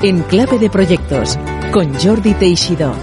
En 0.00 0.22
clave 0.22 0.60
de 0.60 0.70
proyectos 0.70 1.36
con 1.72 1.92
Jordi 1.98 2.32
Teixidó. 2.34 2.94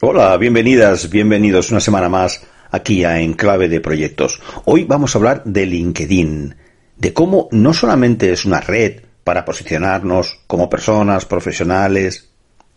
Hola, 0.00 0.36
bienvenidas, 0.36 1.08
bienvenidos 1.08 1.70
una 1.70 1.78
semana 1.78 2.08
más 2.08 2.44
aquí 2.72 3.04
a 3.04 3.20
Enclave 3.20 3.68
de 3.68 3.80
Proyectos. 3.80 4.42
Hoy 4.64 4.84
vamos 4.84 5.14
a 5.14 5.18
hablar 5.18 5.44
de 5.44 5.66
LinkedIn, 5.66 6.56
de 7.04 7.12
cómo 7.12 7.48
no 7.50 7.74
solamente 7.74 8.32
es 8.32 8.46
una 8.46 8.62
red 8.62 9.02
para 9.24 9.44
posicionarnos 9.44 10.40
como 10.46 10.70
personas 10.70 11.26
profesionales, 11.26 12.30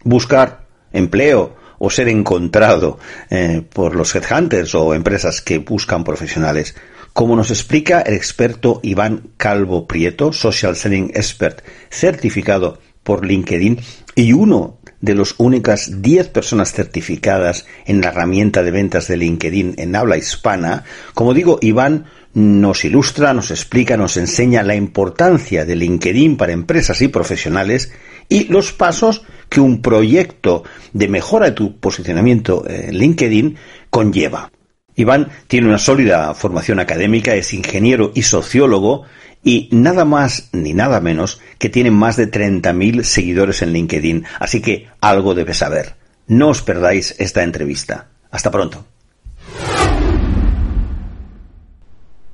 buscar 0.04 0.66
empleo 0.92 1.56
o 1.80 1.90
ser 1.90 2.10
encontrado 2.10 3.00
eh, 3.30 3.62
por 3.72 3.96
los 3.96 4.14
headhunters 4.14 4.76
o 4.76 4.94
empresas 4.94 5.40
que 5.40 5.60
buscan 5.60 6.04
profesionales. 6.04 6.76
Como 7.14 7.38
nos 7.38 7.52
explica 7.52 8.02
el 8.02 8.16
experto 8.16 8.82
Iván 8.84 9.30
Calvo 9.38 9.88
Prieto, 9.88 10.34
Social 10.34 10.76
Selling 10.76 11.12
Expert, 11.16 11.62
certificado 11.90 12.80
por 13.04 13.26
LinkedIn 13.26 13.80
y 14.14 14.34
uno 14.34 14.80
de 15.00 15.16
las 15.16 15.36
únicas 15.38 16.02
10 16.02 16.28
personas 16.30 16.74
certificadas 16.74 17.66
en 17.86 18.02
la 18.02 18.10
herramienta 18.10 18.62
de 18.62 18.72
ventas 18.72 19.08
de 19.08 19.16
LinkedIn 19.16 19.76
en 19.78 19.96
habla 19.96 20.18
hispana, 20.18 20.84
como 21.14 21.34
digo, 21.34 21.60
Iván 21.62 22.08
nos 22.38 22.86
ilustra, 22.86 23.34
nos 23.34 23.50
explica, 23.50 23.98
nos 23.98 24.16
enseña 24.16 24.62
la 24.62 24.76
importancia 24.76 25.66
de 25.66 25.76
LinkedIn 25.76 26.38
para 26.38 26.52
empresas 26.52 27.02
y 27.02 27.08
profesionales 27.08 27.92
y 28.30 28.44
los 28.44 28.74
pasos 28.74 29.24
que 29.50 29.60
un 29.60 29.82
proyecto 29.82 30.64
de 30.94 31.08
mejora 31.08 31.48
de 31.48 31.54
tu 31.54 31.80
posicionamiento 31.80 32.64
en 32.68 32.96
LinkedIn 32.96 33.58
conlleva. 33.90 34.52
Iván 34.96 35.30
tiene 35.48 35.68
una 35.68 35.80
sólida 35.80 36.32
formación 36.36 36.80
académica, 36.80 37.34
es 37.34 37.56
ingeniero 37.56 38.12
y 38.14 38.22
sociólogo 38.22 39.06
y 39.44 39.68
nada 39.72 40.06
más 40.06 40.50
ni 40.52 40.76
nada 40.76 41.00
menos 41.00 41.42
que 41.58 41.70
tiene 41.70 41.90
más 41.90 42.18
de 42.18 42.30
30.000 42.30 43.02
seguidores 43.02 43.64
en 43.64 43.74
LinkedIn, 43.74 44.26
así 44.40 44.62
que 44.62 44.86
algo 45.02 45.34
debe 45.34 45.56
saber. 45.56 45.96
No 46.28 46.50
os 46.50 46.62
perdáis 46.62 47.16
esta 47.18 47.42
entrevista. 47.42 48.10
Hasta 48.30 48.52
pronto. 48.52 48.86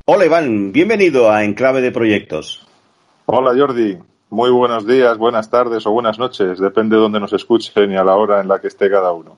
Hola 0.06 0.26
Iván, 0.26 0.74
bienvenido 0.74 1.32
a 1.32 1.46
Enclave 1.46 1.80
de 1.80 1.94
Proyectos. 1.94 2.68
Hola 3.26 3.54
Jordi, 3.58 3.98
muy 4.30 4.52
buenos 4.52 4.86
días, 4.86 5.18
buenas 5.18 5.50
tardes 5.50 5.86
o 5.86 5.92
buenas 5.92 6.20
noches, 6.20 6.60
depende 6.60 6.98
de 6.98 7.04
dónde 7.04 7.22
nos 7.22 7.32
escuchen 7.32 7.90
y 7.90 7.96
a 7.96 8.04
la 8.04 8.18
hora 8.18 8.42
en 8.42 8.50
la 8.50 8.60
que 8.60 8.68
esté 8.68 8.90
cada 8.90 9.14
uno. 9.14 9.38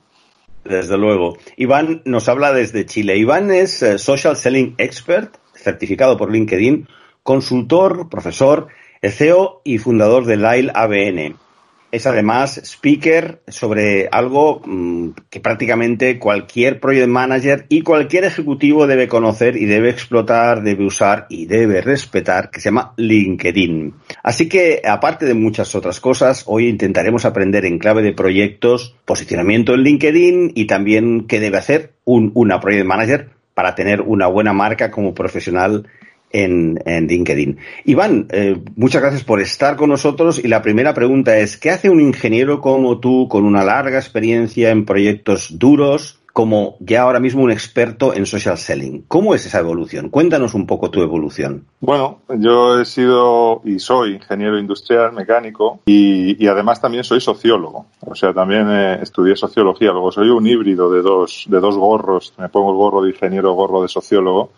Desde 0.64 0.98
luego. 0.98 1.36
Iván 1.56 2.02
nos 2.04 2.28
habla 2.28 2.52
desde 2.52 2.84
Chile. 2.84 3.16
Iván 3.16 3.52
es 3.52 3.80
eh, 3.84 3.96
Social 3.96 4.36
Selling 4.36 4.74
Expert, 4.78 5.36
certificado 5.54 6.16
por 6.16 6.32
LinkedIn, 6.32 6.88
consultor, 7.22 8.08
profesor, 8.08 8.66
CEO 9.00 9.60
y 9.62 9.78
fundador 9.78 10.24
de 10.24 10.36
Lyle 10.36 10.72
ABN. 10.74 11.36
Es 11.92 12.06
además 12.06 12.60
speaker 12.64 13.42
sobre 13.46 14.08
algo 14.10 14.60
mm, 14.64 15.10
que 15.30 15.40
prácticamente 15.40 16.18
cualquier 16.18 16.80
project 16.80 17.08
manager 17.08 17.66
y 17.68 17.82
cualquier 17.82 18.24
ejecutivo 18.24 18.86
debe 18.86 19.08
conocer 19.08 19.56
y 19.56 19.66
debe 19.66 19.90
explotar, 19.90 20.62
debe 20.62 20.84
usar 20.84 21.26
y 21.28 21.46
debe 21.46 21.80
respetar, 21.80 22.50
que 22.50 22.60
se 22.60 22.70
llama 22.70 22.92
LinkedIn. 22.96 23.94
Así 24.22 24.48
que, 24.48 24.82
aparte 24.84 25.26
de 25.26 25.34
muchas 25.34 25.74
otras 25.74 26.00
cosas, 26.00 26.44
hoy 26.46 26.68
intentaremos 26.68 27.24
aprender 27.24 27.64
en 27.64 27.78
clave 27.78 28.02
de 28.02 28.12
proyectos, 28.12 28.96
posicionamiento 29.04 29.74
en 29.74 29.82
LinkedIn 29.82 30.52
y 30.54 30.66
también 30.66 31.26
qué 31.26 31.40
debe 31.40 31.58
hacer 31.58 31.92
un, 32.04 32.32
una 32.34 32.60
project 32.60 32.86
manager 32.86 33.30
para 33.54 33.74
tener 33.74 34.02
una 34.02 34.26
buena 34.26 34.52
marca 34.52 34.90
como 34.90 35.14
profesional 35.14 35.86
en, 36.44 37.06
LinkedIn. 37.08 37.58
Iván, 37.84 38.26
eh, 38.30 38.60
muchas 38.76 39.02
gracias 39.02 39.24
por 39.24 39.40
estar 39.40 39.76
con 39.76 39.90
nosotros 39.90 40.42
y 40.42 40.48
la 40.48 40.62
primera 40.62 40.94
pregunta 40.94 41.38
es, 41.38 41.56
¿qué 41.56 41.70
hace 41.70 41.90
un 41.90 42.00
ingeniero 42.00 42.60
como 42.60 43.00
tú 43.00 43.28
con 43.28 43.44
una 43.44 43.64
larga 43.64 43.98
experiencia 43.98 44.70
en 44.70 44.84
proyectos 44.84 45.58
duros? 45.58 46.20
como 46.36 46.76
ya 46.80 47.00
ahora 47.00 47.18
mismo 47.18 47.42
un 47.42 47.50
experto 47.50 48.12
en 48.12 48.26
social 48.26 48.58
selling. 48.58 49.06
¿Cómo 49.08 49.34
es 49.34 49.46
esa 49.46 49.60
evolución? 49.60 50.10
Cuéntanos 50.10 50.52
un 50.52 50.66
poco 50.66 50.90
tu 50.90 51.00
evolución. 51.00 51.64
Bueno, 51.80 52.18
yo 52.28 52.78
he 52.78 52.84
sido 52.84 53.62
y 53.64 53.78
soy 53.78 54.16
ingeniero 54.16 54.58
industrial 54.58 55.14
mecánico 55.14 55.80
y, 55.86 56.46
además 56.46 56.78
también 56.78 57.04
soy 57.04 57.22
sociólogo. 57.22 57.86
O 58.00 58.14
sea, 58.14 58.34
también 58.34 58.68
eh, 58.68 58.98
estudié 59.00 59.34
sociología. 59.34 59.92
Luego 59.92 60.12
soy 60.12 60.28
un 60.28 60.46
híbrido 60.46 60.90
de 60.90 61.00
dos, 61.00 61.46
de 61.48 61.58
dos 61.58 61.78
gorros. 61.78 62.34
Me 62.36 62.50
pongo 62.50 62.72
el 62.72 62.76
gorro 62.76 63.00
de 63.00 63.12
ingeniero, 63.12 63.54
gorro 63.54 63.80
de 63.80 63.88
sociólogo 63.88 64.50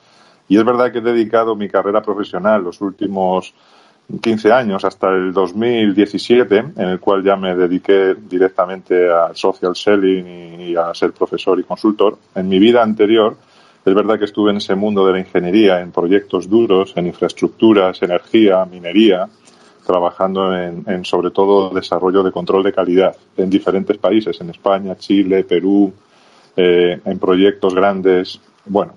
y 0.49 0.57
es 0.57 0.65
verdad 0.65 0.91
que 0.91 0.99
he 0.99 1.03
dedicado 1.03 1.55
mi 1.55 1.69
carrera 1.69 2.03
profesional 2.03 2.65
los 2.65 2.81
últimos 2.81 3.55
15 4.21 4.53
años 4.53 4.85
hasta 4.85 5.11
el 5.11 5.33
2017, 5.33 6.57
en 6.77 6.89
el 6.89 6.99
cual 6.99 7.23
ya 7.23 7.37
me 7.37 7.55
dediqué 7.55 8.15
directamente 8.15 9.11
al 9.11 9.37
social 9.37 9.77
selling 9.77 10.61
y 10.61 10.75
a 10.77 10.95
ser 10.95 11.13
profesor 11.13 11.61
y 11.61 11.65
consultor. 11.65 12.17
En 12.35 12.49
mi 12.49 12.59
vida 12.59 12.83
anterior, 12.83 13.37
es 13.85 13.95
verdad 13.95 14.19
que 14.19 14.25
estuve 14.25 14.51
en 14.51 14.57
ese 14.57 14.75
mundo 14.75 15.07
de 15.07 15.13
la 15.13 15.19
ingeniería, 15.19 15.81
en 15.81 15.93
proyectos 15.93 16.49
duros, 16.49 16.95
en 16.97 17.07
infraestructuras, 17.07 18.03
energía, 18.03 18.65
minería, 18.65 19.29
trabajando 19.87 20.55
en, 20.55 21.05
sobre 21.05 21.31
todo 21.31 21.71
desarrollo 21.71 22.23
de 22.23 22.33
control 22.33 22.63
de 22.63 22.73
calidad 22.73 23.17
en 23.37 23.49
diferentes 23.49 23.97
países, 23.99 24.39
en 24.41 24.51
España, 24.51 24.97
Chile, 24.97 25.45
Perú, 25.45 25.93
eh, 26.57 27.01
en 27.05 27.19
proyectos 27.19 27.75
grandes. 27.75 28.41
Bueno, 28.67 28.95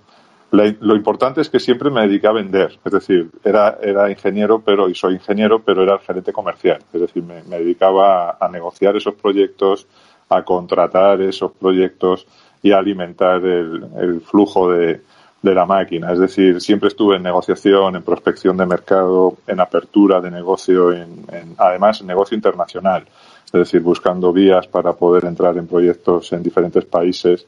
lo 0.52 0.96
importante 0.96 1.40
es 1.40 1.50
que 1.50 1.62
siempre 1.62 1.90
me 1.90 2.02
dediqué 2.02 2.28
a 2.28 2.34
vender, 2.34 2.78
es 2.84 2.92
decir, 2.92 3.32
era, 3.44 3.78
era 3.82 4.12
ingeniero, 4.12 4.60
pero, 4.60 4.90
y 4.90 4.96
soy 4.96 5.14
ingeniero, 5.14 5.64
pero 5.64 5.84
era 5.84 5.98
gerente 6.00 6.34
comercial, 6.34 6.80
es 6.92 7.02
decir, 7.02 7.24
me, 7.24 7.42
dedicaba 7.44 8.38
a, 8.38 8.50
negociar 8.50 8.98
esos 8.98 9.16
proyectos, 9.16 9.88
a 10.28 10.44
contratar 10.44 11.22
esos 11.22 11.54
proyectos 11.54 12.28
y 12.62 12.74
a 12.74 12.80
alimentar 12.80 13.44
el, 13.46 14.22
flujo 14.26 14.72
de, 14.72 15.02
la 15.42 15.66
máquina. 15.66 16.12
Es 16.12 16.20
decir, 16.20 16.62
siempre 16.62 16.90
estuve 16.90 17.16
en 17.16 17.24
negociación, 17.24 17.96
en 17.96 18.04
prospección 18.04 18.58
de 18.58 18.66
mercado, 18.66 19.38
en 19.48 19.60
apertura 19.60 20.22
de 20.22 20.30
negocio, 20.32 20.92
en, 20.92 21.26
además 21.58 22.02
en 22.02 22.08
negocio 22.08 22.36
internacional. 22.36 23.06
Es 23.46 23.52
decir, 23.52 23.82
buscando 23.82 24.32
vías 24.32 24.68
para 24.68 24.94
poder 24.94 25.26
entrar 25.26 25.58
en 25.58 25.66
proyectos 25.66 26.32
en 26.34 26.44
diferentes 26.44 26.86
países 26.86 27.48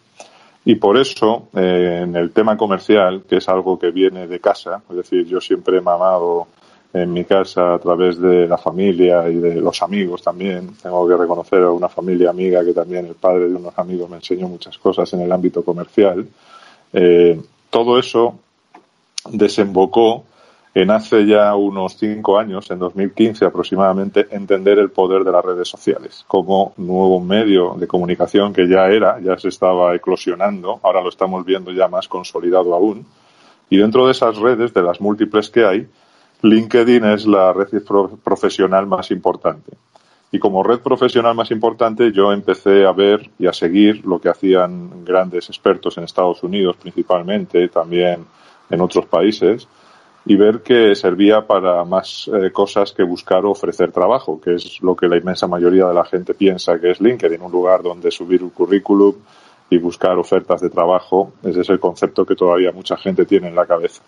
y 0.65 0.75
por 0.75 0.97
eso, 0.97 1.49
eh, 1.55 2.01
en 2.03 2.15
el 2.15 2.31
tema 2.31 2.55
comercial, 2.55 3.23
que 3.27 3.37
es 3.37 3.49
algo 3.49 3.77
que 3.77 3.91
viene 3.91 4.27
de 4.27 4.39
casa, 4.39 4.81
es 4.89 4.95
decir, 4.95 5.25
yo 5.25 5.41
siempre 5.41 5.77
he 5.77 5.81
mamado 5.81 6.47
en 6.93 7.11
mi 7.11 7.25
casa 7.25 7.73
a 7.73 7.79
través 7.79 8.19
de 8.19 8.47
la 8.47 8.57
familia 8.57 9.27
y 9.27 9.35
de 9.35 9.55
los 9.55 9.81
amigos 9.81 10.21
también. 10.21 10.75
Tengo 10.81 11.07
que 11.07 11.17
reconocer 11.17 11.63
a 11.63 11.71
una 11.71 11.89
familia 11.89 12.29
amiga 12.29 12.63
que 12.63 12.71
también 12.71 13.07
el 13.07 13.15
padre 13.15 13.49
de 13.49 13.55
unos 13.55 13.77
amigos 13.77 14.09
me 14.09 14.17
enseñó 14.17 14.47
muchas 14.47 14.77
cosas 14.77 15.11
en 15.13 15.21
el 15.21 15.31
ámbito 15.31 15.63
comercial. 15.63 16.25
Eh, 16.93 17.41
todo 17.71 17.97
eso 17.97 18.37
desembocó 19.31 20.25
en 20.75 20.89
hace 20.89 21.25
ya 21.27 21.55
unos 21.55 21.97
cinco 21.97 22.39
años, 22.39 22.69
en 22.71 22.79
2015 22.79 23.45
aproximadamente, 23.45 24.27
entender 24.31 24.79
el 24.79 24.89
poder 24.89 25.23
de 25.23 25.31
las 25.31 25.45
redes 25.45 25.67
sociales 25.67 26.25
como 26.27 26.73
nuevo 26.77 27.19
medio 27.19 27.75
de 27.77 27.85
comunicación 27.85 28.53
que 28.53 28.67
ya 28.67 28.87
era, 28.87 29.19
ya 29.19 29.37
se 29.37 29.49
estaba 29.49 29.93
eclosionando, 29.95 30.79
ahora 30.81 31.01
lo 31.01 31.09
estamos 31.09 31.45
viendo 31.45 31.71
ya 31.71 31.87
más 31.87 32.07
consolidado 32.07 32.73
aún. 32.73 33.05
Y 33.69 33.77
dentro 33.77 34.05
de 34.07 34.13
esas 34.13 34.37
redes, 34.37 34.73
de 34.73 34.81
las 34.81 34.99
múltiples 34.99 35.49
que 35.49 35.63
hay, 35.63 35.87
LinkedIn 36.41 37.05
es 37.05 37.27
la 37.27 37.53
red 37.53 37.67
profesional 38.23 38.87
más 38.87 39.11
importante. 39.11 39.71
Y 40.31 40.39
como 40.39 40.63
red 40.63 40.79
profesional 40.79 41.35
más 41.35 41.51
importante, 41.51 42.11
yo 42.11 42.33
empecé 42.33 42.85
a 42.85 42.91
ver 42.91 43.29
y 43.37 43.45
a 43.45 43.53
seguir 43.53 44.03
lo 44.05 44.19
que 44.19 44.29
hacían 44.29 45.05
grandes 45.05 45.47
expertos 45.49 45.97
en 45.99 46.05
Estados 46.05 46.41
Unidos 46.41 46.75
principalmente, 46.77 47.67
también 47.67 48.25
en 48.71 48.81
otros 48.81 49.05
países, 49.05 49.67
y 50.25 50.35
ver 50.35 50.61
que 50.61 50.95
servía 50.95 51.45
para 51.45 51.83
más 51.83 52.29
eh, 52.33 52.51
cosas 52.51 52.93
que 52.93 53.03
buscar 53.03 53.45
ofrecer 53.45 53.91
trabajo, 53.91 54.39
que 54.39 54.55
es 54.55 54.81
lo 54.81 54.95
que 54.95 55.07
la 55.07 55.17
inmensa 55.17 55.47
mayoría 55.47 55.85
de 55.85 55.93
la 55.93 56.05
gente 56.05 56.33
piensa 56.33 56.79
que 56.79 56.91
es 56.91 57.01
LinkedIn, 57.01 57.41
un 57.41 57.51
lugar 57.51 57.83
donde 57.83 58.09
subir 58.09 58.41
un 58.41 58.51
currículum 58.51 59.15
y 59.69 59.77
buscar 59.77 60.17
ofertas 60.17 60.61
de 60.61 60.69
trabajo. 60.69 61.33
Ese 61.43 61.61
es 61.61 61.69
el 61.69 61.79
concepto 61.79 62.25
que 62.25 62.35
todavía 62.35 62.71
mucha 62.71 62.95
gente 62.95 63.25
tiene 63.25 63.49
en 63.49 63.55
la 63.55 63.65
cabeza. 63.65 64.01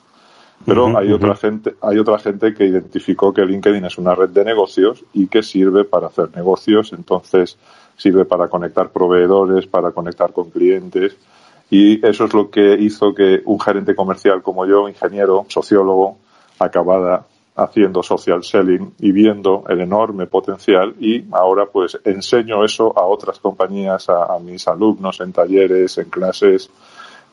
Pero 0.65 0.97
hay 0.97 1.11
otra 1.11 1.35
gente, 1.35 1.75
hay 1.81 1.99
otra 1.99 2.17
gente 2.17 2.53
que 2.53 2.65
identificó 2.65 3.33
que 3.33 3.45
LinkedIn 3.45 3.83
es 3.83 3.97
una 3.97 4.15
red 4.15 4.29
de 4.29 4.45
negocios 4.45 5.03
y 5.11 5.27
que 5.27 5.43
sirve 5.43 5.83
para 5.83 6.07
hacer 6.07 6.33
negocios, 6.33 6.93
entonces 6.93 7.57
sirve 7.97 8.23
para 8.23 8.47
conectar 8.47 8.89
proveedores, 8.89 9.67
para 9.67 9.91
conectar 9.91 10.31
con 10.31 10.49
clientes 10.49 11.17
y 11.69 12.05
eso 12.05 12.25
es 12.25 12.33
lo 12.33 12.49
que 12.49 12.75
hizo 12.79 13.13
que 13.13 13.41
un 13.45 13.59
gerente 13.59 13.95
comercial 13.95 14.41
como 14.41 14.65
yo, 14.65 14.87
ingeniero, 14.87 15.45
sociólogo, 15.49 16.17
acabara 16.59 17.25
haciendo 17.55 18.03
social 18.03 18.43
selling 18.43 18.93
y 18.99 19.11
viendo 19.11 19.63
el 19.69 19.79
enorme 19.79 20.27
potencial 20.27 20.93
y 20.99 21.23
ahora 21.31 21.65
pues 21.65 21.97
enseño 22.03 22.65
eso 22.65 22.97
a 22.97 23.05
otras 23.05 23.39
compañías, 23.39 24.09
a, 24.09 24.37
mis 24.39 24.67
alumnos 24.67 25.21
en 25.21 25.31
talleres, 25.31 25.97
en 25.97 26.09
clases, 26.09 26.69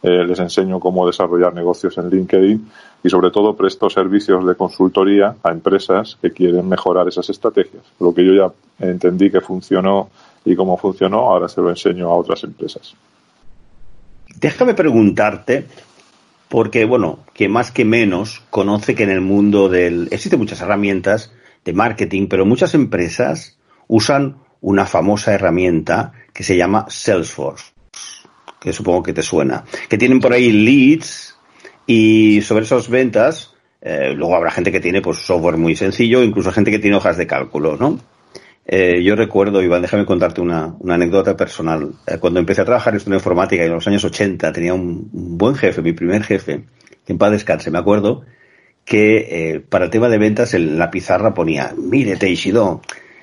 eh, 0.03 0.25
les 0.25 0.39
enseño 0.39 0.79
cómo 0.79 1.07
desarrollar 1.07 1.53
negocios 1.55 1.99
en 1.99 2.09
LinkedIn 2.09 2.71
y 3.03 3.11
sobre 3.11 3.31
todo 3.31 3.57
presto 3.57 3.91
servicios 3.91 4.47
de 4.47 4.55
consultoría 4.55 5.37
a 5.43 5.51
empresas 5.51 6.17
que 6.23 6.31
quieren 6.31 6.69
mejorar 6.69 7.09
esas 7.09 7.29
estrategias. 7.29 7.83
Lo 7.99 8.15
que 8.15 8.25
yo 8.25 8.33
ya 8.35 8.53
entendí 8.87 9.31
que 9.31 9.41
funcionó 9.41 10.09
y 10.45 10.55
cómo 10.55 10.77
funcionó, 10.77 11.19
ahora 11.19 11.49
se 11.49 11.61
lo 11.61 11.71
enseño 11.71 12.09
a 12.09 12.15
otras 12.15 12.45
empresas. 12.45 12.95
Déjame 14.43 14.75
preguntarte, 14.75 15.67
porque, 16.49 16.85
bueno, 16.85 17.21
que 17.33 17.49
más 17.49 17.71
que 17.71 17.85
menos 17.85 18.43
conoce 18.51 18.97
que 18.97 19.05
en 19.05 19.11
el 19.11 19.21
mundo 19.21 19.69
del... 19.69 20.09
Existen 20.11 20.41
muchas 20.41 20.61
herramientas 20.61 21.33
de 21.65 21.73
marketing, 21.73 22.27
pero 22.27 22.45
muchas 22.45 22.75
empresas 22.75 23.57
usan 23.87 24.39
una 24.61 24.85
famosa 24.85 25.33
herramienta 25.33 26.13
que 26.35 26.43
se 26.43 26.57
llama 26.57 26.87
Salesforce, 26.89 27.73
que 28.61 28.73
supongo 28.73 29.05
que 29.05 29.13
te 29.13 29.23
suena, 29.23 29.65
que 29.89 29.97
tienen 29.97 30.19
por 30.19 30.33
ahí 30.33 30.51
leads 30.51 31.39
y 31.87 32.43
sobre 32.43 32.65
esas 32.65 32.89
ventas, 32.89 33.55
eh, 33.81 34.13
luego 34.13 34.35
habrá 34.35 34.51
gente 34.51 34.73
que 34.73 34.81
tiene 34.81 35.01
pues 35.01 35.19
software 35.19 35.57
muy 35.57 35.77
sencillo, 35.77 36.23
incluso 36.23 36.51
gente 36.51 36.73
que 36.73 36.81
tiene 36.81 36.97
hojas 36.97 37.17
de 37.17 37.29
cálculo, 37.29 37.77
¿no? 37.77 38.01
Eh, 38.65 39.03
yo 39.03 39.17
recuerdo, 39.17 39.61
Iván, 39.63 39.83
déjame 39.83 40.07
contarte 40.07 40.41
una, 40.41 40.77
anécdota 40.89 41.37
personal. 41.37 41.93
Eh, 42.07 42.19
cuando 42.19 42.39
empecé 42.39 42.61
a 42.61 42.65
trabajar 42.65 42.95
en 42.95 43.13
informática 43.13 43.65
en 43.65 43.73
los 43.73 43.87
años 43.89 44.05
80, 44.05 44.53
tenía 44.53 44.75
un, 44.75 45.09
buen 45.13 45.55
jefe, 45.55 45.83
mi 45.83 45.93
primer 45.93 46.23
jefe, 46.23 46.65
que 47.05 47.13
en 47.13 47.19
paz 47.19 47.33
descanse, 47.33 47.71
me 47.71 47.79
acuerdo, 47.79 48.23
que 48.85 49.55
eh, 49.55 49.61
para 49.61 49.87
el 49.87 49.91
tema 49.91 50.09
de 50.09 50.19
ventas 50.19 50.55
en 50.55 50.79
la 50.79 50.91
pizarra 50.91 51.35
ponía, 51.35 51.75
mire, 51.77 52.17
Teixido, 52.17 52.83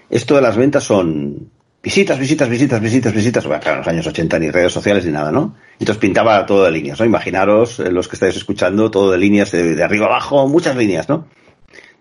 esto 0.09 0.35
de 0.35 0.41
las 0.41 0.57
ventas 0.57 0.83
son 0.83 1.49
visitas, 1.81 2.19
visitas, 2.19 2.49
visitas, 2.49 2.81
visitas, 2.81 3.13
visitas. 3.13 3.45
Bueno, 3.45 3.61
claro, 3.61 3.75
en 3.75 3.79
los 3.79 3.87
años 3.87 4.07
80 4.07 4.39
ni 4.39 4.51
redes 4.51 4.73
sociales 4.73 5.05
ni 5.05 5.11
nada, 5.11 5.31
¿no? 5.31 5.55
Entonces 5.79 6.01
pintaba 6.01 6.45
todo 6.45 6.65
de 6.65 6.71
líneas, 6.71 6.99
¿no? 6.99 7.05
Imaginaros, 7.05 7.79
los 7.79 8.09
que 8.09 8.17
estáis 8.17 8.35
escuchando, 8.35 8.91
todo 8.91 9.11
de 9.11 9.17
líneas, 9.17 9.51
de 9.51 9.81
arriba 9.81 10.07
abajo, 10.07 10.47
muchas 10.49 10.75
líneas, 10.75 11.07
¿no? 11.07 11.27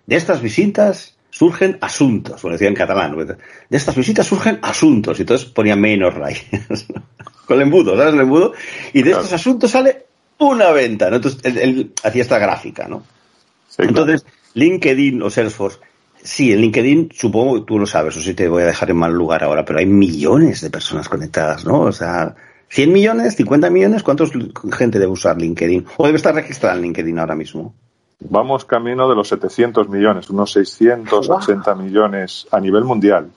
De 0.06 0.16
estas 0.16 0.42
visitas 0.42 1.17
surgen 1.38 1.78
asuntos, 1.80 2.42
lo 2.42 2.50
decía 2.50 2.66
en 2.66 2.74
catalán. 2.74 3.16
De 3.16 3.36
estas 3.76 3.94
visitas 3.94 4.26
surgen 4.26 4.58
asuntos, 4.60 5.16
y 5.18 5.22
entonces 5.22 5.48
ponía 5.48 5.76
menos 5.76 6.12
rayas. 6.12 6.44
Con 7.46 7.58
el 7.58 7.62
embudo, 7.62 7.96
¿sabes 7.96 8.14
el 8.14 8.20
embudo? 8.22 8.54
Y 8.92 9.02
de 9.02 9.12
estos 9.12 9.32
asuntos 9.32 9.70
sale 9.70 10.06
una 10.38 10.72
venta, 10.72 11.08
¿no? 11.08 11.16
Entonces 11.16 11.40
él, 11.44 11.92
hacía 12.02 12.22
esta 12.22 12.40
gráfica, 12.40 12.88
¿no? 12.88 13.04
entonces, 13.78 14.26
LinkedIn 14.54 15.22
o 15.22 15.30
Salesforce, 15.30 15.78
sí, 16.20 16.52
en 16.52 16.60
LinkedIn 16.60 17.10
supongo 17.14 17.60
que 17.60 17.66
tú 17.66 17.78
lo 17.78 17.86
sabes, 17.86 18.16
o 18.16 18.20
sí 18.20 18.34
te 18.34 18.48
voy 18.48 18.64
a 18.64 18.66
dejar 18.66 18.90
en 18.90 18.96
mal 18.96 19.12
lugar 19.12 19.44
ahora, 19.44 19.64
pero 19.64 19.78
hay 19.78 19.86
millones 19.86 20.60
de 20.60 20.70
personas 20.70 21.08
conectadas, 21.08 21.64
¿no? 21.64 21.82
O 21.82 21.92
sea, 21.92 22.34
100 22.70 22.92
millones, 22.92 23.36
50 23.36 23.70
millones, 23.70 24.02
¿cuántos 24.02 24.32
gente 24.76 24.98
debe 24.98 25.12
usar 25.12 25.40
LinkedIn? 25.40 25.86
¿O 25.98 26.06
debe 26.06 26.16
estar 26.16 26.34
registrada 26.34 26.74
en 26.74 26.82
LinkedIn 26.82 27.16
ahora 27.20 27.36
mismo? 27.36 27.76
Vamos 28.20 28.64
camino 28.64 29.08
de 29.08 29.14
los 29.14 29.28
700 29.28 29.88
millones, 29.88 30.28
unos 30.28 30.50
680 30.52 31.74
millones 31.76 32.48
a 32.50 32.58
nivel 32.58 32.84
mundial. 32.84 33.30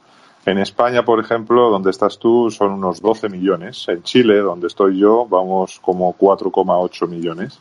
En 0.44 0.58
España, 0.58 1.06
por 1.06 1.20
ejemplo, 1.20 1.70
donde 1.70 1.92
estás 1.92 2.18
tú, 2.18 2.50
son 2.50 2.72
unos 2.72 3.00
12 3.00 3.30
millones. 3.30 3.86
En 3.88 4.02
Chile, 4.02 4.40
donde 4.40 4.68
estoy 4.68 4.98
yo, 4.98 5.28
vamos 5.28 5.80
como 5.80 6.18
4,8 6.18 7.08
millones. 7.08 7.60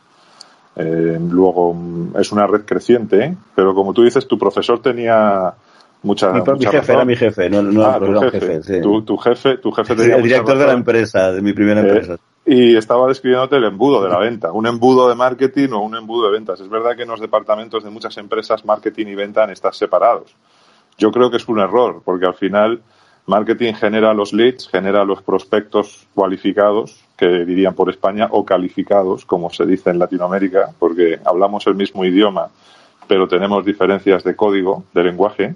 Eh, 0.75 1.19
luego, 1.29 1.75
es 2.17 2.31
una 2.31 2.47
red 2.47 2.61
creciente, 2.65 3.23
¿eh? 3.23 3.37
pero 3.53 3.75
como 3.75 3.93
tú 3.93 4.03
dices, 4.03 4.27
tu 4.27 4.39
profesor 4.39 4.81
tenía 4.81 5.53
mucha, 6.01 6.31
mi, 6.31 6.41
mi 6.41 6.65
jefe 6.65 6.93
era 6.93 7.05
mi 7.05 7.15
jefe, 7.15 7.49
no, 7.49 7.61
no 7.61 7.85
ah, 7.85 7.99
tu 7.99 8.31
jefe. 8.31 8.81
tu, 8.81 9.17
jefe, 9.17 9.57
tu 9.57 9.71
jefe 9.71 9.95
tenía 9.95 10.15
el 10.15 10.23
director 10.23 10.57
de 10.57 10.65
la 10.65 10.73
empresa, 10.73 11.31
de 11.31 11.41
mi 11.41 11.53
primera 11.53 11.81
eh, 11.81 11.87
empresa 11.87 12.17
y 12.45 12.75
estaba 12.75 13.07
describiéndote 13.07 13.57
el 13.57 13.65
embudo 13.65 14.03
de 14.03 14.09
la 14.09 14.17
venta, 14.17 14.51
un 14.51 14.65
embudo 14.65 15.07
de 15.07 15.15
marketing 15.15 15.69
o 15.73 15.79
un 15.79 15.95
embudo 15.95 16.27
de 16.27 16.33
ventas. 16.33 16.59
Es 16.59 16.69
verdad 16.69 16.95
que 16.95 17.03
en 17.03 17.09
los 17.09 17.19
departamentos 17.19 17.83
de 17.83 17.89
muchas 17.89 18.17
empresas 18.17 18.65
marketing 18.65 19.07
y 19.07 19.15
venta 19.15 19.43
están 19.51 19.73
separados. 19.73 20.35
Yo 20.97 21.11
creo 21.11 21.29
que 21.29 21.37
es 21.37 21.47
un 21.47 21.59
error, 21.59 22.01
porque 22.03 22.25
al 22.25 22.33
final 22.33 22.81
marketing 23.27 23.73
genera 23.73 24.13
los 24.13 24.33
leads, 24.33 24.67
genera 24.67 25.05
los 25.05 25.21
prospectos 25.21 26.07
cualificados, 26.15 27.03
que 27.15 27.45
dirían 27.45 27.75
por 27.75 27.89
España, 27.89 28.27
o 28.31 28.43
calificados, 28.43 29.25
como 29.25 29.51
se 29.51 29.65
dice 29.65 29.91
en 29.91 29.99
Latinoamérica, 29.99 30.73
porque 30.79 31.19
hablamos 31.23 31.67
el 31.67 31.75
mismo 31.75 32.03
idioma, 32.03 32.49
pero 33.07 33.27
tenemos 33.27 33.63
diferencias 33.63 34.23
de 34.23 34.35
código, 34.35 34.83
de 34.93 35.03
lenguaje, 35.03 35.55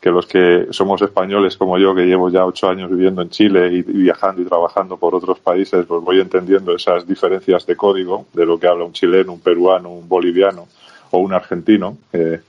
que 0.00 0.10
los 0.10 0.26
que 0.26 0.68
somos 0.70 1.02
españoles 1.02 1.58
como 1.58 1.76
yo, 1.78 1.94
que 1.94 2.06
llevo 2.06 2.30
ya 2.30 2.46
ocho 2.46 2.68
años 2.68 2.90
viviendo 2.90 3.20
en 3.20 3.28
Chile 3.28 3.68
y, 3.70 3.82
viajando 3.82 4.40
y 4.40 4.46
trabajando 4.46 4.96
por 4.96 5.14
otros 5.14 5.38
países, 5.40 5.84
pues 5.84 6.02
voy 6.02 6.20
entendiendo 6.20 6.74
esas 6.74 7.06
diferencias 7.06 7.66
de 7.66 7.76
código 7.76 8.26
de 8.32 8.46
lo 8.46 8.58
que 8.58 8.66
habla 8.66 8.84
un 8.84 8.92
chileno, 8.92 9.34
un 9.34 9.40
peruano, 9.40 9.90
un 9.90 10.08
boliviano 10.08 10.68
o 11.10 11.18
un 11.18 11.34
argentino. 11.34 11.98
Eh, 12.14 12.40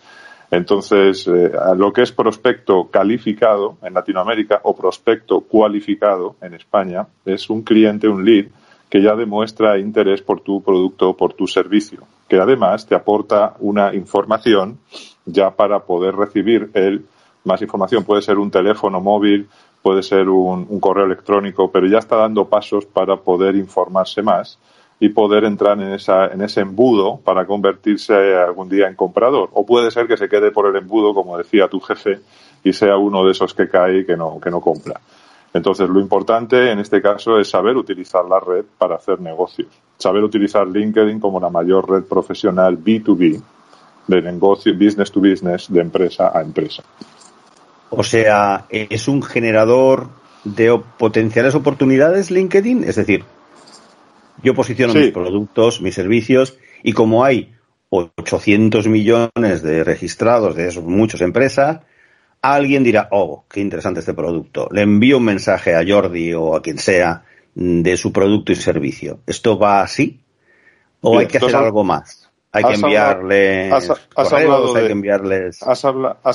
entonces, 0.50 1.28
eh, 1.28 1.52
lo 1.76 1.92
que 1.92 2.04
es 2.04 2.12
prospecto 2.14 2.90
calificado 2.90 3.78
en 3.82 3.94
Latinoamérica 3.94 4.62
o 4.64 4.76
prospecto 4.76 5.42
cualificado 5.42 6.36
en 6.42 6.54
España 6.54 7.06
es 7.26 7.50
un 7.50 7.64
cliente, 7.64 8.08
un 8.08 8.24
lead, 8.24 8.46
que 8.90 9.02
ya 9.02 9.16
demuestra 9.16 9.80
interés 9.80 10.22
por 10.22 10.42
tu 10.42 10.62
producto 10.62 11.12
o 11.12 11.18
por 11.18 11.34
tu 11.34 11.48
servicio, 11.48 12.04
que 12.28 12.38
además 12.38 12.86
te 12.86 12.96
aporta 12.96 13.56
una 13.60 13.94
información 13.96 14.80
ya 15.26 15.52
para 15.52 15.80
poder 15.80 16.16
recibir 16.16 16.70
el 16.74 17.06
más 17.44 17.62
información. 17.62 18.04
Puede 18.04 18.22
ser 18.22 18.38
un 18.38 18.52
teléfono 18.52 19.02
móvil, 19.02 19.48
puede 19.82 20.04
ser 20.04 20.30
un, 20.30 20.80
correo 20.80 21.06
electrónico, 21.06 21.72
pero 21.72 21.88
ya 21.88 22.00
está 22.00 22.18
dando 22.18 22.46
pasos 22.46 22.86
para 22.86 23.18
poder 23.18 23.56
informarse 23.56 24.22
más 24.22 24.60
y 25.00 25.10
poder 25.10 25.46
entrar 25.46 25.80
en, 25.82 25.94
esa, 25.94 26.28
en 26.28 26.42
ese 26.42 26.62
embudo 26.62 27.18
para 27.18 27.46
convertirse 27.46 28.36
algún 28.36 28.70
día 28.70 28.88
en 28.88 28.96
comprador. 28.96 29.50
O 29.54 29.66
puede 29.66 29.90
ser 29.90 30.08
que 30.08 30.18
se 30.18 30.30
quede 30.30 30.52
por 30.52 30.68
el 30.68 30.76
embudo, 30.76 31.14
como 31.14 31.38
decía 31.38 31.68
tu 31.68 31.80
jefe, 31.80 32.20
y 32.64 32.74
sea 32.74 32.98
uno 32.98 33.26
de 33.26 33.32
esos 33.32 33.54
que 33.56 33.68
cae 33.68 34.00
y 34.00 34.06
que 34.06 34.16
no, 34.16 34.40
que 34.40 34.52
no 34.52 34.62
compra. 34.62 35.02
Entonces, 35.54 35.90
lo 35.90 36.00
importante 36.00 36.72
en 36.72 36.80
este 36.80 37.02
caso 37.02 37.40
es 37.40 37.50
saber 37.50 37.76
utilizar 37.76 38.24
la 38.26 38.40
red 38.40 38.64
para 38.78 38.96
hacer 38.96 39.20
negocios. 39.20 39.68
Saber 39.98 40.24
utilizar 40.24 40.68
LinkedIn 40.68 41.20
como 41.20 41.40
la 41.40 41.50
mayor 41.50 41.90
red 41.90 42.04
profesional 42.04 42.78
B2B 42.78 43.42
de 44.08 44.22
negocio, 44.22 44.74
business 44.74 45.12
to 45.12 45.20
business, 45.20 45.72
de 45.72 45.82
empresa 45.82 46.32
a 46.34 46.42
empresa. 46.42 46.84
O 47.92 48.04
sea, 48.04 48.66
es 48.70 49.08
un 49.08 49.22
generador 49.22 50.10
de 50.44 50.82
potenciales 50.98 51.56
oportunidades 51.56 52.32
LinkedIn. 52.32 52.86
Es 52.86 52.96
decir, 52.96 53.26
yo 54.42 54.56
posiciono 54.56 54.94
mis 54.94 55.12
productos, 55.12 55.82
mis 55.82 55.94
servicios, 55.94 56.58
y 56.84 56.94
como 56.94 57.24
hay 57.24 57.54
800 57.90 58.88
millones 58.88 59.62
de 59.62 59.84
registrados 59.84 60.56
de 60.56 60.70
esos 60.70 60.84
muchas 60.86 61.22
empresas, 61.22 61.82
alguien 62.42 62.84
dirá, 62.84 63.10
oh, 63.12 63.44
qué 63.50 63.60
interesante 63.60 64.00
este 64.00 64.14
producto. 64.14 64.70
Le 64.72 64.82
envío 64.82 65.18
un 65.18 65.26
mensaje 65.26 65.76
a 65.76 65.84
Jordi 65.86 66.34
o 66.34 66.56
a 66.56 66.62
quien 66.62 66.80
sea 66.80 67.26
de 67.54 67.98
su 67.98 68.14
producto 68.14 68.54
y 68.54 68.56
servicio. 68.56 69.20
¿Esto 69.28 69.60
va 69.60 69.82
así? 69.82 70.22
¿O 71.02 71.20
hay 71.20 71.28
que 71.28 71.38
hacer 71.38 71.56
algo 71.56 71.84
más? 71.84 72.31
Hay 72.54 72.64
que 72.64 72.74
enviarles 72.74 73.72
has, 73.72 74.34
hablado 74.34 74.76
hay 74.76 74.88
que 74.88 74.92
enviarles... 74.92 75.64
Has, 75.64 75.86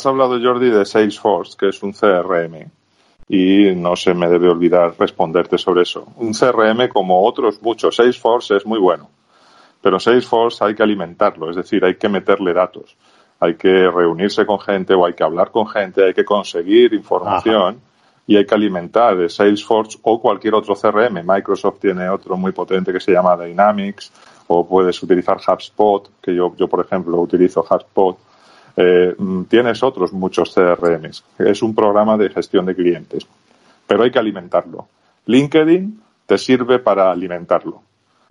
hablado, 0.06 0.40
Jordi, 0.42 0.70
de 0.70 0.87
Salesforce, 0.87 1.56
que 1.58 1.68
es 1.68 1.82
un 1.82 1.92
CRM. 1.92 2.70
Y 3.28 3.75
no 3.75 3.96
se 3.96 4.14
me 4.14 4.28
debe 4.28 4.49
olvidar 4.49 4.94
responderte 4.99 5.58
sobre 5.58 5.82
eso. 5.82 6.06
Un 6.16 6.32
CRM, 6.32 6.88
como 6.88 7.23
otros 7.26 7.61
muchos, 7.61 7.96
Salesforce 7.96 8.56
es 8.56 8.64
muy 8.64 8.78
bueno. 8.78 9.11
Pero 9.82 10.00
Salesforce 10.00 10.64
hay 10.64 10.75
que 10.75 10.82
alimentarlo, 10.82 11.50
es 11.50 11.56
decir, 11.56 11.85
hay 11.85 11.96
que 11.96 12.08
meterle 12.08 12.54
datos. 12.54 12.96
Hay 13.38 13.56
que 13.56 13.90
reunirse 13.90 14.46
con 14.46 14.58
gente 14.58 14.94
o 14.94 15.04
hay 15.04 15.12
que 15.12 15.23
hablar 15.23 15.50
con 15.50 15.68
gente, 15.68 16.02
hay 16.02 16.14
que 16.14 16.25
conseguir 16.25 16.94
información 16.94 17.82
y 18.26 18.37
hay 18.37 18.46
que 18.46 18.54
alimentar 18.54 19.28
Salesforce 19.28 19.99
o 20.02 20.18
cualquier 20.18 20.54
otro 20.54 20.75
CRM. 20.75 21.23
Microsoft 21.23 21.80
tiene 21.80 22.08
otro 22.08 22.38
muy 22.38 22.52
potente 22.52 22.92
que 22.92 23.00
se 23.00 23.12
llama 23.12 23.37
Dynamics 23.37 24.11
o 24.48 24.66
puedes 24.66 25.02
utilizar 25.02 25.38
HubSpot, 25.38 26.10
que 26.20 26.34
yo, 26.34 26.54
yo 26.56 26.68
por 26.68 26.84
ejemplo 26.84 27.20
utilizo 27.20 27.64
HubSpot. 27.68 28.18
Eh, 28.76 29.14
mm, 29.16 29.44
tienes 29.44 29.82
otros 29.82 30.12
muchos 30.12 30.54
CRMs. 30.54 31.24
Es 31.38 31.62
un 31.62 31.74
programa 31.74 32.16
de 32.16 32.30
gestión 32.30 32.66
de 32.66 32.74
clientes, 32.74 33.26
pero 33.86 34.02
hay 34.02 34.10
que 34.10 34.18
alimentarlo. 34.18 34.86
LinkedIn 35.26 36.00
te 36.26 36.38
sirve 36.38 36.78
para 36.78 37.10
alimentarlo. 37.10 37.82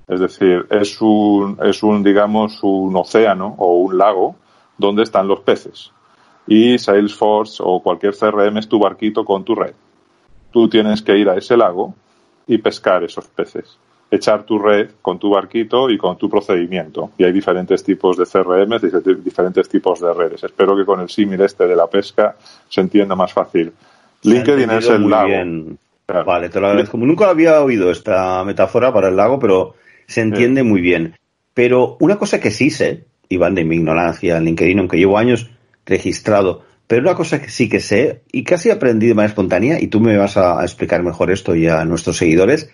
Es 0.08 0.20
decir, 0.20 0.68
es 0.70 1.02
un, 1.02 1.58
es 1.64 1.82
un, 1.82 2.04
digamos, 2.04 2.62
un 2.62 2.96
océano 2.96 3.56
o 3.58 3.78
un 3.78 3.98
lago 3.98 4.36
donde 4.78 5.04
están 5.04 5.28
los 5.28 5.40
peces. 5.40 5.92
Y 6.48 6.78
Salesforce 6.78 7.62
o 7.66 7.82
cualquier 7.82 8.16
CRM 8.16 8.58
es 8.58 8.70
tu 8.70 8.78
barquito 8.78 9.26
con 9.26 9.44
tu 9.44 9.56
red. 9.56 9.74
Tú 10.52 10.70
tienes 10.70 11.02
que 11.02 11.18
ir 11.18 11.28
a 11.28 11.36
ese 11.36 11.58
lago 11.58 11.96
y 12.46 12.60
pescar 12.60 13.04
esos 13.04 13.28
peces. 13.28 13.78
Echar 14.12 14.44
tu 14.44 14.60
red 14.60 14.92
con 15.02 15.20
tu 15.20 15.32
barquito 15.32 15.90
y 15.90 15.98
con 15.98 16.18
tu 16.18 16.30
procedimiento. 16.30 17.12
Y 17.18 17.24
hay 17.24 17.32
diferentes 17.32 17.84
tipos 17.84 18.18
de 18.18 18.26
CRM, 18.26 18.80
diferentes 19.24 19.68
tipos 19.68 20.00
de 20.00 20.14
redes. 20.14 20.44
Espero 20.44 20.76
que 20.78 20.86
con 20.86 21.02
el 21.02 21.10
símil 21.10 21.42
este 21.42 21.68
de 21.68 21.76
la 21.76 21.88
pesca 21.88 22.36
se 22.70 22.82
entienda 22.82 23.16
más 23.16 23.34
fácil. 23.34 23.74
LinkedIn 24.22 24.70
es 24.70 24.90
el 24.90 25.10
lago. 25.10 25.78
Vale, 26.08 26.50
te 26.50 26.60
lo 26.60 26.68
agradezco. 26.68 26.98
Nunca 26.98 27.30
había 27.30 27.62
oído 27.62 27.92
esta 27.92 28.44
metáfora 28.44 28.94
para 28.94 29.10
el 29.10 29.16
lago, 29.16 29.40
pero 29.40 29.76
se 30.08 30.22
entiende 30.22 30.64
muy 30.64 30.82
bien. 30.82 31.16
Pero 31.54 31.98
una 32.00 32.18
cosa 32.18 32.40
que 32.40 32.52
sí 32.52 32.70
sé, 32.70 33.06
y 33.28 33.38
van 33.38 33.56
de 33.56 33.64
mi 33.64 33.78
ignorancia 33.78 34.38
en 34.38 34.46
LinkedIn, 34.46 34.80
aunque 34.80 34.98
llevo 34.98 35.18
años 35.18 35.50
registrado, 35.86 36.64
pero 36.86 37.02
una 37.02 37.16
cosa 37.16 37.42
que 37.42 37.50
sí 37.50 37.70
que 37.70 37.80
sé 37.80 38.22
y 38.32 38.44
casi 38.44 38.70
aprendí 38.70 39.08
de 39.08 39.16
manera 39.16 39.30
espontánea, 39.30 39.82
y 39.82 39.88
tú 39.88 40.00
me 40.00 40.16
vas 40.16 40.38
a 40.38 40.62
explicar 40.64 41.02
mejor 41.02 41.32
esto 41.32 41.56
y 41.56 41.68
a 41.68 41.84
nuestros 41.86 42.18
seguidores, 42.18 42.70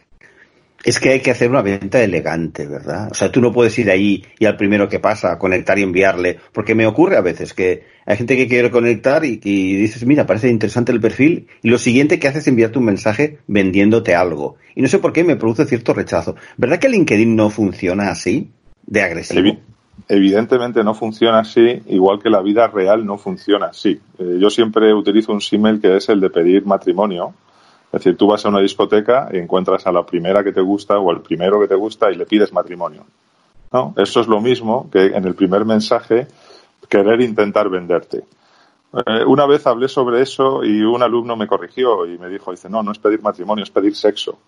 es 0.83 1.00
que 1.00 1.09
hay 1.09 1.19
que 1.19 1.31
hacer 1.31 1.50
una 1.50 1.61
venta 1.61 2.01
elegante, 2.01 2.67
¿verdad? 2.67 3.09
O 3.11 3.13
sea, 3.13 3.31
tú 3.31 3.41
no 3.41 3.51
puedes 3.51 3.77
ir 3.79 3.89
ahí 3.89 4.23
y 4.39 4.45
al 4.45 4.57
primero 4.57 4.89
que 4.89 5.00
pasa, 5.00 5.38
conectar 5.38 5.77
y 5.77 5.83
enviarle, 5.83 6.39
porque 6.51 6.75
me 6.75 6.88
ocurre 6.88 7.17
a 7.17 7.21
veces 7.21 7.53
que 7.53 7.83
hay 8.05 8.17
gente 8.17 8.35
que 8.35 8.47
quiere 8.47 8.71
conectar 8.71 9.23
y, 9.25 9.39
y 9.43 9.75
dices, 9.75 10.05
mira, 10.05 10.25
parece 10.25 10.50
interesante 10.50 10.91
el 10.91 11.00
perfil, 11.00 11.47
y 11.61 11.69
lo 11.69 11.77
siguiente 11.77 12.19
que 12.19 12.27
haces 12.27 12.41
es 12.41 12.47
enviarte 12.47 12.79
un 12.79 12.85
mensaje 12.85 13.39
vendiéndote 13.47 14.15
algo. 14.15 14.57
Y 14.75 14.81
no 14.81 14.88
sé 14.88 15.00
por 15.00 15.13
qué 15.13 15.23
me 15.23 15.35
produce 15.35 15.65
cierto 15.65 15.93
rechazo. 15.93 16.35
¿Verdad 16.57 16.79
que 16.79 16.89
LinkedIn 16.89 17.35
no 17.35 17.50
funciona 17.50 18.09
así, 18.09 18.50
de 18.85 19.01
agresivo? 19.01 19.57
Evidentemente 20.07 20.83
no 20.83 20.95
funciona 20.95 21.39
así, 21.39 21.83
igual 21.88 22.19
que 22.21 22.29
la 22.29 22.41
vida 22.41 22.67
real 22.67 23.05
no 23.05 23.17
funciona 23.17 23.67
así. 23.67 24.00
Eh, 24.17 24.38
yo 24.39 24.50
siempre 24.50 24.93
utilizo 24.93 25.31
un 25.31 25.41
símil 25.41 25.79
que 25.79 25.95
es 25.95 26.09
el 26.09 26.19
de 26.19 26.29
pedir 26.29 26.65
matrimonio 26.65 27.33
es 27.91 28.00
decir, 28.00 28.15
tú 28.15 28.27
vas 28.27 28.45
a 28.45 28.50
una 28.50 28.62
discoteca 28.62 29.27
y 29.33 29.38
encuentras 29.38 29.86
a 29.86 29.91
la 29.91 30.05
primera 30.05 30.43
que 30.45 30.53
te 30.53 30.62
gusta 30.62 30.98
o 30.98 31.12
al 31.12 31.21
primero 31.21 31.60
que 31.60 31.67
te 31.67 31.75
gusta 31.75 32.10
y 32.10 32.15
le 32.15 32.25
pides 32.25 32.53
matrimonio. 32.53 33.05
¿no? 33.74 33.93
Eso 33.98 34.21
es 34.21 34.27
lo 34.27 34.39
mismo 34.39 34.89
que 34.89 35.07
en 35.07 35.25
el 35.25 35.36
primer 35.36 35.65
mensaje 35.65 36.27
querer 36.88 37.19
intentar 37.19 37.69
venderte. 37.69 38.24
Eh, 38.93 39.25
una 39.25 39.45
vez 39.45 39.67
hablé 39.67 39.89
sobre 39.89 40.21
eso 40.21 40.63
y 40.63 40.81
un 40.81 41.03
alumno 41.03 41.36
me 41.36 41.48
corrigió 41.48 42.05
y 42.05 42.17
me 42.17 42.29
dijo, 42.29 42.51
dice, 42.51 42.69
no, 42.69 42.81
no 42.81 42.93
es 42.93 43.00
pedir 43.00 43.21
matrimonio, 43.21 43.63
es 43.63 43.71
pedir 43.71 43.93
sexo. 43.93 44.39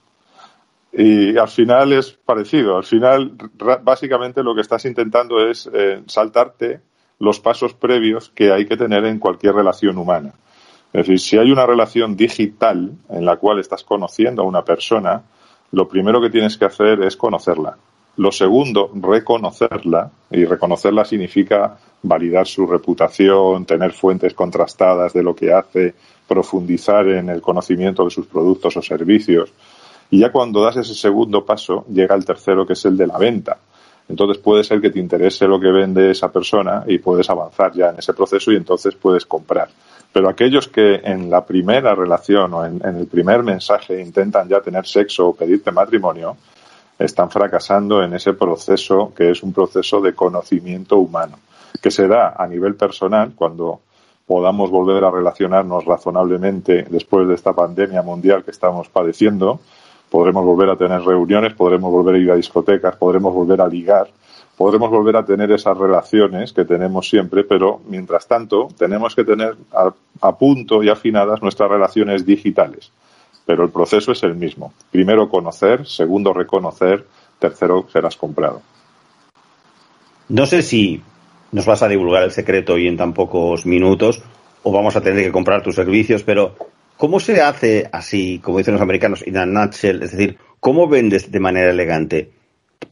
Y 0.93 1.38
al 1.38 1.50
final 1.50 1.91
es 1.91 2.12
parecido. 2.12 2.77
Al 2.77 2.83
final, 2.85 3.33
básicamente 3.81 4.41
lo 4.41 4.55
que 4.55 4.62
estás 4.62 4.85
intentando 4.85 5.45
es 5.45 5.69
eh, 5.73 6.01
saltarte 6.05 6.81
los 7.19 7.41
pasos 7.41 7.73
previos 7.73 8.29
que 8.29 8.53
hay 8.53 8.65
que 8.65 8.77
tener 8.77 9.03
en 9.05 9.19
cualquier 9.19 9.55
relación 9.55 9.97
humana. 9.97 10.33
Es 10.93 11.07
decir, 11.07 11.19
si 11.19 11.38
hay 11.39 11.51
una 11.51 11.65
relación 11.65 12.15
digital 12.15 12.91
en 13.09 13.25
la 13.25 13.38
cual 13.38 13.59
estás 13.59 13.83
conociendo 13.83 14.43
a 14.43 14.45
una 14.45 14.63
persona, 14.63 15.23
lo 15.71 15.88
primero 15.88 16.21
que 16.21 16.29
tienes 16.29 16.55
que 16.55 16.65
hacer 16.65 17.01
es 17.01 17.17
conocerla. 17.17 17.75
Lo 18.17 18.31
segundo, 18.31 18.91
reconocerla. 18.93 20.12
Y 20.29 20.45
reconocerla 20.45 21.03
significa 21.03 21.75
validar 22.03 22.45
su 22.45 22.67
reputación, 22.67 23.65
tener 23.65 23.91
fuentes 23.91 24.35
contrastadas 24.35 25.13
de 25.13 25.23
lo 25.23 25.35
que 25.35 25.51
hace, 25.51 25.95
profundizar 26.27 27.07
en 27.07 27.29
el 27.29 27.41
conocimiento 27.41 28.03
de 28.05 28.12
sus 28.12 28.27
productos 28.27 28.77
o 28.77 28.81
servicios. 28.83 29.51
Y 30.12 30.19
ya 30.19 30.31
cuando 30.31 30.62
das 30.62 30.77
ese 30.77 30.93
segundo 30.93 31.43
paso, 31.43 31.85
llega 31.89 32.13
el 32.13 32.23
tercero, 32.23 32.67
que 32.67 32.73
es 32.73 32.85
el 32.85 32.95
de 32.95 33.07
la 33.07 33.17
venta. 33.17 33.57
Entonces 34.07 34.38
puede 34.38 34.63
ser 34.63 34.79
que 34.79 34.91
te 34.91 35.00
interese 35.00 35.47
lo 35.47 35.59
que 35.59 35.71
vende 35.71 36.12
esa 36.12 36.31
persona 36.31 36.83
y 36.85 37.00
puedes 37.00 37.27
avanzar 37.31 37.73
ya 37.73 37.89
en 37.89 37.97
ese 37.97 38.13
proceso 38.13 38.51
y 38.51 38.57
entonces 38.57 38.93
puedes 38.93 39.25
comprar. 39.25 39.69
Pero 40.13 40.29
aquellos 40.29 40.67
que 40.67 41.01
en 41.03 41.32
la 41.32 41.43
primera 41.43 41.96
relación 41.96 42.53
o 42.53 42.63
en, 42.63 42.79
el 42.84 43.08
primer 43.08 43.41
mensaje 43.41 44.00
intentan 44.00 44.48
ya 44.48 44.62
tener 44.62 44.86
sexo 44.86 45.29
o 45.29 45.36
pedirte 45.36 45.72
matrimonio, 45.72 46.38
están 47.00 47.32
fracasando 47.32 48.03
en 48.03 48.13
ese 48.13 48.34
proceso 48.34 49.12
que 49.15 49.32
es 49.32 49.41
un 49.41 49.51
proceso 49.51 50.00
de 50.01 50.13
conocimiento 50.13 50.98
humano, 50.98 51.39
que 51.82 51.89
se 51.89 52.08
da 52.08 52.36
a 52.38 52.46
nivel 52.46 52.75
personal 52.75 53.34
cuando 53.36 53.82
podamos 54.27 54.70
volver 54.70 55.03
a 55.03 55.10
relacionarnos 55.12 55.84
razonablemente 55.84 56.86
después 56.89 57.27
de 57.27 57.34
esta 57.34 57.53
pandemia 57.53 58.03
mundial 58.03 58.43
que 58.43 58.51
estamos 58.51 58.89
padeciendo, 58.89 59.60
podremos 60.12 60.46
volver 60.46 60.70
a 60.70 60.77
tener 60.77 61.01
reuniones, 61.01 61.55
podremos 61.55 61.91
volver 61.91 62.15
a 62.15 62.17
ir 62.20 62.32
a 62.32 62.36
discotecas, 62.36 62.96
podremos 62.98 63.34
volver 63.34 63.60
a 63.62 63.67
ligar, 63.67 64.08
podremos 64.57 64.89
volver 64.89 65.15
a 65.17 65.25
tener 65.25 65.51
esas 65.51 65.77
relaciones 65.77 66.53
que 66.53 66.65
tenemos 66.65 67.10
siempre, 67.10 67.43
pero 67.43 67.81
mientras 67.88 68.27
tanto 68.27 68.69
tenemos 68.77 69.15
que 69.15 69.24
tener 69.24 69.55
a, 69.72 70.36
punto 70.36 70.83
y 70.83 70.89
afinadas 70.89 71.41
nuestras 71.41 71.69
relaciones 71.69 72.25
digitales. 72.25 72.91
Pero 73.45 73.63
el 73.63 73.72
proceso 73.72 74.12
es 74.12 74.24
el 74.24 74.36
mismo. 74.36 74.74
Primero 74.91 75.29
conocer, 75.29 75.86
segundo 75.86 76.33
reconocer, 76.33 77.05
tercero 77.39 77.88
serás 77.91 78.15
comprado. 78.15 78.62
No 80.29 80.45
sé 80.45 80.62
si 80.62 81.01
nos 81.51 81.65
vas 81.65 81.83
a 81.83 81.89
divulgar 81.89 82.24
el 82.24 82.31
secreto 82.31 82.77
y 82.77 82.88
en 82.88 82.95
tan 82.95 83.13
pocos 83.13 83.65
minutos 83.65 84.24
o 84.63 84.72
vamos 84.72 84.95
a 84.95 85.01
tener 85.01 85.25
que 85.25 85.31
comprar 85.31 85.62
tus 85.62 85.75
servicios, 85.75 86.24
pero 86.24 86.55
¿cómo 86.95 87.19
se 87.19 87.41
hace 87.41 87.89
así, 87.91 88.39
como 88.39 88.60
dicen 88.60 88.75
los 88.75 88.81
americanos, 88.81 89.27
in 89.27 89.38
a 89.38 89.45
nutshell? 89.45 90.01
Es 90.03 90.12
decir, 90.12 90.38
¿cómo 90.62 90.88
vendes 90.88 91.31
de 91.31 91.39
manera 91.41 91.69
elegante? 91.72 92.31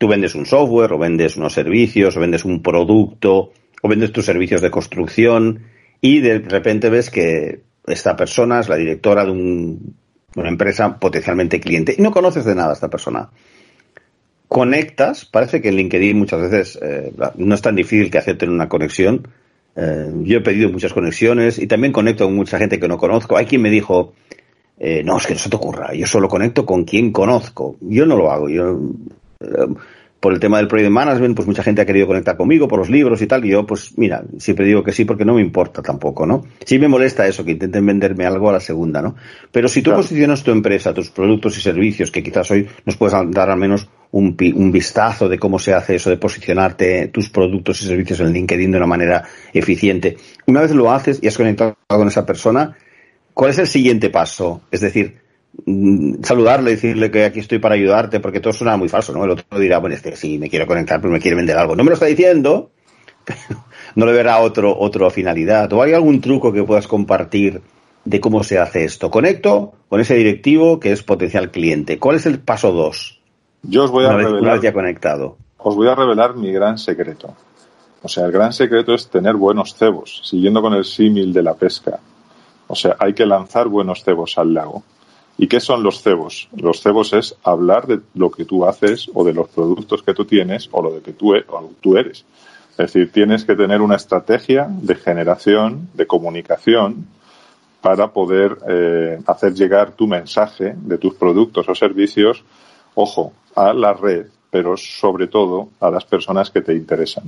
Tú 0.02 0.08
vendes 0.08 0.34
un 0.34 0.48
software 0.48 0.94
o 0.94 0.98
vendes 0.98 1.38
unos 1.38 1.54
servicios 1.54 2.18
o 2.18 2.20
vendes 2.20 2.44
un 2.44 2.64
producto 2.64 3.52
o 3.84 3.88
vendes 3.88 4.12
tus 4.12 4.26
servicios 4.26 4.60
de 4.60 4.72
construcción 4.72 5.62
y 6.02 6.22
de 6.22 6.40
repente 6.40 6.90
ves 6.90 7.12
que 7.12 7.62
esta 7.86 8.16
persona 8.16 8.62
es 8.62 8.68
la 8.68 8.78
directora 8.78 9.26
de 9.26 9.30
una 9.32 10.50
empresa 10.50 10.98
potencialmente 10.98 11.60
cliente 11.60 11.94
y 11.96 12.02
no 12.02 12.10
conoces 12.10 12.46
de 12.46 12.56
nada 12.56 12.72
a 12.72 12.74
esta 12.74 12.90
persona. 12.90 13.30
Conectas, 14.48 15.26
parece 15.26 15.62
que 15.62 15.70
en 15.70 15.76
LinkedIn 15.76 16.18
muchas 16.18 16.42
veces 16.50 16.80
eh, 16.82 17.14
no 17.36 17.54
es 17.54 17.62
tan 17.62 17.76
difícil 17.76 18.10
que 18.10 18.18
acepten 18.18 18.50
una 18.50 18.68
conexión. 18.68 19.28
Eh, 19.76 20.12
yo 20.24 20.40
he 20.40 20.42
pedido 20.42 20.72
muchas 20.72 20.94
conexiones 20.94 21.60
y 21.60 21.68
también 21.68 21.94
conecto 21.94 22.26
con 22.26 22.36
mucha 22.36 22.58
gente 22.58 22.80
que 22.80 22.88
no 22.88 22.98
conozco. 22.98 23.38
Hay 23.38 23.46
quien 23.46 23.62
me 23.62 23.70
dijo, 23.70 24.14
eh, 24.80 25.04
no, 25.04 25.18
es 25.18 25.28
que 25.28 25.34
no 25.34 25.40
se 25.40 25.52
te 25.52 25.58
ocurra, 25.58 25.94
yo 25.94 26.08
solo 26.08 26.28
conecto 26.28 26.66
con 26.66 26.86
quien 26.86 27.12
conozco. 27.12 27.78
Yo 27.82 28.08
no 28.08 28.16
lo 28.16 28.32
hago, 28.32 28.50
yo 28.50 28.80
por 30.22 30.34
el 30.34 30.40
tema 30.40 30.58
del 30.60 30.68
project 30.68 30.92
management, 30.92 31.36
pues 31.36 31.48
mucha 31.48 31.64
gente 31.64 31.82
ha 31.82 31.86
querido 31.86 32.06
conectar 32.06 32.38
conmigo 32.38 32.68
por 32.68 32.78
los 32.78 32.92
libros 32.92 33.22
y 33.24 33.28
tal, 33.28 33.44
y 33.44 33.50
yo, 33.50 33.66
pues 33.66 33.98
mira, 33.98 34.24
siempre 34.38 34.68
digo 34.68 34.84
que 34.84 34.92
sí 34.92 35.04
porque 35.04 35.26
no 35.26 35.34
me 35.34 35.42
importa 35.42 35.82
tampoco, 35.82 36.28
¿no? 36.28 36.46
Sí 36.64 36.78
me 36.78 36.88
molesta 36.88 37.28
eso, 37.28 37.44
que 37.44 37.52
intenten 37.52 37.84
venderme 37.84 38.28
algo 38.28 38.48
a 38.52 38.54
la 38.54 38.60
segunda, 38.60 39.02
¿no? 39.02 39.16
Pero 39.52 39.68
si 39.68 39.82
tú 39.82 39.92
posicionas 39.92 40.44
tu 40.44 40.52
empresa, 40.52 40.94
tus 40.94 41.10
productos 41.10 41.58
y 41.58 41.62
servicios, 41.62 42.12
que 42.12 42.22
quizás 42.22 42.52
hoy 42.52 42.68
nos 42.86 42.98
puedes 42.98 43.16
dar 43.32 43.50
al 43.50 43.58
menos 43.58 43.90
un, 44.12 44.38
un 44.54 44.72
vistazo 44.72 45.28
de 45.28 45.40
cómo 45.40 45.58
se 45.58 45.74
hace 45.74 45.96
eso 45.96 46.12
de 46.12 46.18
posicionarte 46.18 47.08
tus 47.08 47.30
productos 47.32 47.82
y 47.82 47.88
servicios 47.88 48.20
en 48.20 48.32
LinkedIn 48.32 48.70
de 48.70 48.78
una 48.78 48.86
manera 48.86 49.24
eficiente. 49.52 50.18
Una 50.46 50.62
vez 50.62 50.72
lo 50.76 50.92
haces 50.92 51.18
y 51.24 51.28
has 51.30 51.38
conectado 51.38 51.76
con 51.88 52.08
esa 52.08 52.28
persona, 52.28 52.78
¿cuál 53.34 53.50
es 53.50 53.58
el 53.58 53.68
siguiente 53.68 54.12
paso? 54.12 54.62
Es 54.70 54.82
decir, 54.82 55.21
saludarle, 56.24 56.72
decirle 56.72 57.12
que 57.12 57.26
aquí 57.26 57.40
estoy 57.40 57.60
para 57.60 57.76
ayudarte, 57.76 58.20
porque 58.20 58.40
todo 58.40 58.54
suena 58.54 58.78
muy 58.78 58.90
falso, 58.90 59.14
¿no? 59.14 59.24
El 59.24 59.32
otro 59.32 59.60
dirá, 59.60 59.80
bueno, 59.80 59.96
este 59.96 60.16
sí, 60.16 60.38
me 60.38 60.50
quiero 60.50 60.66
conectar, 60.66 61.00
pero 61.02 61.12
me 61.12 61.20
quiere 61.20 61.36
vender 61.36 61.58
algo. 61.58 61.76
No 61.76 61.84
me 61.84 61.90
lo 61.90 61.94
está 61.96 62.06
diciendo, 62.06 62.72
no 63.96 64.06
le 64.06 64.14
verá 64.14 64.40
otro, 64.40 64.78
otro 64.78 65.10
finalidad. 65.10 65.72
¿O 65.74 65.82
hay 65.82 65.94
algún 65.94 66.22
truco 66.22 66.52
que 66.52 66.64
puedas 66.64 66.88
compartir 66.88 67.62
de 68.06 68.20
cómo 68.20 68.44
se 68.44 68.60
hace 68.60 68.84
esto? 68.84 69.12
Conecto 69.12 69.74
con 69.90 70.00
ese 70.00 70.16
directivo 70.16 70.80
que 70.80 70.92
es 70.92 71.04
potencial 71.04 71.52
cliente. 71.52 72.00
¿Cuál 72.00 72.16
es 72.18 72.26
el 72.26 72.40
paso 72.40 72.72
dos? 72.72 73.20
Yo 73.64 73.84
os 73.84 73.92
voy 73.92 74.06
a 74.06 74.14
revelar. 74.14 74.60
ya 74.62 74.74
conectado. 74.74 75.38
Os 75.58 75.76
voy 75.76 75.88
a 75.88 75.96
revelar 75.96 76.36
mi 76.36 76.52
gran 76.52 76.78
secreto. 76.78 77.36
O 78.02 78.08
sea, 78.08 78.26
el 78.26 78.32
gran 78.32 78.52
secreto 78.52 78.96
es 78.96 79.10
tener 79.10 79.36
buenos 79.36 79.76
cebos, 79.76 80.22
siguiendo 80.24 80.62
con 80.62 80.74
el 80.74 80.86
símil 80.86 81.32
de 81.32 81.44
la 81.44 81.54
pesca. 81.54 82.00
O 82.68 82.76
sea, 82.76 82.96
hay 82.98 83.14
que 83.14 83.28
lanzar 83.28 83.68
buenos 83.68 84.04
cebos 84.04 84.40
al 84.40 84.54
lago. 84.56 84.84
¿Y 85.42 85.48
qué 85.48 85.60
son 85.60 85.82
los 85.82 86.04
cebos? 86.04 86.50
Los 86.56 86.82
cebos 86.82 87.14
es 87.14 87.36
hablar 87.44 87.88
de 87.88 88.00
lo 88.14 88.30
que 88.30 88.46
tú 88.46 88.64
haces 88.64 89.10
o 89.12 89.24
de 89.24 89.34
los 89.34 89.50
productos 89.50 90.04
que 90.04 90.14
tú 90.14 90.24
tienes 90.24 90.70
o 90.72 90.84
lo 90.84 90.92
de 90.92 91.02
que 91.02 91.14
tú, 91.14 91.34
e, 91.34 91.44
eres. 91.98 92.26
Es 92.74 92.78
decir, 92.78 93.12
tienes 93.12 93.44
que 93.44 93.56
tener 93.56 93.82
una 93.82 93.96
estrategia 93.96 94.68
de 94.70 94.94
generación, 94.94 95.90
de 95.96 96.06
comunicación, 96.06 97.08
para 97.82 98.14
poder 98.14 98.56
eh, 98.70 99.20
hacer 99.26 99.56
llegar 99.56 99.94
tu 99.94 100.06
mensaje 100.06 100.76
de 100.78 101.00
tus 101.00 101.16
productos 101.16 101.68
o 101.68 101.74
servicios, 101.74 102.44
ojo, 102.94 103.34
a 103.56 103.74
la 103.74 103.94
red 103.94 104.28
pero 104.52 104.78
sobre 104.78 105.28
todo 105.28 105.70
a 105.80 105.90
las 105.90 106.06
personas 106.06 106.52
que 106.52 106.62
te 106.62 106.74
interesan. 106.76 107.24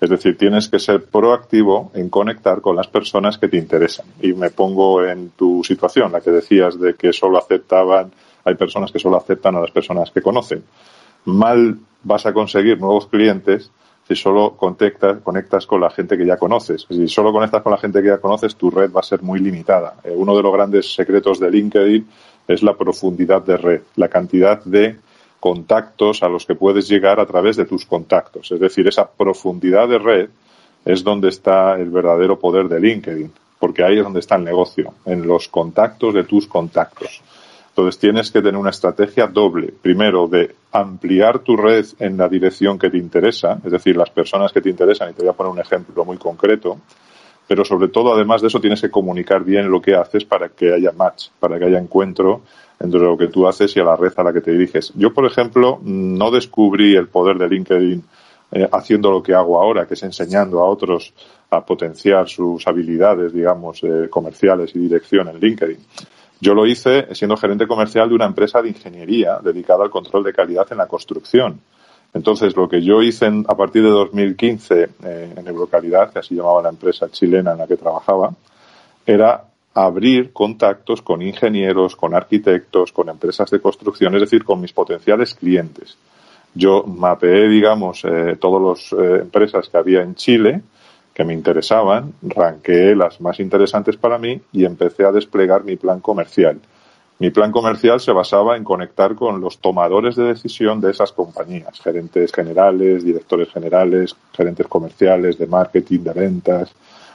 Es 0.00 0.10
decir, 0.10 0.36
tienes 0.36 0.68
que 0.68 0.78
ser 0.78 1.04
proactivo 1.04 1.90
en 1.94 2.10
conectar 2.10 2.60
con 2.60 2.76
las 2.76 2.86
personas 2.86 3.38
que 3.38 3.48
te 3.48 3.56
interesan. 3.56 4.06
Y 4.20 4.34
me 4.34 4.50
pongo 4.50 5.02
en 5.02 5.30
tu 5.30 5.64
situación, 5.64 6.12
la 6.12 6.20
que 6.20 6.30
decías 6.30 6.78
de 6.78 6.94
que 6.94 7.12
solo 7.12 7.38
aceptaban, 7.38 8.12
hay 8.44 8.54
personas 8.54 8.92
que 8.92 8.98
solo 8.98 9.16
aceptan 9.16 9.56
a 9.56 9.60
las 9.60 9.70
personas 9.70 10.10
que 10.10 10.20
conocen. 10.20 10.62
Mal 11.24 11.78
vas 12.02 12.26
a 12.26 12.32
conseguir 12.32 12.78
nuevos 12.78 13.06
clientes 13.06 13.70
si 14.06 14.14
solo 14.14 14.56
conectas, 14.56 15.66
con 15.66 15.80
la 15.80 15.90
gente 15.90 16.16
que 16.16 16.24
ya 16.24 16.36
conoces. 16.36 16.86
Si 16.88 17.08
solo 17.08 17.32
conectas 17.32 17.62
con 17.62 17.72
la 17.72 17.78
gente 17.78 18.00
que 18.00 18.08
ya 18.08 18.18
conoces, 18.18 18.54
tu 18.54 18.70
red 18.70 18.92
va 18.92 19.00
a 19.00 19.02
ser 19.02 19.22
muy 19.22 19.40
limitada. 19.40 19.96
Eh, 20.04 20.12
uno 20.14 20.36
de 20.36 20.42
los 20.42 20.52
grandes 20.52 20.94
secretos 20.94 21.40
de 21.40 21.50
LinkedIn 21.50 22.06
es 22.46 22.62
la 22.62 22.76
profundidad 22.76 23.42
de 23.42 23.56
red, 23.56 23.80
la 23.96 24.08
cantidad 24.08 24.62
de 24.64 24.96
contactos 25.46 26.24
a 26.24 26.28
los 26.28 26.44
que 26.44 26.56
puedes 26.56 26.88
llegar 26.88 27.20
a 27.20 27.24
través 27.24 27.54
de 27.54 27.66
tus 27.66 27.86
contactos. 27.86 28.50
Es 28.50 28.58
decir, 28.58 28.88
esa 28.88 29.08
profundidad 29.08 29.88
de 29.88 30.00
red 30.00 30.28
es 30.84 31.04
donde 31.04 31.28
está 31.28 31.76
el 31.76 31.88
verdadero 31.88 32.36
poder 32.36 32.68
de 32.68 32.80
LinkedIn, 32.80 33.30
porque 33.60 33.84
ahí 33.84 33.96
es 33.96 34.02
donde 34.02 34.18
está 34.18 34.34
el 34.34 34.42
negocio, 34.42 34.94
en 35.04 35.24
los 35.24 35.46
contactos 35.46 36.14
de 36.14 36.24
tus 36.24 36.48
contactos. 36.48 37.22
Entonces 37.68 37.96
tienes 37.96 38.32
que 38.32 38.42
tener 38.42 38.56
una 38.56 38.70
estrategia 38.70 39.28
doble. 39.28 39.72
Primero, 39.80 40.26
de 40.26 40.52
ampliar 40.72 41.38
tu 41.38 41.56
red 41.56 41.86
en 42.00 42.16
la 42.16 42.28
dirección 42.28 42.76
que 42.76 42.90
te 42.90 42.98
interesa, 42.98 43.60
es 43.64 43.70
decir, 43.70 43.96
las 43.96 44.10
personas 44.10 44.52
que 44.52 44.60
te 44.60 44.70
interesan, 44.70 45.10
y 45.10 45.12
te 45.12 45.22
voy 45.22 45.30
a 45.30 45.34
poner 45.34 45.52
un 45.52 45.60
ejemplo 45.60 46.04
muy 46.04 46.16
concreto, 46.16 46.80
pero 47.46 47.64
sobre 47.64 47.88
todo, 47.88 48.12
además 48.12 48.42
de 48.42 48.48
eso, 48.48 48.60
tienes 48.60 48.80
que 48.80 48.90
comunicar 48.90 49.44
bien 49.44 49.70
lo 49.70 49.80
que 49.80 49.94
haces 49.94 50.24
para 50.24 50.48
que 50.48 50.72
haya 50.72 50.92
match, 50.92 51.28
para 51.38 51.58
que 51.58 51.66
haya 51.66 51.78
encuentro 51.78 52.42
entre 52.80 53.00
lo 53.00 53.16
que 53.16 53.28
tú 53.28 53.46
haces 53.46 53.76
y 53.76 53.80
a 53.80 53.84
la 53.84 53.96
red 53.96 54.12
a 54.16 54.22
la 54.22 54.32
que 54.32 54.40
te 54.40 54.50
diriges. 54.50 54.92
Yo, 54.94 55.12
por 55.14 55.26
ejemplo, 55.26 55.78
no 55.82 56.30
descubrí 56.30 56.94
el 56.96 57.08
poder 57.08 57.38
de 57.38 57.48
LinkedIn 57.48 58.04
eh, 58.52 58.68
haciendo 58.72 59.10
lo 59.10 59.22
que 59.22 59.34
hago 59.34 59.60
ahora, 59.60 59.86
que 59.86 59.94
es 59.94 60.02
enseñando 60.02 60.60
a 60.60 60.66
otros 60.66 61.12
a 61.50 61.64
potenciar 61.64 62.28
sus 62.28 62.66
habilidades, 62.66 63.32
digamos, 63.32 63.82
eh, 63.82 64.08
comerciales 64.10 64.74
y 64.74 64.80
dirección 64.80 65.28
en 65.28 65.40
LinkedIn. 65.40 65.78
Yo 66.40 66.54
lo 66.54 66.66
hice 66.66 67.14
siendo 67.14 67.36
gerente 67.36 67.66
comercial 67.66 68.08
de 68.08 68.14
una 68.14 68.26
empresa 68.26 68.60
de 68.60 68.68
ingeniería 68.68 69.38
dedicada 69.42 69.84
al 69.84 69.90
control 69.90 70.24
de 70.24 70.34
calidad 70.34 70.66
en 70.70 70.78
la 70.78 70.86
construcción. 70.86 71.60
Entonces, 72.16 72.56
lo 72.56 72.66
que 72.66 72.80
yo 72.80 73.02
hice 73.02 73.26
a 73.46 73.54
partir 73.54 73.82
de 73.82 73.90
2015 73.90 74.88
eh, 75.04 75.34
en 75.36 75.46
Eurocalidad, 75.46 76.10
que 76.10 76.20
así 76.20 76.34
llamaba 76.34 76.62
la 76.62 76.70
empresa 76.70 77.10
chilena 77.10 77.52
en 77.52 77.58
la 77.58 77.66
que 77.66 77.76
trabajaba, 77.76 78.32
era 79.04 79.44
abrir 79.74 80.32
contactos 80.32 81.02
con 81.02 81.20
ingenieros, 81.20 81.94
con 81.94 82.14
arquitectos, 82.14 82.90
con 82.90 83.10
empresas 83.10 83.50
de 83.50 83.60
construcción, 83.60 84.14
es 84.14 84.22
decir, 84.22 84.44
con 84.44 84.62
mis 84.62 84.72
potenciales 84.72 85.34
clientes. 85.34 85.98
Yo 86.54 86.84
mapeé, 86.84 87.48
digamos, 87.48 88.02
eh, 88.06 88.38
todas 88.40 88.62
las 88.62 88.98
eh, 88.98 89.18
empresas 89.20 89.68
que 89.68 89.76
había 89.76 90.00
en 90.00 90.14
Chile 90.14 90.62
que 91.12 91.22
me 91.22 91.34
interesaban, 91.34 92.14
ranqueé 92.22 92.96
las 92.96 93.20
más 93.20 93.40
interesantes 93.40 93.98
para 93.98 94.16
mí 94.16 94.40
y 94.52 94.64
empecé 94.64 95.04
a 95.04 95.12
desplegar 95.12 95.64
mi 95.64 95.76
plan 95.76 96.00
comercial. 96.00 96.60
Mi 97.18 97.30
plan 97.30 97.50
comercial 97.50 97.98
se 97.98 98.12
basaba 98.12 98.56
en 98.56 98.64
conectar 98.64 99.14
con 99.14 99.40
los 99.40 99.58
tomadores 99.58 100.16
de 100.16 100.24
decisión 100.24 100.80
de 100.82 100.90
esas 100.90 101.12
compañías, 101.12 101.80
gerentes 101.80 102.30
generales, 102.30 103.04
directores 103.04 103.48
generales, 103.50 104.14
gerentes 104.32 104.66
comerciales, 104.66 105.38
de 105.38 105.46
marketing, 105.46 106.00
de 106.00 106.12
ventas, 106.12 106.74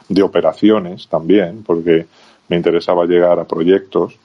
de 0.09 0.23
operaciones 0.23 1.07
también, 1.07 1.63
porque 1.63 2.07
me 2.47 2.57
interesaba 2.57 3.05
llegar 3.05 3.39
a 3.39 3.45
proyectos. 3.45 4.17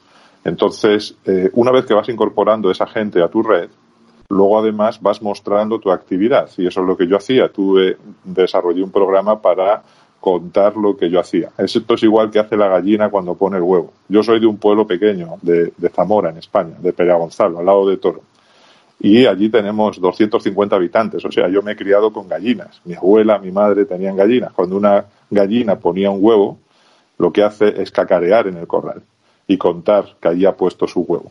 Entonces, 0.45 1.15
eh, 1.27 1.51
una 1.53 1.73
vez 1.73 1.85
que 1.85 1.95
vas 1.95 2.09
incorporando 2.09 2.71
esa 2.71 2.87
gente 2.87 3.23
a 3.23 3.29
tu 3.29 3.43
red, 3.43 3.69
luego 4.31 4.59
además 4.59 5.01
vas 5.03 5.21
mostrando 5.21 5.79
tu 5.79 5.91
actividad. 5.91 6.49
Y 6.57 6.67
eso 6.67 6.81
es 6.81 6.87
lo 6.87 6.97
que 6.97 7.07
yo 7.07 7.17
hacía. 7.17 7.51
Tuve, 7.53 7.99
desarrollé 8.25 8.83
un 8.83 8.91
programa 8.91 9.43
para 9.43 9.83
contar 10.27 10.77
lo 10.77 10.97
que 10.97 11.09
yo 11.09 11.21
hacía. 11.21 11.53
Esto 11.57 11.95
es 11.95 12.03
igual 12.03 12.33
que 12.33 12.41
hace 12.41 12.57
la 12.57 12.67
gallina 12.67 13.11
cuando 13.11 13.37
pone 13.37 13.59
el 13.59 13.63
huevo. 13.63 13.93
Yo 14.09 14.25
soy 14.25 14.41
de 14.41 14.47
un 14.47 14.57
pueblo 14.57 14.85
pequeño, 14.85 15.37
de, 15.41 15.71
Zamora, 15.95 16.31
en 16.31 16.39
España, 16.39 16.75
de 16.81 16.93
Perea 16.93 17.15
Gonzalo, 17.15 17.61
al 17.61 17.67
lado 17.67 17.89
de 17.89 17.97
Toro. 17.99 18.23
Y 18.99 19.25
allí 19.27 19.49
tenemos 19.51 20.01
250 20.01 20.75
habitantes. 20.75 21.25
O 21.25 21.31
sea, 21.31 21.49
yo 21.49 21.63
me 21.63 21.73
he 21.73 21.77
criado 21.77 22.13
con 22.13 22.27
gallinas. 22.27 22.81
Mi 22.85 22.95
abuela, 22.95 23.39
mi 23.39 23.53
madre 23.53 23.85
tenían 23.85 24.17
gallinas. 24.17 24.53
Cuando 24.53 24.77
una 24.77 25.05
gallina 25.31 25.79
ponía 25.79 26.11
un 26.11 26.19
huevo, 26.21 26.59
lo 27.19 27.33
que 27.33 27.45
hace 27.45 27.81
es 27.81 27.93
cacarear 27.93 28.49
en 28.49 28.57
el 28.57 28.67
corral 28.67 29.03
y 29.47 29.57
contar 29.57 30.17
que 30.21 30.27
allí 30.27 30.45
ha 30.45 30.57
puesto 30.57 30.89
su 30.89 31.03
huevo. 31.03 31.31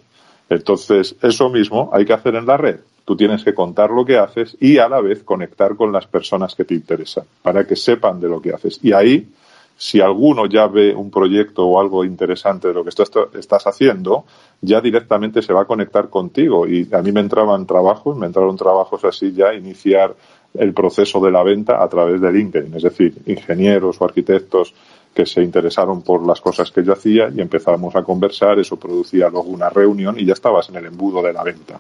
Entonces, 0.50 1.18
eso 1.22 1.50
mismo 1.50 1.90
hay 1.92 2.06
que 2.06 2.14
hacer 2.14 2.36
en 2.36 2.46
la 2.46 2.56
red. 2.56 2.80
Tú 3.06 3.16
tienes 3.16 3.44
que 3.44 3.54
contar 3.54 3.92
lo 3.92 4.04
que 4.04 4.18
haces 4.18 4.58
y 4.60 4.80
a 4.80 4.90
la 4.90 5.00
vez 5.00 5.24
conectar 5.24 5.76
con 5.76 5.92
las 5.92 6.08
personas 6.08 6.56
que 6.56 6.66
te 6.66 6.74
interesan 6.74 7.26
para 7.44 7.66
que 7.66 7.76
sepan 7.76 8.20
de 8.20 8.28
lo 8.28 8.42
que 8.42 8.52
haces. 8.52 8.80
Y 8.82 8.94
ahí, 8.94 9.30
si 9.78 10.02
alguno 10.02 10.48
ya 10.48 10.66
ve 10.66 10.96
un 10.96 11.12
proyecto 11.12 11.68
o 11.68 11.80
algo 11.80 12.04
interesante 12.04 12.70
de 12.70 12.74
lo 12.74 12.84
que 12.84 12.90
estás 12.90 13.68
haciendo, 13.68 14.26
ya 14.60 14.82
directamente 14.82 15.44
se 15.44 15.54
va 15.54 15.62
a 15.62 15.66
conectar 15.66 16.10
contigo. 16.10 16.68
Y 16.68 16.90
a 16.92 17.04
mí 17.04 17.12
me 17.12 17.20
entraban 17.20 17.68
trabajos, 17.68 18.18
me 18.18 18.26
entraron 18.26 18.58
trabajos 18.58 19.06
así 19.06 19.34
ya, 19.34 19.54
iniciar 19.54 20.16
el 20.58 20.74
proceso 20.74 21.20
de 21.20 21.32
la 21.32 21.44
venta 21.44 21.84
a 21.84 21.88
través 21.88 22.20
de 22.20 22.32
LinkedIn. 22.32 22.74
Es 22.76 22.84
decir, 22.84 23.14
ingenieros 23.28 24.02
o 24.02 24.06
arquitectos 24.06 24.74
que 25.14 25.26
se 25.26 25.44
interesaron 25.44 26.02
por 26.02 26.26
las 26.26 26.42
cosas 26.42 26.72
que 26.72 26.84
yo 26.84 26.94
hacía 26.94 27.30
y 27.34 27.40
empezábamos 27.40 27.96
a 27.96 28.04
conversar, 28.04 28.60
eso 28.60 28.78
producía 28.78 29.30
luego 29.30 29.50
una 29.50 29.70
reunión 29.70 30.20
y 30.20 30.26
ya 30.26 30.34
estabas 30.34 30.70
en 30.70 30.78
el 30.78 30.88
embudo 30.88 31.22
de 31.22 31.34
la 31.34 31.44
venta. 31.44 31.80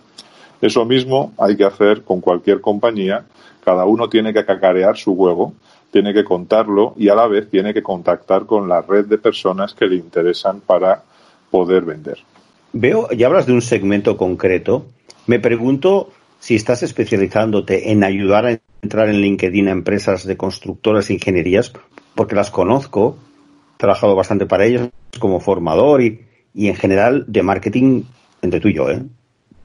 Eso 0.62 0.86
mismo 0.86 1.34
hay 1.38 1.58
que 1.58 1.66
hacer 1.66 2.04
con 2.04 2.22
cualquier 2.22 2.62
compañía, 2.62 3.26
cada 3.64 3.86
uno 3.86 4.10
tiene 4.10 4.34
que 4.34 4.46
cacarear 4.46 4.98
su 4.98 5.14
huevo, 5.14 5.54
tiene 5.92 6.14
que 6.14 6.24
contarlo 6.24 6.94
y 6.98 7.10
a 7.10 7.16
la 7.16 7.28
vez 7.28 7.50
tiene 7.50 7.74
que 7.74 7.82
contactar 7.82 8.46
con 8.46 8.68
la 8.68 8.82
red 8.82 9.06
de 9.06 9.18
personas 9.18 9.74
que 9.74 9.86
le 9.86 9.96
interesan 9.96 10.60
para 10.62 11.04
poder 11.50 11.84
vender. 11.84 12.18
Veo, 12.74 13.08
y 13.12 13.24
hablas 13.24 13.46
de 13.46 13.54
un 13.54 13.62
segmento 13.62 14.18
concreto, 14.18 14.88
me 15.28 15.40
pregunto 15.40 16.12
si 16.40 16.56
estás 16.56 16.84
especializándote 16.84 17.92
en 17.92 18.04
ayudar 18.04 18.46
a 18.46 18.60
entrar 18.82 19.10
en 19.10 19.22
LinkedIn 19.22 19.70
a 19.70 19.72
empresas 19.72 20.26
de 20.26 20.38
constructoras 20.38 21.10
e 21.10 21.14
ingenierías, 21.14 21.72
porque 22.14 22.36
las 22.36 22.52
conozco, 22.52 23.18
he 23.76 23.78
trabajado 23.78 24.16
bastante 24.16 24.46
para 24.46 24.66
ellos 24.66 24.90
como 25.20 25.40
formador 25.40 26.02
y, 26.02 26.22
y 26.54 26.68
en 26.68 26.76
general 26.76 27.26
de 27.28 27.42
marketing 27.42 28.04
entre 28.42 28.60
tú 28.60 28.68
y 28.68 28.76
yo, 28.76 28.90
¿eh? 28.90 29.02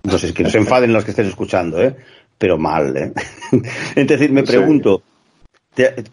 No 0.02 0.18
sé, 0.18 0.28
es 0.28 0.32
que 0.32 0.42
no 0.42 0.50
se 0.50 0.58
enfaden 0.58 0.92
los 0.92 1.04
que 1.04 1.10
estén 1.10 1.26
escuchando, 1.26 1.82
¿eh? 1.82 1.94
Pero 2.38 2.58
mal, 2.58 2.96
¿eh? 2.96 3.12
es 3.94 4.06
decir, 4.06 4.32
me 4.32 4.42
pregunto, 4.42 5.02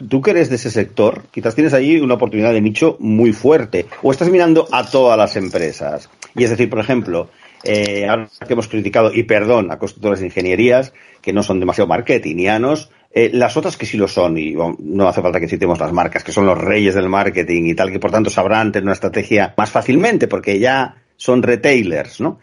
tú 0.09 0.21
que 0.21 0.31
eres 0.31 0.49
de 0.49 0.55
ese 0.55 0.71
sector, 0.71 1.23
quizás 1.31 1.55
tienes 1.55 1.73
ahí 1.73 1.99
una 1.99 2.15
oportunidad 2.15 2.53
de 2.53 2.61
nicho 2.61 2.97
muy 2.99 3.33
fuerte, 3.33 3.85
o 4.01 4.11
estás 4.11 4.29
mirando 4.29 4.67
a 4.71 4.85
todas 4.85 5.17
las 5.17 5.35
empresas. 5.35 6.09
Y 6.35 6.43
es 6.43 6.49
decir, 6.49 6.69
por 6.69 6.79
ejemplo, 6.79 7.29
eh, 7.63 8.07
ahora 8.07 8.29
que 8.45 8.53
hemos 8.53 8.67
criticado, 8.67 9.13
y 9.13 9.23
perdón, 9.23 9.71
a 9.71 9.79
constructores 9.79 10.19
de 10.19 10.27
ingenierías 10.27 10.93
que 11.21 11.33
no 11.33 11.43
son 11.43 11.59
demasiado 11.59 11.87
marketingianos, 11.87 12.91
eh, 13.11 13.31
las 13.33 13.57
otras 13.57 13.77
que 13.77 13.85
sí 13.85 13.97
lo 13.97 14.07
son, 14.07 14.37
y 14.37 14.53
no 14.79 15.07
hace 15.07 15.21
falta 15.21 15.39
que 15.39 15.47
citemos 15.47 15.79
las 15.79 15.91
marcas, 15.91 16.23
que 16.23 16.31
son 16.31 16.45
los 16.45 16.57
reyes 16.57 16.93
del 16.93 17.09
marketing 17.09 17.63
y 17.63 17.73
tal, 17.73 17.91
que 17.91 17.99
por 17.99 18.11
tanto 18.11 18.29
sabrán 18.29 18.71
tener 18.71 18.83
una 18.83 18.93
estrategia 18.93 19.53
más 19.57 19.71
fácilmente, 19.71 20.27
porque 20.27 20.59
ya 20.59 20.95
son 21.15 21.41
retailers, 21.41 22.21
¿no? 22.21 22.39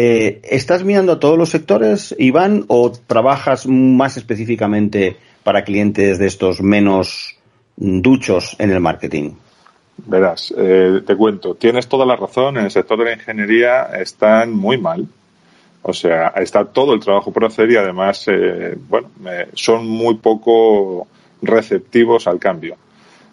Eh, 0.00 0.42
¿Estás 0.44 0.84
mirando 0.84 1.10
a 1.10 1.18
todos 1.18 1.36
los 1.36 1.48
sectores, 1.48 2.14
Iván, 2.20 2.66
o 2.68 2.92
trabajas 2.92 3.66
más 3.66 4.16
específicamente 4.16 5.16
para 5.42 5.64
clientes 5.64 6.20
de 6.20 6.26
estos 6.28 6.62
menos 6.62 7.36
duchos 7.76 8.54
en 8.60 8.70
el 8.70 8.78
marketing? 8.78 9.32
Verás, 10.06 10.54
eh, 10.56 11.00
te 11.04 11.16
cuento, 11.16 11.56
tienes 11.56 11.88
toda 11.88 12.06
la 12.06 12.14
razón, 12.14 12.58
en 12.58 12.66
el 12.66 12.70
sector 12.70 12.96
de 13.00 13.06
la 13.06 13.12
ingeniería 13.14 13.86
están 13.86 14.52
muy 14.52 14.78
mal. 14.78 15.04
O 15.82 15.92
sea, 15.92 16.28
está 16.28 16.64
todo 16.64 16.94
el 16.94 17.00
trabajo 17.00 17.32
por 17.32 17.46
hacer 17.46 17.68
y 17.68 17.76
además, 17.76 18.24
eh, 18.28 18.78
bueno, 18.88 19.08
son 19.54 19.84
muy 19.84 20.14
poco 20.18 21.08
receptivos 21.42 22.28
al 22.28 22.38
cambio. 22.38 22.76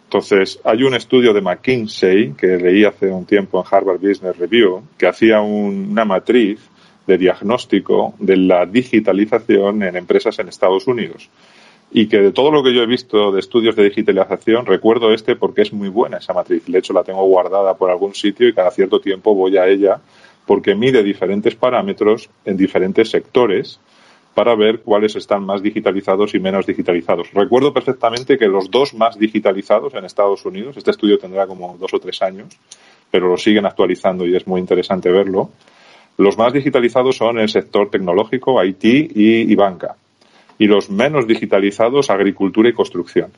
Entonces, 0.06 0.60
hay 0.64 0.84
un 0.84 0.94
estudio 0.94 1.34
de 1.34 1.42
McKinsey 1.42 2.34
que 2.34 2.58
leí 2.58 2.86
hace 2.86 3.08
un 3.08 3.26
tiempo 3.26 3.60
en 3.60 3.66
Harvard 3.70 4.00
Business 4.00 4.38
Review 4.38 4.84
que 4.98 5.08
hacía 5.08 5.42
una 5.42 6.06
matriz 6.06 6.60
de 7.06 7.18
diagnóstico 7.18 8.14
de 8.20 8.38
la 8.38 8.66
digitalización 8.66 9.84
en 9.84 9.96
empresas 9.96 10.38
en 10.40 10.48
Estados 10.48 10.88
Unidos 10.88 11.30
y 11.92 12.08
que 12.08 12.18
de 12.18 12.32
todo 12.32 12.52
lo 12.52 12.64
que 12.64 12.74
yo 12.74 12.82
he 12.82 12.88
visto 12.88 13.32
de 13.32 13.40
estudios 13.40 13.76
de 13.76 13.84
digitalización, 13.84 14.66
recuerdo 14.66 15.14
este 15.14 15.36
porque 15.36 15.62
es 15.62 15.74
muy 15.74 15.90
buena 15.90 16.18
esa 16.18 16.34
matriz. 16.34 16.64
De 16.66 16.80
hecho, 16.80 16.94
la 16.94 17.04
tengo 17.04 17.24
guardada 17.26 17.76
por 17.76 17.90
algún 17.90 18.14
sitio 18.14 18.48
y 18.48 18.54
cada 18.54 18.72
cierto 18.72 19.00
tiempo 19.00 19.34
voy 19.34 19.58
a 19.58 19.68
ella 19.68 20.00
porque 20.46 20.76
mide 20.76 21.04
diferentes 21.04 21.56
parámetros 21.56 22.30
en 22.44 22.58
diferentes 22.58 23.10
sectores 23.10 23.80
para 24.36 24.56
ver 24.56 24.82
cuáles 24.82 25.16
están 25.16 25.46
más 25.46 25.64
digitalizados 25.64 26.36
y 26.36 26.40
menos 26.40 26.68
digitalizados. 26.68 27.34
Recuerdo 27.34 27.74
perfectamente 27.74 28.38
que 28.38 28.48
los 28.48 28.70
dos 28.70 28.94
más 28.94 29.18
digitalizados 29.18 29.94
en 29.96 30.06
Estados 30.06 30.46
Unidos, 30.46 30.78
este 30.78 30.92
estudio 30.92 31.18
tendrá 31.18 31.48
como 31.48 31.76
dos 31.80 31.94
o 31.94 32.00
tres 32.00 32.22
años, 32.22 32.56
pero 33.10 33.28
lo 33.30 33.38
siguen 33.38 33.66
actualizando 33.66 34.28
y 34.28 34.36
es 34.36 34.46
muy 34.46 34.60
interesante 34.60 35.10
verlo. 35.10 35.50
Los 36.18 36.38
más 36.38 36.54
digitalizados 36.54 37.18
son 37.18 37.40
el 37.40 37.50
sector 37.50 37.90
tecnológico, 37.90 38.64
IT 38.64 38.84
y 38.84 39.56
banca 39.56 39.96
y 40.58 40.68
los 40.68 40.90
menos 40.90 41.28
digitalizados 41.28 42.10
agricultura 42.10 42.70
y 42.70 42.74
construcción. 42.74 43.32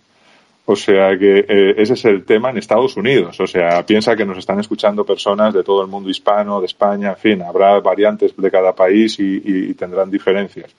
O 0.69 0.75
sea 0.75 1.17
que 1.17 1.45
eh, 1.47 1.75
ese 1.77 1.93
es 1.93 2.05
el 2.05 2.25
tema 2.25 2.49
en 2.49 2.57
Estados 2.57 2.97
Unidos. 2.97 3.39
O 3.39 3.47
sea, 3.47 3.85
piensa 3.85 4.15
que 4.15 4.25
nos 4.25 4.37
están 4.37 4.59
escuchando 4.59 5.05
personas 5.05 5.53
de 5.53 5.63
todo 5.63 5.81
el 5.81 5.87
mundo 5.87 6.09
hispano, 6.09 6.59
de 6.59 6.65
España, 6.65 7.11
en 7.11 7.15
fin, 7.15 7.41
habrá 7.41 7.79
variantes 7.79 8.35
de 8.35 8.51
cada 8.51 8.73
país 8.73 9.17
y, 9.19 9.73
tendrán 9.75 10.11
diferencias. 10.11 10.75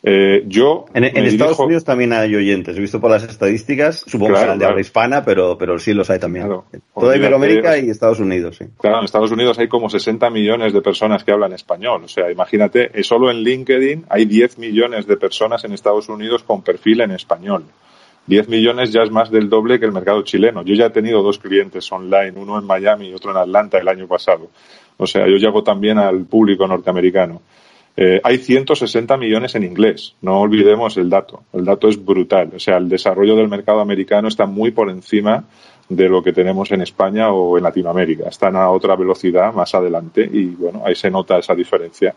Eh, 0.00 0.44
yo 0.46 0.84
en, 0.94 1.04
Estados 1.04 1.58
Unidos 1.58 1.84
también 1.84 2.12
hay 2.12 2.34
oyentes. 2.34 2.76
He 2.76 2.80
visto 2.80 3.00
por 3.00 3.10
las 3.10 3.24
estadísticas, 3.24 4.04
supongo 4.06 4.34
que 4.34 4.40
serán 4.40 4.58
de 4.58 4.64
habla 4.64 4.80
hispana, 4.80 5.24
pero, 5.24 5.58
pero 5.58 5.78
sí 5.78 5.92
los 5.92 6.08
hay 6.08 6.20
también. 6.20 6.46
Claro. 6.46 6.66
Toda 6.94 7.16
Iberoamérica 7.16 7.76
y 7.78 7.90
Estados 7.90 8.20
Unidos, 8.20 8.56
sí. 8.56 8.66
Claro, 8.80 8.98
en 8.98 9.04
Estados 9.04 9.32
Unidos 9.32 9.58
hay 9.58 9.66
como 9.66 9.90
60 9.90 10.30
millones 10.30 10.72
de 10.72 10.80
personas 10.82 11.24
que 11.24 11.32
hablan 11.32 11.52
español. 11.52 12.04
O 12.04 12.08
sea, 12.08 12.30
imagínate, 12.30 12.90
eh, 12.94 13.02
solo 13.02 13.30
en 13.30 13.38
LinkedIn 13.38 14.06
hay 14.08 14.24
10 14.24 14.58
millones 14.58 15.06
de 15.06 15.16
personas 15.16 15.64
en 15.64 15.72
Estados 15.72 16.08
Unidos 16.08 16.44
con 16.44 16.62
perfil 16.62 17.00
en 17.00 17.10
español. 17.10 17.64
10 18.28 18.48
millones 18.48 18.92
ya 18.92 19.02
es 19.02 19.10
más 19.10 19.30
del 19.30 19.48
doble 19.48 19.80
que 19.80 19.86
el 19.86 19.92
mercado 19.92 20.22
chileno. 20.22 20.62
Yo 20.62 20.74
ya 20.74 20.86
he 20.86 20.90
tenido 20.90 21.22
dos 21.22 21.38
clientes 21.38 21.90
online, 21.90 22.34
uno 22.36 22.58
en 22.58 22.66
Miami 22.66 23.08
y 23.08 23.14
otro 23.14 23.32
en 23.32 23.38
Atlanta 23.38 23.78
el 23.78 23.88
año 23.88 24.06
pasado. 24.06 24.50
O 24.98 25.06
sea, 25.06 25.26
yo 25.26 25.36
llego 25.36 25.62
también 25.62 25.98
al 25.98 26.24
público 26.26 26.66
norteamericano. 26.68 27.40
Eh, 28.00 28.20
hay 28.22 28.38
160 28.38 29.16
millones 29.16 29.56
en 29.56 29.64
inglés. 29.64 30.14
No 30.22 30.40
olvidemos 30.40 30.96
el 30.98 31.10
dato. 31.10 31.42
El 31.52 31.64
dato 31.64 31.88
es 31.88 32.02
brutal. 32.04 32.52
O 32.54 32.60
sea, 32.60 32.76
el 32.76 32.88
desarrollo 32.88 33.34
del 33.34 33.48
mercado 33.48 33.80
americano 33.80 34.28
está 34.28 34.46
muy 34.46 34.70
por 34.70 34.88
encima 34.88 35.44
de 35.88 36.08
lo 36.08 36.22
que 36.22 36.32
tenemos 36.32 36.70
en 36.70 36.82
España 36.82 37.32
o 37.32 37.58
en 37.58 37.64
Latinoamérica. 37.64 38.28
Están 38.28 38.54
a 38.54 38.70
otra 38.70 38.94
velocidad 38.94 39.52
más 39.52 39.74
adelante 39.74 40.28
y, 40.32 40.46
bueno, 40.46 40.82
ahí 40.84 40.94
se 40.94 41.10
nota 41.10 41.38
esa 41.38 41.56
diferencia. 41.56 42.14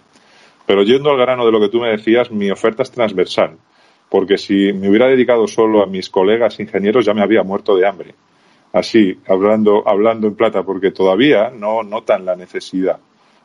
Pero 0.67 0.84
yendo 0.84 1.10
al 1.10 1.17
grano 1.17 1.48
de 1.48 1.52
lo 1.52 1.60
que 1.60 1.70
tú 1.70 1.80
me 1.80 1.89
decías, 1.89 2.30
mi 2.30 2.52
oferta 2.52 2.84
es 2.84 2.91
transversal 2.91 3.58
porque 4.12 4.38
si 4.38 4.74
me 4.74 4.89
hubiera 4.89 5.08
dedicado 5.08 5.48
solo 5.48 5.82
a 5.82 5.86
mis 5.86 6.10
colegas 6.10 6.60
ingenieros 6.60 7.06
ya 7.06 7.13
me 7.13 7.24
había 7.24 7.44
muerto 7.44 7.78
de 7.78 7.88
hambre. 7.88 8.13
Así, 8.74 9.17
hablando, 9.26 9.88
hablando 9.88 10.28
en 10.28 10.36
plata, 10.36 10.63
porque 10.63 10.91
todavía 10.91 11.50
no 11.50 11.82
notan 11.82 12.26
la 12.26 12.36
necesidad. 12.36 13.00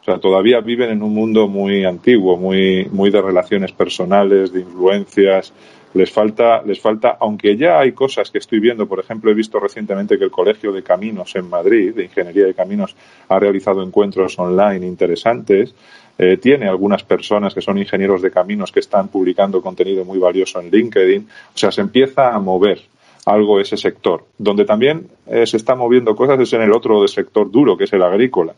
O 0.07 0.09
sea, 0.09 0.19
todavía 0.19 0.61
viven 0.61 0.91
en 0.91 1.03
un 1.03 1.13
mundo 1.13 1.49
muy 1.49 1.85
antiguo, 1.85 2.37
muy, 2.37 2.87
muy 2.93 3.11
de 3.11 3.21
relaciones 3.21 3.73
personales, 3.73 4.53
de 4.53 4.61
influencias. 4.61 5.53
Les 5.95 6.13
falta, 6.13 6.63
les 6.63 6.79
falta, 6.79 7.17
aunque 7.19 7.57
ya 7.57 7.81
hay 7.81 7.91
cosas 7.91 8.31
que 8.31 8.39
estoy 8.39 8.61
viendo, 8.61 8.87
por 8.87 9.01
ejemplo, 9.01 9.33
he 9.33 9.35
visto 9.35 9.59
recientemente 9.59 10.17
que 10.17 10.23
el 10.23 10.31
Colegio 10.31 10.71
de 10.71 10.85
Caminos 10.85 11.35
en 11.35 11.51
Madrid, 11.51 11.93
de 11.93 12.05
Ingeniería 12.05 12.47
de 12.47 12.55
Caminos, 12.55 12.95
ha 13.29 13.41
realizado 13.41 13.83
encuentros 13.83 14.39
online 14.39 14.87
interesantes 14.87 15.75
eh, 16.19 16.37
tiene 16.39 16.69
algunas 16.69 17.03
personas 17.03 17.53
que 17.53 17.61
son 17.61 17.77
ingenieros 17.77 18.23
de 18.23 18.31
caminos 18.31 18.73
que 18.73 18.81
están 18.81 19.09
publicando 19.09 19.61
contenido 19.61 20.05
muy 20.05 20.19
valioso 20.19 20.61
en 20.61 20.71
LinkedIn. 20.71 21.29
O 21.55 21.59
sea, 21.59 21.73
se 21.73 21.81
empieza 21.83 22.33
a 22.33 22.39
mover 22.39 22.81
algo 23.27 23.61
ese 23.61 23.77
sector. 23.77 24.25
Donde 24.39 24.65
también 24.65 25.09
eh, 25.27 25.47
se 25.47 25.57
está 25.57 25.75
moviendo 25.75 26.15
cosas 26.15 26.41
es 26.41 26.53
en 26.53 26.63
el 26.63 26.73
otro 26.73 27.07
sector 27.09 27.51
duro, 27.51 27.77
que 27.77 27.85
es 27.85 27.93
el 27.93 28.03
agrícola. 28.03 28.55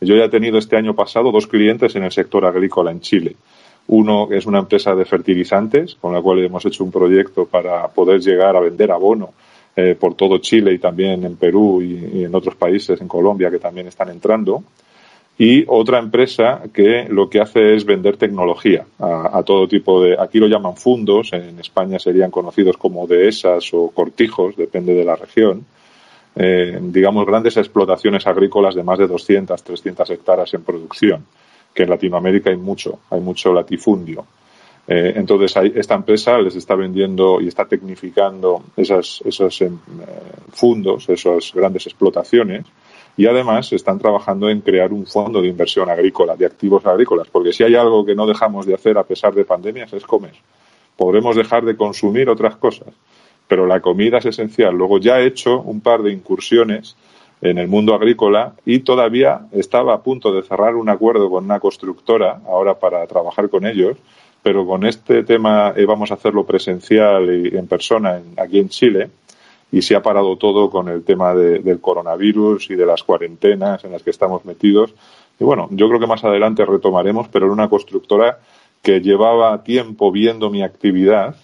Yo 0.00 0.16
ya 0.16 0.24
he 0.24 0.28
tenido 0.28 0.58
este 0.58 0.76
año 0.76 0.94
pasado 0.94 1.30
dos 1.30 1.46
clientes 1.46 1.94
en 1.96 2.04
el 2.04 2.12
sector 2.12 2.44
agrícola 2.46 2.90
en 2.90 3.00
Chile. 3.00 3.36
Uno 3.88 4.28
es 4.30 4.46
una 4.46 4.60
empresa 4.60 4.94
de 4.94 5.04
fertilizantes, 5.04 5.96
con 6.00 6.12
la 6.12 6.22
cual 6.22 6.42
hemos 6.44 6.64
hecho 6.64 6.84
un 6.84 6.90
proyecto 6.90 7.46
para 7.46 7.88
poder 7.88 8.20
llegar 8.20 8.56
a 8.56 8.60
vender 8.60 8.92
abono 8.92 9.30
eh, 9.76 9.96
por 9.98 10.14
todo 10.14 10.38
Chile 10.38 10.72
y 10.72 10.78
también 10.78 11.24
en 11.24 11.36
Perú 11.36 11.82
y, 11.82 12.24
en 12.24 12.34
otros 12.34 12.54
países, 12.54 13.00
en 13.00 13.08
Colombia, 13.08 13.50
que 13.50 13.58
también 13.58 13.88
están 13.88 14.08
entrando 14.08 14.62
y 15.40 15.64
otra 15.68 15.98
empresa 15.98 16.60
que 16.70 17.06
lo 17.08 17.30
que 17.30 17.40
hace 17.40 17.74
es 17.74 17.86
vender 17.86 18.18
tecnología 18.18 18.84
a, 18.98 19.42
todo 19.42 19.66
tipo 19.66 20.02
de, 20.02 20.14
aquí 20.20 20.38
lo 20.38 20.46
llaman 20.46 20.76
fundos, 20.76 21.32
en 21.32 21.58
España 21.58 21.98
serían 21.98 22.30
conocidos 22.30 22.76
como 22.76 23.06
dehesas 23.06 23.72
o 23.72 23.88
cortijos, 23.88 24.54
depende 24.54 24.92
de 24.92 25.02
la 25.02 25.16
región, 25.16 25.64
eh, 26.36 26.78
digamos 26.80 27.26
grandes 27.26 27.56
explotaciones 27.56 28.26
agrícolas 28.26 28.74
de 28.74 28.82
más 28.82 28.98
de 28.98 29.06
200, 29.06 29.62
300 29.62 30.10
hectáreas 30.10 30.54
en 30.54 30.62
producción, 30.62 31.24
que 31.74 31.82
en 31.82 31.90
Latinoamérica 31.90 32.50
hay 32.50 32.56
mucho, 32.56 33.00
hay 33.10 33.20
mucho 33.20 33.52
latifundio. 33.52 34.24
Eh, 34.86 35.12
entonces, 35.16 35.54
esta 35.74 35.94
empresa 35.94 36.38
les 36.38 36.56
está 36.56 36.74
vendiendo 36.74 37.40
y 37.40 37.48
está 37.48 37.64
tecnificando 37.64 38.64
esas, 38.76 39.22
esos 39.24 39.60
eh, 39.62 39.70
fundos, 40.52 41.08
esas 41.08 41.52
grandes 41.54 41.86
explotaciones, 41.86 42.66
y 43.16 43.26
además 43.26 43.72
están 43.72 43.98
trabajando 43.98 44.48
en 44.48 44.60
crear 44.62 44.92
un 44.92 45.06
fondo 45.06 45.42
de 45.42 45.48
inversión 45.48 45.90
agrícola, 45.90 46.36
de 46.36 46.46
activos 46.46 46.84
agrícolas, 46.86 47.28
porque 47.28 47.52
si 47.52 47.62
hay 47.62 47.74
algo 47.74 48.04
que 48.04 48.14
no 48.14 48.26
dejamos 48.26 48.66
de 48.66 48.74
hacer 48.74 48.96
a 48.98 49.04
pesar 49.04 49.34
de 49.34 49.44
pandemias 49.44 49.92
es 49.92 50.04
comer. 50.04 50.34
Podremos 50.96 51.36
dejar 51.36 51.64
de 51.64 51.76
consumir 51.76 52.28
otras 52.28 52.56
cosas, 52.56 52.88
pero 53.50 53.66
la 53.66 53.80
comida 53.80 54.18
es 54.18 54.26
esencial. 54.26 54.76
Luego 54.76 54.98
ya 54.98 55.18
he 55.18 55.26
hecho 55.26 55.60
un 55.60 55.80
par 55.80 56.04
de 56.04 56.12
incursiones 56.12 56.94
en 57.42 57.58
el 57.58 57.66
mundo 57.66 57.96
agrícola 57.96 58.52
y 58.64 58.78
todavía 58.78 59.40
estaba 59.50 59.92
a 59.92 60.02
punto 60.02 60.32
de 60.32 60.42
cerrar 60.42 60.76
un 60.76 60.88
acuerdo 60.88 61.28
con 61.28 61.46
una 61.46 61.58
constructora 61.58 62.42
ahora 62.46 62.78
para 62.78 63.04
trabajar 63.08 63.50
con 63.50 63.66
ellos, 63.66 63.96
pero 64.40 64.64
con 64.64 64.86
este 64.86 65.24
tema 65.24 65.74
eh, 65.76 65.84
vamos 65.84 66.12
a 66.12 66.14
hacerlo 66.14 66.46
presencial 66.46 67.28
y 67.44 67.56
en 67.56 67.66
persona 67.66 68.20
aquí 68.36 68.60
en 68.60 68.68
Chile 68.68 69.10
y 69.72 69.82
se 69.82 69.96
ha 69.96 70.02
parado 70.02 70.36
todo 70.36 70.70
con 70.70 70.88
el 70.88 71.02
tema 71.02 71.34
del 71.34 71.80
coronavirus 71.80 72.70
y 72.70 72.76
de 72.76 72.86
las 72.86 73.02
cuarentenas 73.02 73.82
en 73.82 73.90
las 73.90 74.04
que 74.04 74.10
estamos 74.10 74.44
metidos. 74.44 74.94
Y 75.40 75.42
bueno, 75.42 75.66
yo 75.72 75.88
creo 75.88 75.98
que 75.98 76.06
más 76.06 76.22
adelante 76.22 76.64
retomaremos, 76.64 77.26
pero 77.26 77.46
en 77.46 77.52
una 77.52 77.68
constructora 77.68 78.38
que 78.80 79.00
llevaba 79.00 79.64
tiempo 79.64 80.12
viendo 80.12 80.50
mi 80.50 80.62
actividad 80.62 81.34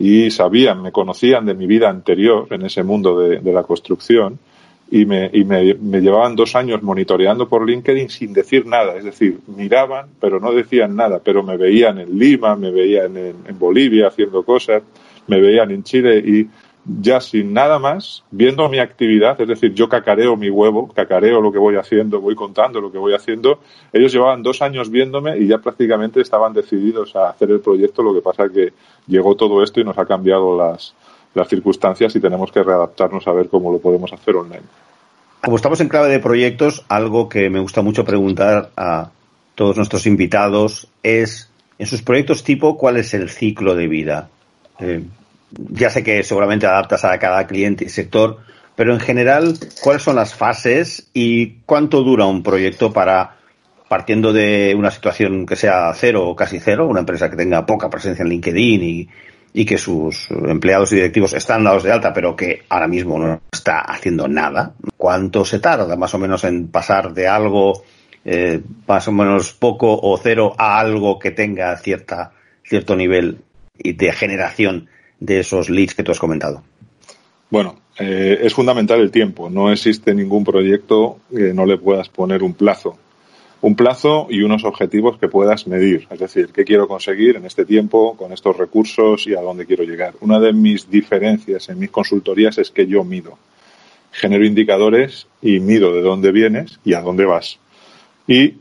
y 0.00 0.30
sabían, 0.30 0.80
me 0.80 0.92
conocían 0.92 1.44
de 1.44 1.54
mi 1.54 1.66
vida 1.66 1.90
anterior 1.90 2.46
en 2.50 2.64
ese 2.64 2.84
mundo 2.84 3.18
de, 3.18 3.52
la 3.52 3.64
construcción 3.64 4.38
y, 4.92 5.04
me, 5.04 5.28
y 5.32 5.42
me, 5.42 5.74
llevaban 6.00 6.36
dos 6.36 6.54
años 6.54 6.84
monitoreando 6.84 7.48
por 7.48 7.68
LinkedIn 7.68 8.08
sin 8.08 8.32
decir 8.32 8.64
nada. 8.64 8.96
Es 8.96 9.02
decir, 9.02 9.40
miraban, 9.48 10.06
pero 10.20 10.38
no 10.38 10.52
decían 10.52 10.94
nada, 10.94 11.20
pero 11.22 11.42
me 11.42 11.56
veían 11.56 11.98
en 11.98 12.16
Lima, 12.16 12.54
me 12.54 12.70
veían 12.70 13.16
en, 13.16 13.34
en 13.44 13.58
Bolivia 13.58 14.06
haciendo 14.06 14.44
cosas, 14.44 14.84
me 15.26 15.40
veían 15.40 15.72
en 15.72 15.82
Chile 15.82 16.18
y 16.24 16.46
ya 16.88 17.20
sin 17.20 17.52
nada 17.52 17.78
más, 17.78 18.24
viendo 18.30 18.66
mi 18.68 18.78
actividad, 18.78 19.38
es 19.40 19.48
decir, 19.48 19.74
yo 19.74 19.88
cacareo 19.88 20.36
mi 20.36 20.48
huevo, 20.48 20.88
cacareo 20.88 21.40
lo 21.40 21.52
que 21.52 21.58
voy 21.58 21.76
haciendo, 21.76 22.20
voy 22.20 22.34
contando 22.34 22.80
lo 22.80 22.90
que 22.90 22.96
voy 22.96 23.14
haciendo. 23.14 23.60
Ellos 23.92 24.12
llevaban 24.12 24.42
dos 24.42 24.62
años 24.62 24.90
viéndome 24.90 25.36
y 25.36 25.46
ya 25.46 25.58
prácticamente 25.58 26.22
estaban 26.22 26.54
decididos 26.54 27.14
a 27.14 27.30
hacer 27.30 27.50
el 27.50 27.60
proyecto, 27.60 28.02
lo 28.02 28.14
que 28.14 28.22
pasa 28.22 28.48
que 28.48 28.72
llegó 29.06 29.36
todo 29.36 29.62
esto 29.62 29.80
y 29.80 29.84
nos 29.84 29.98
ha 29.98 30.06
cambiado 30.06 30.56
las, 30.56 30.94
las 31.34 31.48
circunstancias 31.48 32.16
y 32.16 32.20
tenemos 32.20 32.50
que 32.50 32.62
readaptarnos 32.62 33.26
a 33.28 33.32
ver 33.32 33.48
cómo 33.48 33.70
lo 33.70 33.78
podemos 33.78 34.10
hacer 34.12 34.36
online. 34.36 34.64
Como 35.42 35.56
estamos 35.56 35.80
en 35.80 35.88
clave 35.88 36.08
de 36.08 36.20
proyectos, 36.20 36.84
algo 36.88 37.28
que 37.28 37.50
me 37.50 37.60
gusta 37.60 37.82
mucho 37.82 38.04
preguntar 38.04 38.70
a 38.76 39.10
todos 39.54 39.76
nuestros 39.76 40.06
invitados 40.06 40.88
es, 41.02 41.50
en 41.78 41.86
sus 41.86 42.00
proyectos 42.02 42.44
tipo, 42.44 42.78
¿cuál 42.78 42.96
es 42.96 43.12
el 43.12 43.28
ciclo 43.28 43.74
de 43.74 43.88
vida? 43.88 44.30
Eh, 44.80 45.04
ya 45.50 45.90
sé 45.90 46.02
que 46.02 46.22
seguramente 46.22 46.66
adaptas 46.66 47.04
a 47.04 47.18
cada 47.18 47.46
cliente 47.46 47.84
y 47.84 47.88
sector, 47.88 48.38
pero 48.76 48.92
en 48.92 49.00
general, 49.00 49.54
¿cuáles 49.82 50.02
son 50.02 50.16
las 50.16 50.34
fases 50.34 51.08
y 51.12 51.60
cuánto 51.66 52.02
dura 52.02 52.26
un 52.26 52.42
proyecto 52.42 52.92
para, 52.92 53.36
partiendo 53.88 54.32
de 54.32 54.74
una 54.76 54.90
situación 54.90 55.46
que 55.46 55.56
sea 55.56 55.92
cero 55.94 56.28
o 56.28 56.36
casi 56.36 56.60
cero, 56.60 56.86
una 56.86 57.00
empresa 57.00 57.28
que 57.28 57.36
tenga 57.36 57.66
poca 57.66 57.90
presencia 57.90 58.22
en 58.22 58.28
LinkedIn 58.28 59.08
y, 59.52 59.64
que 59.64 59.78
sus 59.78 60.30
empleados 60.30 60.92
y 60.92 60.96
directivos 60.96 61.32
están 61.32 61.64
dados 61.64 61.82
de 61.82 61.90
alta, 61.90 62.12
pero 62.12 62.36
que 62.36 62.62
ahora 62.68 62.86
mismo 62.86 63.18
no 63.18 63.40
está 63.50 63.80
haciendo 63.80 64.28
nada? 64.28 64.74
¿Cuánto 64.96 65.44
se 65.44 65.58
tarda 65.58 65.96
más 65.96 66.14
o 66.14 66.18
menos 66.18 66.44
en 66.44 66.68
pasar 66.68 67.12
de 67.12 67.26
algo 67.26 67.82
eh, 68.24 68.60
más 68.86 69.08
o 69.08 69.12
menos 69.12 69.54
poco 69.54 69.98
o 70.00 70.16
cero 70.18 70.54
a 70.56 70.78
algo 70.78 71.18
que 71.18 71.32
tenga 71.32 71.76
cierta, 71.78 72.30
cierto 72.62 72.94
nivel 72.94 73.38
de 73.82 74.12
generación 74.12 74.88
de 75.20 75.40
esos 75.40 75.70
leads 75.70 75.94
que 75.94 76.02
tú 76.02 76.12
has 76.12 76.18
comentado? 76.18 76.62
Bueno, 77.50 77.76
eh, 77.98 78.38
es 78.42 78.54
fundamental 78.54 79.00
el 79.00 79.10
tiempo. 79.10 79.50
No 79.50 79.72
existe 79.72 80.14
ningún 80.14 80.44
proyecto 80.44 81.18
que 81.34 81.52
no 81.54 81.66
le 81.66 81.78
puedas 81.78 82.08
poner 82.08 82.42
un 82.42 82.54
plazo. 82.54 82.96
Un 83.60 83.74
plazo 83.74 84.28
y 84.30 84.42
unos 84.42 84.64
objetivos 84.64 85.18
que 85.18 85.28
puedas 85.28 85.66
medir. 85.66 86.06
Es 86.10 86.20
decir, 86.20 86.50
qué 86.52 86.64
quiero 86.64 86.86
conseguir 86.86 87.36
en 87.36 87.44
este 87.44 87.64
tiempo, 87.64 88.16
con 88.16 88.32
estos 88.32 88.56
recursos 88.56 89.26
y 89.26 89.34
a 89.34 89.40
dónde 89.40 89.66
quiero 89.66 89.82
llegar. 89.82 90.14
Una 90.20 90.38
de 90.38 90.52
mis 90.52 90.88
diferencias 90.88 91.68
en 91.68 91.78
mis 91.78 91.90
consultorías 91.90 92.58
es 92.58 92.70
que 92.70 92.86
yo 92.86 93.02
mido. 93.02 93.36
Genero 94.12 94.44
indicadores 94.44 95.26
y 95.42 95.58
mido 95.58 95.92
de 95.92 96.02
dónde 96.02 96.30
vienes 96.30 96.78
y 96.84 96.94
a 96.94 97.00
dónde 97.00 97.24
vas. 97.24 97.58
Y 98.28 98.54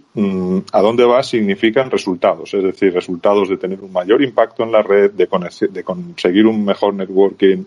a 0.72 0.82
dónde 0.82 1.06
vas 1.06 1.28
significan 1.28 1.92
resultados, 1.92 2.54
es 2.54 2.64
decir, 2.64 2.94
resultados 2.94 3.50
de 3.50 3.58
tener 3.58 3.80
un 3.82 3.92
mayor 3.92 4.24
impacto 4.24 4.64
en 4.64 4.72
la 4.72 4.82
red, 4.82 5.12
de, 5.12 5.28
de 5.70 5.84
conseguir 5.84 6.48
un 6.48 6.66
mejor 6.66 6.96
networking, 6.96 7.66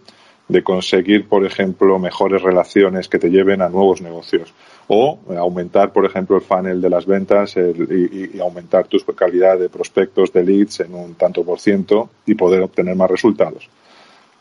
de 0.48 0.62
conseguir, 0.64 1.28
por 1.28 1.46
ejemplo, 1.46 1.98
mejores 2.00 2.42
relaciones 2.42 3.08
que 3.08 3.20
te 3.20 3.30
lleven 3.30 3.62
a 3.62 3.68
nuevos 3.68 4.02
negocios 4.02 4.52
o 4.88 5.20
aumentar, 5.38 5.92
por 5.92 6.04
ejemplo, 6.04 6.36
el 6.36 6.42
funnel 6.42 6.80
de 6.80 6.90
las 6.90 7.06
ventas 7.06 7.54
y, 7.56 8.36
y, 8.36 8.40
aumentar 8.40 8.88
tu 8.88 8.98
calidad 9.14 9.56
de 9.56 9.68
prospectos, 9.68 10.32
de 10.32 10.42
leads 10.42 10.80
en 10.80 10.94
un 10.94 11.14
tanto 11.14 11.44
por 11.44 11.60
ciento 11.60 12.10
y 12.26 12.34
poder 12.34 12.62
obtener 12.62 12.96
más 12.96 13.08
resultados. 13.08 13.68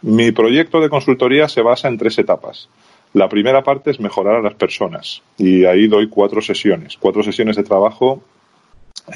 Mi 0.01 0.31
proyecto 0.31 0.81
de 0.81 0.89
consultoría 0.89 1.47
se 1.47 1.61
basa 1.61 1.87
en 1.87 1.99
tres 1.99 2.17
etapas. 2.17 2.69
La 3.13 3.27
primera 3.27 3.63
parte 3.63 3.91
es 3.91 3.99
mejorar 3.99 4.35
a 4.35 4.41
las 4.41 4.53
personas 4.53 5.21
y 5.37 5.65
ahí 5.65 5.87
doy 5.87 6.09
cuatro 6.09 6.41
sesiones, 6.41 6.97
cuatro 6.97 7.23
sesiones 7.23 7.55
de 7.55 7.63
trabajo 7.63 8.21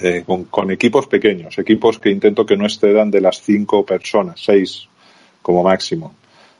eh, 0.01 0.23
con, 0.25 0.45
con, 0.45 0.71
equipos 0.71 1.06
pequeños, 1.08 1.58
equipos 1.60 1.99
que 1.99 2.10
intento 2.10 2.45
que 2.45 2.58
no 2.58 2.65
excedan 2.65 3.12
de 3.12 3.21
las 3.21 3.41
cinco 3.41 3.86
personas, 3.86 4.41
seis 4.43 4.88
como 5.43 5.63
máximo. 5.63 6.15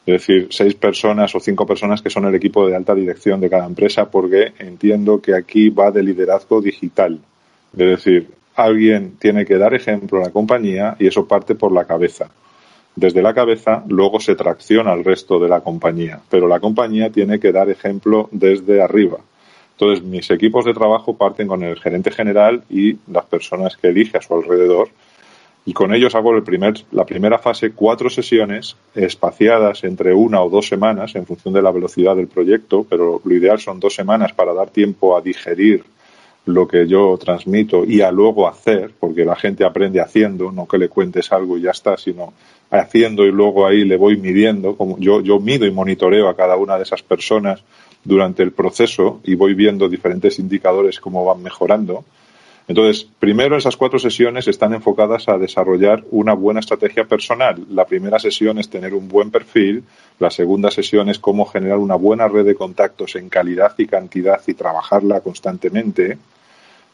Es 0.06 0.13
decir, 0.13 0.48
seis 0.52 0.76
personas 0.76 1.34
o 1.34 1.39
cinco 1.39 1.65
personas 1.65 2.02
que 2.02 2.10
son 2.10 2.26
el 2.26 2.36
equipo 2.36 2.67
de 2.67 2.76
alta 2.76 2.93
dirección 2.93 3.39
de 3.39 3.50
cada 3.50 3.65
empresa, 3.65 4.12
porque 4.12 4.52
entiendo 4.60 5.22
que 5.22 5.34
aquí 5.34 5.69
va 5.69 5.91
de 5.91 6.04
liderazgo 6.04 6.62
digital. 6.62 7.19
Es 7.72 7.88
decir, 7.88 8.30
alguien 8.56 9.15
tiene 9.17 9.46
que 9.46 9.58
dar 9.58 9.74
ejemplo 9.74 10.19
a 10.19 10.26
la 10.26 10.32
compañía 10.32 10.96
y 11.00 11.08
eso 11.08 11.26
parte 11.26 11.56
por 11.56 11.72
la 11.72 11.86
cabeza. 11.86 12.30
Desde 12.95 13.21
la 13.21 13.34
cabeza 13.34 13.84
luego 13.88 14.19
se 14.19 14.36
tracciona 14.36 14.91
al 14.91 15.03
resto 15.03 15.39
de 15.39 15.49
la 15.49 15.62
compañía, 15.62 16.21
pero 16.29 16.47
la 16.47 16.60
compañía 16.60 17.10
tiene 17.10 17.39
que 17.39 17.51
dar 17.51 17.69
ejemplo 17.69 18.29
desde 18.32 18.82
arriba. 18.82 19.17
Entonces, 19.71 20.03
mis 20.03 20.29
equipos 20.29 20.65
de 20.65 20.73
trabajo 20.73 21.17
parten 21.17 21.47
con 21.47 21.63
el 21.63 21.79
gerente 21.79 22.12
general 22.12 22.63
y 22.69 22.97
las 23.12 23.25
personas 23.25 23.75
que 23.75 23.88
elige 23.88 24.17
a 24.17 24.21
su 24.21 24.34
alrededor 24.34 24.89
y 25.65 25.73
con 25.73 25.93
ellos 25.93 26.13
hago 26.13 26.36
el 26.36 26.43
primer, 26.43 26.73
la 26.91 27.06
primera 27.06 27.39
fase, 27.39 27.71
cuatro 27.71 28.10
sesiones 28.10 28.75
espaciadas 28.93 29.84
entre 29.86 30.13
una 30.13 30.41
o 30.41 30.49
dos 30.49 30.67
semanas 30.67 31.15
en 31.15 31.25
función 31.25 31.53
de 31.53 31.62
la 31.62 31.71
velocidad 31.71 32.15
del 32.15 32.27
proyecto, 32.27 32.86
pero 32.89 33.21
lo 33.23 33.34
ideal 33.36 33.60
son 33.60 33.79
dos 33.79 33.95
semanas 33.95 34.34
para 34.34 34.53
dar 34.53 34.69
tiempo 34.69 35.15
a 35.15 35.21
digerir 35.21 35.86
lo 36.45 36.67
que 36.67 36.88
yo 36.88 37.17
transmito 37.17 37.86
y 37.86 38.01
a 38.01 38.12
luego 38.12 38.47
hacer, 38.47 38.91
porque 38.99 39.23
la 39.23 39.36
gente 39.36 39.65
aprende 39.65 40.01
haciendo, 40.01 40.51
no 40.51 40.67
que 40.67 40.77
le 40.77 40.89
cuentes 40.89 41.32
algo 41.32 41.58
y 41.58 41.62
ya 41.62 41.71
está, 41.71 41.97
sino 41.97 42.34
haciendo 42.69 43.25
y 43.25 43.32
luego 43.32 43.65
ahí 43.65 43.86
le 43.86 43.97
voy 43.97 44.17
midiendo, 44.17 44.75
como 44.75 44.97
yo, 44.97 45.21
yo 45.21 45.39
mido 45.39 45.65
y 45.65 45.71
monitoreo 45.71 46.27
a 46.27 46.36
cada 46.36 46.58
una 46.58 46.77
de 46.77 46.84
esas 46.84 47.01
personas 47.01 47.63
durante 48.03 48.43
el 48.43 48.51
proceso 48.51 49.21
y 49.23 49.36
voy 49.36 49.53
viendo 49.53 49.88
diferentes 49.88 50.39
indicadores 50.39 50.99
cómo 50.99 51.23
van 51.23 51.41
mejorando 51.41 52.03
entonces, 52.67 53.06
primero 53.19 53.58
esas 53.58 53.76
cuatro 53.76 53.99
sesiones 53.99 54.47
están 54.47 54.73
enfocadas 54.73 55.28
a 55.28 55.38
desarrollar 55.38 56.04
una 56.12 56.34
buena 56.34 56.62
estrategia 56.62 57.04
personal. 57.04 57.65
La 57.69 57.86
primera 57.86 58.19
sesión 58.19 58.58
es 58.58 58.69
tener 58.69 58.93
un 58.93 59.10
buen 59.10 59.32
perfil, 59.32 59.84
la 60.19 60.32
segunda 60.32 60.71
sesión 60.71 61.10
es 61.10 61.19
cómo 61.19 61.45
generar 61.45 61.78
una 61.78 61.95
buena 61.95 62.28
red 62.28 62.45
de 62.45 62.56
contactos 62.56 63.15
en 63.15 63.28
calidad 63.28 63.73
y 63.78 63.86
cantidad 63.86 64.41
y 64.47 64.54
trabajarla 64.54 65.19
constantemente. 65.19 66.17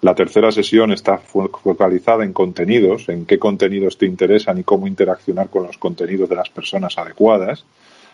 La 0.01 0.15
tercera 0.15 0.51
sesión 0.51 0.91
está 0.91 1.17
focalizada 1.17 2.23
en 2.23 2.33
contenidos, 2.33 3.09
en 3.09 3.25
qué 3.25 3.37
contenidos 3.37 3.97
te 3.97 4.05
interesan 4.05 4.57
y 4.57 4.63
cómo 4.63 4.87
interaccionar 4.87 5.49
con 5.49 5.63
los 5.63 5.77
contenidos 5.77 6.29
de 6.29 6.35
las 6.35 6.49
personas 6.49 6.97
adecuadas. 6.97 7.65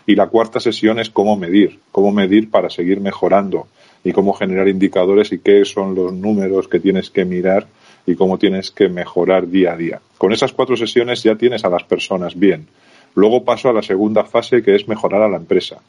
Y 0.06 0.16
la 0.16 0.28
cuarta 0.28 0.60
sesión 0.60 1.00
es 1.00 1.10
cómo 1.10 1.36
medir, 1.36 1.80
cómo 1.92 2.12
medir 2.12 2.50
para 2.50 2.70
seguir 2.70 3.00
mejorando 3.00 3.68
y 4.04 4.12
cómo 4.12 4.34
generar 4.34 4.68
indicadores 4.68 5.32
y 5.32 5.40
qué 5.40 5.66
son 5.66 5.96
los 5.96 6.14
números 6.14 6.68
que 6.68 6.80
tienes 6.80 7.10
que 7.10 7.26
mirar 7.26 7.68
y 8.06 8.16
cómo 8.16 8.38
tienes 8.38 8.72
que 8.72 8.88
mejorar 8.88 9.48
día 9.48 9.74
a 9.74 9.78
día. 9.78 10.02
Con 10.18 10.32
esas 10.32 10.54
cuatro 10.54 10.78
sesiones 10.78 11.24
ya 11.24 11.36
tienes 11.36 11.66
a 11.66 11.70
las 11.70 11.84
personas 11.84 12.38
bien. 12.38 12.68
Luego 13.16 13.44
paso 13.44 13.70
a 13.70 13.74
la 13.74 13.82
segunda 13.82 14.24
fase 14.24 14.62
que 14.62 14.76
es 14.76 14.88
mejorar 14.88 15.24
a 15.24 15.30
la 15.30 15.38
empresa. 15.38 15.82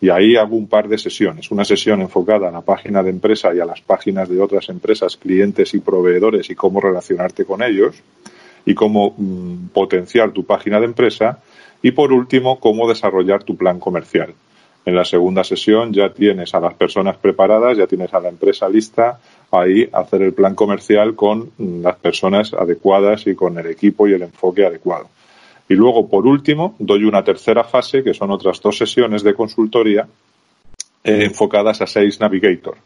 Y 0.00 0.10
ahí 0.10 0.36
hago 0.36 0.56
un 0.56 0.68
par 0.68 0.88
de 0.88 0.96
sesiones. 0.96 1.50
Una 1.50 1.64
sesión 1.64 2.00
enfocada 2.00 2.48
a 2.48 2.52
la 2.52 2.60
página 2.60 3.02
de 3.02 3.10
empresa 3.10 3.52
y 3.52 3.60
a 3.60 3.64
las 3.64 3.80
páginas 3.80 4.28
de 4.28 4.40
otras 4.40 4.68
empresas, 4.68 5.16
clientes 5.16 5.74
y 5.74 5.80
proveedores 5.80 6.48
y 6.50 6.54
cómo 6.54 6.80
relacionarte 6.80 7.44
con 7.44 7.62
ellos 7.62 7.96
y 8.64 8.74
cómo 8.74 9.14
mm, 9.16 9.68
potenciar 9.72 10.30
tu 10.30 10.44
página 10.44 10.78
de 10.78 10.86
empresa. 10.86 11.40
Y 11.82 11.92
por 11.92 12.12
último, 12.12 12.58
cómo 12.58 12.88
desarrollar 12.88 13.44
tu 13.44 13.56
plan 13.56 13.78
comercial. 13.78 14.34
En 14.84 14.94
la 14.94 15.04
segunda 15.04 15.44
sesión 15.44 15.92
ya 15.92 16.10
tienes 16.10 16.54
a 16.54 16.60
las 16.60 16.74
personas 16.74 17.16
preparadas, 17.18 17.76
ya 17.76 17.86
tienes 17.86 18.12
a 18.14 18.20
la 18.20 18.30
empresa 18.30 18.68
lista, 18.68 19.18
ahí 19.50 19.88
hacer 19.92 20.22
el 20.22 20.32
plan 20.32 20.54
comercial 20.54 21.14
con 21.14 21.50
las 21.58 21.96
personas 21.96 22.54
adecuadas 22.54 23.26
y 23.26 23.34
con 23.34 23.58
el 23.58 23.66
equipo 23.66 24.08
y 24.08 24.14
el 24.14 24.22
enfoque 24.22 24.64
adecuado. 24.64 25.08
Y 25.68 25.74
luego, 25.74 26.08
por 26.08 26.26
último, 26.26 26.74
doy 26.78 27.04
una 27.04 27.22
tercera 27.22 27.64
fase, 27.64 28.02
que 28.02 28.14
son 28.14 28.30
otras 28.30 28.60
dos 28.62 28.78
sesiones 28.78 29.22
de 29.22 29.34
consultoría 29.34 30.08
eh, 31.04 31.24
enfocadas 31.24 31.82
a 31.82 31.86
Sales 31.86 32.18
Navigator. 32.20 32.76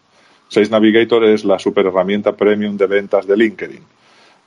Sales 0.48 0.70
Navigator 0.70 1.24
es 1.24 1.44
la 1.44 1.58
super 1.58 1.86
herramienta 1.86 2.32
premium 2.32 2.76
de 2.76 2.86
ventas 2.86 3.26
de 3.26 3.36
LinkedIn. 3.36 3.82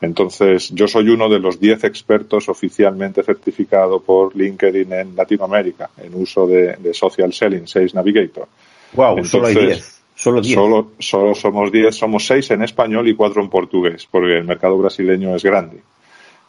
Entonces, 0.02 0.70
yo 0.74 0.88
soy 0.88 1.10
uno 1.10 1.30
de 1.30 1.40
los 1.40 1.60
10 1.60 1.86
expertos 1.86 2.50
oficialmente 2.50 3.24
certificado 3.24 4.02
por 4.02 4.36
LinkedIn 4.36 4.92
en 4.92 5.16
Latinoamérica 5.16 5.90
en 5.98 6.14
uso 6.16 6.46
de, 6.46 6.94
Social 6.94 7.32
Selling, 7.34 7.68
Sales 7.68 7.96
Navigator. 7.96 8.48
Wow, 8.94 9.24
solo 9.24 9.48
hay 9.48 9.56
10. 9.56 10.02
Solo, 10.18 10.42
Solo, 11.00 11.36
somos 11.36 11.72
10, 11.72 11.94
somos 11.94 12.26
6 12.26 12.52
en 12.52 12.64
español 12.64 13.08
y 13.08 13.16
4 13.16 13.42
en 13.42 13.50
portugués, 13.50 14.08
porque 14.10 14.38
el 14.38 14.46
mercado 14.46 14.78
brasileño 14.78 15.36
es 15.36 15.44
grande. 15.44 15.82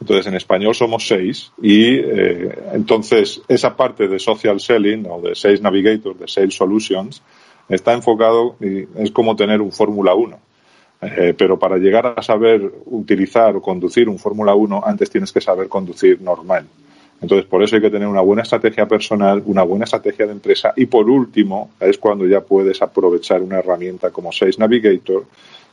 Entonces, 0.00 0.26
en 0.26 0.34
español 0.34 0.74
somos 0.74 1.06
6 1.08 1.52
y 1.62 1.96
eh, 1.96 2.58
entonces 2.74 3.40
esa 3.48 3.76
parte 3.76 4.06
de 4.06 4.18
Social 4.18 4.60
Selling 4.60 5.06
o 5.08 5.20
de 5.20 5.34
Sales 5.34 5.62
Navigator, 5.62 6.16
de 6.16 6.28
Sales 6.28 6.54
Solutions, 6.54 7.22
está 7.68 7.92
enfocado 7.92 8.56
y 8.60 8.86
es 9.02 9.10
como 9.10 9.34
tener 9.34 9.60
un 9.60 9.72
Fórmula 9.72 10.14
1 10.14 10.38
eh, 11.16 11.34
pero 11.36 11.58
para 11.58 11.76
llegar 11.78 12.14
a 12.16 12.22
saber 12.22 12.72
utilizar 12.86 13.56
o 13.56 13.62
conducir 13.62 14.08
un 14.08 14.18
Fórmula 14.18 14.54
1, 14.54 14.82
antes 14.84 15.10
tienes 15.10 15.32
que 15.32 15.40
saber 15.40 15.68
conducir 15.68 16.20
normal. 16.20 16.66
Entonces, 17.20 17.46
por 17.46 17.62
eso 17.62 17.76
hay 17.76 17.82
que 17.82 17.90
tener 17.90 18.08
una 18.08 18.20
buena 18.20 18.42
estrategia 18.42 18.86
personal, 18.86 19.42
una 19.46 19.62
buena 19.62 19.84
estrategia 19.84 20.26
de 20.26 20.32
empresa 20.32 20.72
y, 20.76 20.86
por 20.86 21.08
último, 21.08 21.70
es 21.80 21.96
cuando 21.98 22.26
ya 22.26 22.40
puedes 22.42 22.82
aprovechar 22.82 23.42
una 23.42 23.58
herramienta 23.58 24.10
como 24.10 24.32
Sales 24.32 24.58
Navigator 24.58 25.24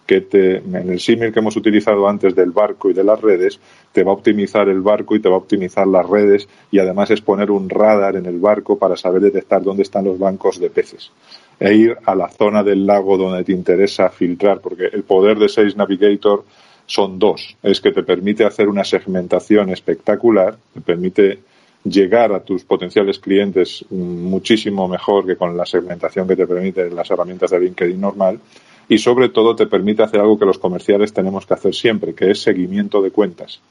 que 0.06 0.22
te, 0.22 0.58
en 0.58 0.90
el 0.90 1.00
símil 1.00 1.32
que 1.32 1.40
hemos 1.40 1.56
utilizado 1.56 2.08
antes 2.08 2.36
del 2.36 2.52
barco 2.52 2.90
y 2.90 2.94
de 2.94 3.04
las 3.04 3.22
redes, 3.22 3.60
te 3.92 4.04
va 4.04 4.12
a 4.12 4.16
optimizar 4.16 4.68
el 4.68 4.82
barco 4.82 5.16
y 5.16 5.20
te 5.20 5.30
va 5.30 5.36
a 5.36 5.40
optimizar 5.40 5.88
las 5.88 6.10
redes 6.10 6.48
y 6.72 6.80
además 6.80 7.12
es 7.12 7.22
poner 7.22 7.52
un 7.52 7.70
radar 7.70 8.16
en 8.16 8.26
el 8.26 8.40
barco 8.40 8.78
para 8.78 8.98
saber 8.98 9.22
detectar 9.22 9.64
dónde 9.64 9.84
están 9.84 10.06
los 10.06 10.20
bancos 10.20 10.60
de 10.60 10.70
peces 10.70 11.12
e 11.64 11.74
ir 11.74 11.98
a 12.06 12.14
la 12.14 12.28
zona 12.28 12.62
del 12.62 12.86
lago 12.86 13.18
donde 13.18 13.46
te 13.46 13.54
interesa 13.54 14.10
filtrar, 14.10 14.60
porque 14.60 14.88
el 14.92 15.04
poder 15.04 15.40
de 15.40 15.48
Sales 15.48 15.78
Navigator 15.78 16.44
son 16.86 17.18
dos. 17.18 17.56
Es 17.64 17.80
que 17.80 17.94
te 17.94 18.04
permite 18.04 18.44
hacer 18.44 18.68
una 18.68 18.84
segmentación 18.84 19.70
espectacular, 19.70 20.58
te 20.74 20.82
permite 20.82 21.40
llegar 21.86 22.34
a 22.34 22.42
tus 22.42 22.66
potenciales 22.66 23.18
clientes 23.18 23.86
muchísimo 23.92 24.90
mejor 24.90 25.26
que 25.26 25.38
con 25.38 25.56
la 25.56 25.66
segmentación 25.66 26.28
que 26.28 26.36
te 26.36 26.46
permiten 26.46 26.94
las 26.94 27.10
herramientas 27.10 27.52
de 27.52 27.62
LinkedIn 27.62 28.02
normal 28.02 28.42
y 28.90 28.98
sobre 28.98 29.30
todo 29.30 29.56
te 29.56 29.68
permite 29.68 30.04
hacer 30.04 30.20
algo 30.20 30.38
que 30.38 30.46
los 30.46 30.60
comerciales 30.60 31.14
tenemos 31.14 31.46
que 31.46 31.54
hacer 31.54 31.74
siempre, 31.74 32.14
que 32.14 32.30
es 32.30 32.42
seguimiento 32.42 33.02
de 33.02 33.12
cuentas. 33.12 33.62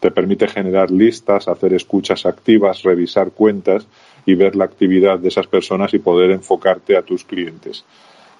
Te 0.00 0.10
permite 0.10 0.48
generar 0.48 0.90
listas, 0.90 1.46
hacer 1.46 1.74
escuchas 1.74 2.24
activas, 2.24 2.82
revisar 2.82 3.32
cuentas 3.32 3.86
y 4.26 4.34
ver 4.34 4.56
la 4.56 4.64
actividad 4.64 5.18
de 5.18 5.28
esas 5.28 5.46
personas 5.46 5.94
y 5.94 5.98
poder 5.98 6.30
enfocarte 6.30 6.96
a 6.96 7.02
tus 7.02 7.24
clientes. 7.24 7.84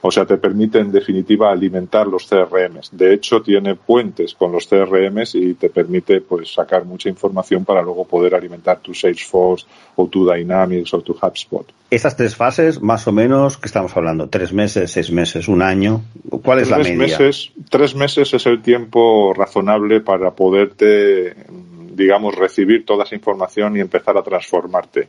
O 0.07 0.11
sea, 0.11 0.27
te 0.27 0.37
permite 0.37 0.81
en 0.81 0.93
definitiva 0.93 1.51
alimentar 1.51 2.07
los 2.07 2.27
CRMs. 2.27 2.91
De 2.93 3.15
hecho, 3.15 3.41
tiene 3.41 3.75
puentes 3.75 4.35
con 4.35 4.53
los 4.53 4.67
CRMs 4.67 5.35
y 5.35 5.55
te 5.55 5.71
permite 5.71 6.21
pues 6.21 6.53
sacar 6.53 6.85
mucha 6.85 7.09
información 7.09 7.65
para 7.65 7.81
luego 7.81 8.05
poder 8.05 8.35
alimentar 8.35 8.81
tu 8.81 8.93
Salesforce 8.93 9.65
o 9.97 10.07
tu 10.09 10.31
Dynamics 10.31 10.93
o 10.93 11.01
tu 11.01 11.15
HubSpot. 11.15 11.67
Esas 11.91 12.19
tres 12.19 12.37
fases, 12.37 12.83
más 12.83 13.09
o 13.09 13.13
menos, 13.13 13.57
que 13.57 13.65
estamos 13.65 13.97
hablando? 13.97 14.29
¿Tres 14.29 14.53
meses, 14.53 14.91
seis 14.91 15.11
meses, 15.11 15.49
un 15.49 15.63
año? 15.63 16.03
¿Cuál 16.43 16.59
es 16.59 16.69
la 16.69 16.77
media? 16.77 16.99
Meses, 16.99 17.53
tres 17.71 17.95
meses 17.95 18.35
es 18.35 18.45
el 18.45 18.61
tiempo 18.61 19.33
razonable 19.33 20.03
para 20.03 20.33
poderte, 20.33 21.35
digamos, 21.95 22.35
recibir 22.35 22.85
toda 22.85 23.05
esa 23.05 23.15
información 23.15 23.79
y 23.79 23.81
empezar 23.81 24.19
a 24.19 24.23
transformarte. 24.23 25.09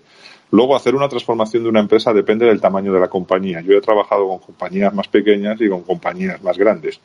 Luego, 0.51 0.75
hacer 0.75 0.95
una 0.95 1.09
transformación 1.09 1.63
de 1.63 1.69
una 1.69 1.79
empresa 1.79 2.13
depende 2.13 2.45
del 2.45 2.61
tamaño 2.61 2.93
de 2.93 2.99
la 2.99 3.07
compañía. 3.07 3.61
Yo 3.61 3.73
he 3.73 3.81
trabajado 3.81 4.27
con 4.27 4.39
compañías 4.39 4.93
más 4.93 5.07
pequeñas 5.07 5.59
y 5.59 5.69
con 5.69 5.81
compañías 5.81 6.41
más 6.43 6.57
grandes. 6.57 6.99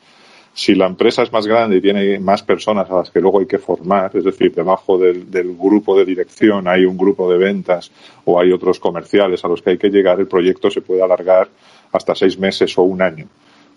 Si 0.53 0.75
la 0.75 0.85
empresa 0.85 1.23
es 1.23 1.31
más 1.31 1.47
grande 1.47 1.77
y 1.77 1.81
tiene 1.81 2.19
más 2.19 2.43
personas 2.43 2.89
a 2.91 2.95
las 2.97 3.09
que 3.09 3.21
luego 3.21 3.39
hay 3.39 3.45
que 3.45 3.57
formar, 3.57 4.11
es 4.13 4.25
decir, 4.25 4.53
debajo 4.53 4.97
del, 4.97 5.25
grupo 5.57 5.97
de 5.97 6.03
dirección 6.03 6.67
hay 6.67 6.85
un 6.85 6.97
grupo 6.97 7.31
de 7.31 7.37
ventas 7.37 7.89
o 8.25 8.37
hay 8.39 8.51
otros 8.51 8.79
comerciales 8.79 9.43
a 9.45 9.47
los 9.47 9.61
que 9.61 9.71
hay 9.71 9.77
que 9.77 9.89
llegar, 9.89 10.19
el 10.19 10.27
proyecto 10.27 10.69
se 10.69 10.81
puede 10.81 11.01
alargar 11.01 11.47
hasta 11.93 12.15
seis 12.15 12.37
meses 12.37 12.77
o 12.77 12.83
un 12.83 13.01
año. 13.01 13.27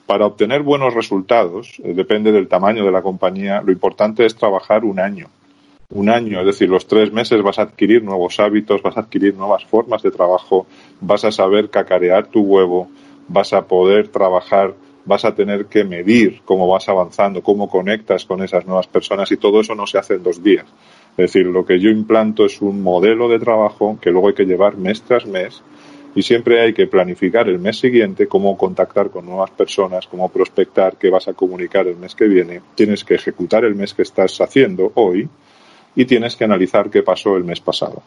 Para 0.06 0.26
obtener 0.26 0.62
buenos 0.62 0.94
resultados, 0.94 1.80
eh, 1.82 1.94
depende 1.94 2.32
del 2.32 2.48
tamaño 2.48 2.84
de 2.84 2.90
la 2.90 3.02
compañía, 3.02 3.62
lo 3.62 3.70
importante 3.70 4.26
es 4.26 4.34
trabajar 4.34 4.84
un 4.84 4.98
año 4.98 5.28
un 5.90 6.08
año, 6.08 6.40
es 6.40 6.46
decir, 6.46 6.68
los 6.68 6.86
tres 6.86 7.12
meses 7.12 7.42
vas 7.42 7.58
a 7.58 7.62
adquirir 7.62 8.02
nuevos 8.02 8.40
hábitos, 8.40 8.82
vas 8.82 8.96
a 8.96 9.00
adquirir 9.00 9.34
nuevas 9.34 9.64
formas 9.64 10.02
de 10.02 10.10
trabajo, 10.10 10.66
vas 11.00 11.24
a 11.24 11.32
saber 11.32 11.70
cacarear 11.70 12.26
tu 12.26 12.40
huevo, 12.40 12.88
vas 13.28 13.52
a 13.52 13.66
poder 13.66 14.08
trabajar, 14.08 14.74
vas 15.04 15.24
a 15.24 15.34
tener 15.34 15.66
que 15.66 15.84
medir 15.84 16.40
cómo 16.44 16.66
vas 16.66 16.88
avanzando, 16.88 17.42
cómo 17.42 17.68
conectas 17.68 18.24
con 18.24 18.42
esas 18.42 18.66
nuevas 18.66 18.86
personas 18.86 19.30
y 19.32 19.36
todo 19.36 19.60
eso 19.60 19.74
no 19.74 19.86
se 19.86 19.98
hace 19.98 20.14
en 20.14 20.22
dos 20.22 20.42
días. 20.42 20.66
Es 21.16 21.32
decir, 21.32 21.46
lo 21.46 21.64
que 21.64 21.78
yo 21.78 21.90
implanto 21.90 22.44
es 22.44 22.60
un 22.60 22.82
modelo 22.82 23.28
de 23.28 23.38
trabajo 23.38 23.98
que 24.00 24.10
luego 24.10 24.28
hay 24.28 24.34
que 24.34 24.46
llevar 24.46 24.76
mes 24.76 25.02
tras 25.02 25.26
mes 25.26 25.62
y 26.16 26.22
siempre 26.22 26.60
hay 26.60 26.72
que 26.72 26.86
planificar 26.86 27.48
el 27.48 27.58
mes 27.58 27.78
siguiente 27.78 28.26
cómo 28.26 28.56
contactar 28.56 29.10
con 29.10 29.26
nuevas 29.26 29.50
personas, 29.50 30.06
cómo 30.06 30.28
prospectar, 30.28 30.96
qué 30.96 31.10
vas 31.10 31.28
a 31.28 31.34
comunicar 31.34 31.86
el 31.86 31.96
mes 31.96 32.14
que 32.14 32.26
viene. 32.26 32.60
Tienes 32.74 33.04
que 33.04 33.14
ejecutar 33.14 33.64
el 33.64 33.74
mes 33.74 33.94
que 33.94 34.02
estás 34.02 34.40
haciendo 34.40 34.92
hoy 34.94 35.28
y 35.96 36.04
tienes 36.04 36.36
que 36.36 36.44
analizar 36.44 36.90
qué 36.90 37.02
pasó 37.02 37.36
el 37.36 37.44
mes 37.44 37.60
pasado. 37.60 38.02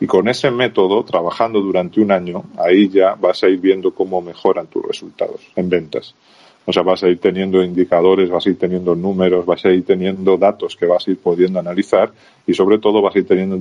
Y 0.00 0.06
con 0.06 0.28
ese 0.28 0.50
método, 0.50 1.04
trabajando 1.04 1.60
durante 1.60 2.00
un 2.00 2.10
año, 2.10 2.44
ahí 2.58 2.88
ya 2.88 3.14
vas 3.14 3.42
a 3.44 3.48
ir 3.48 3.60
viendo 3.60 3.92
cómo 3.92 4.20
mejoran 4.20 4.66
tus 4.66 4.84
resultados 4.84 5.40
en 5.54 5.68
ventas. 5.68 6.14
O 6.66 6.72
sea, 6.72 6.82
vas 6.82 7.04
a 7.04 7.08
ir 7.08 7.18
teniendo 7.20 7.62
indicadores, 7.62 8.30
vas 8.30 8.46
a 8.46 8.50
ir 8.50 8.58
teniendo 8.58 8.94
números, 8.94 9.44
vas 9.44 9.64
a 9.64 9.70
ir 9.70 9.84
teniendo 9.84 10.36
datos 10.36 10.76
que 10.76 10.86
vas 10.86 11.06
a 11.06 11.10
ir 11.10 11.18
pudiendo 11.18 11.60
analizar 11.60 12.10
y 12.46 12.54
sobre 12.54 12.78
todo 12.78 13.02
vas 13.02 13.14
a 13.14 13.18
ir 13.18 13.26
teniendo 13.26 13.60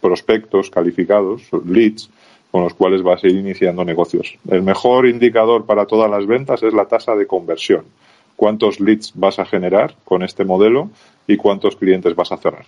prospectos 0.00 0.68
calificados, 0.68 1.42
leads, 1.64 2.10
con 2.50 2.64
los 2.64 2.74
cuales 2.74 3.02
vas 3.02 3.22
a 3.24 3.28
ir 3.28 3.36
iniciando 3.36 3.84
negocios. 3.84 4.36
El 4.50 4.62
mejor 4.62 5.06
indicador 5.06 5.64
para 5.64 5.86
todas 5.86 6.10
las 6.10 6.26
ventas 6.26 6.62
es 6.62 6.74
la 6.74 6.84
tasa 6.84 7.14
de 7.14 7.26
conversión. 7.26 7.84
Cuántos 8.36 8.80
leads 8.80 9.12
vas 9.14 9.38
a 9.38 9.44
generar 9.44 9.94
con 10.04 10.22
este 10.22 10.44
modelo 10.44 10.90
y 11.26 11.36
cuántos 11.36 11.76
clientes 11.76 12.14
vas 12.16 12.32
a 12.32 12.36
cerrar 12.36 12.66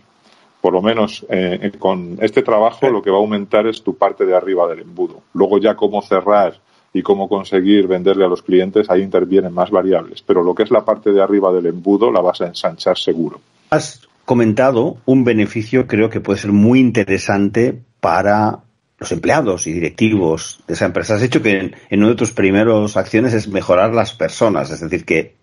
por 0.64 0.72
lo 0.72 0.80
menos 0.80 1.26
eh, 1.28 1.72
con 1.78 2.16
este 2.22 2.42
trabajo 2.42 2.88
lo 2.88 3.02
que 3.02 3.10
va 3.10 3.18
a 3.18 3.20
aumentar 3.20 3.66
es 3.66 3.82
tu 3.82 3.98
parte 3.98 4.24
de 4.24 4.34
arriba 4.34 4.66
del 4.66 4.78
embudo. 4.78 5.20
Luego 5.34 5.58
ya 5.58 5.76
cómo 5.76 6.00
cerrar 6.00 6.54
y 6.90 7.02
cómo 7.02 7.28
conseguir 7.28 7.86
venderle 7.86 8.24
a 8.24 8.28
los 8.28 8.40
clientes, 8.40 8.88
ahí 8.88 9.02
intervienen 9.02 9.52
más 9.52 9.70
variables. 9.70 10.22
Pero 10.22 10.42
lo 10.42 10.54
que 10.54 10.62
es 10.62 10.70
la 10.70 10.82
parte 10.82 11.12
de 11.12 11.22
arriba 11.22 11.52
del 11.52 11.66
embudo 11.66 12.10
la 12.10 12.22
vas 12.22 12.40
a 12.40 12.46
ensanchar 12.46 12.96
seguro. 12.96 13.42
Has 13.68 14.08
comentado 14.24 14.96
un 15.04 15.22
beneficio 15.22 15.86
creo 15.86 16.08
que 16.08 16.22
puede 16.22 16.40
ser 16.40 16.52
muy 16.52 16.80
interesante 16.80 17.82
para 18.00 18.60
los 18.96 19.12
empleados 19.12 19.66
y 19.66 19.72
directivos 19.74 20.64
de 20.66 20.72
esa 20.72 20.86
empresa. 20.86 21.16
Has 21.16 21.20
dicho 21.20 21.42
que 21.42 21.58
en, 21.58 21.76
en 21.90 22.00
una 22.00 22.08
de 22.12 22.16
tus 22.16 22.32
primeras 22.32 22.96
acciones 22.96 23.34
es 23.34 23.48
mejorar 23.48 23.92
las 23.92 24.14
personas, 24.14 24.70
es 24.70 24.80
decir, 24.80 25.04
que 25.04 25.34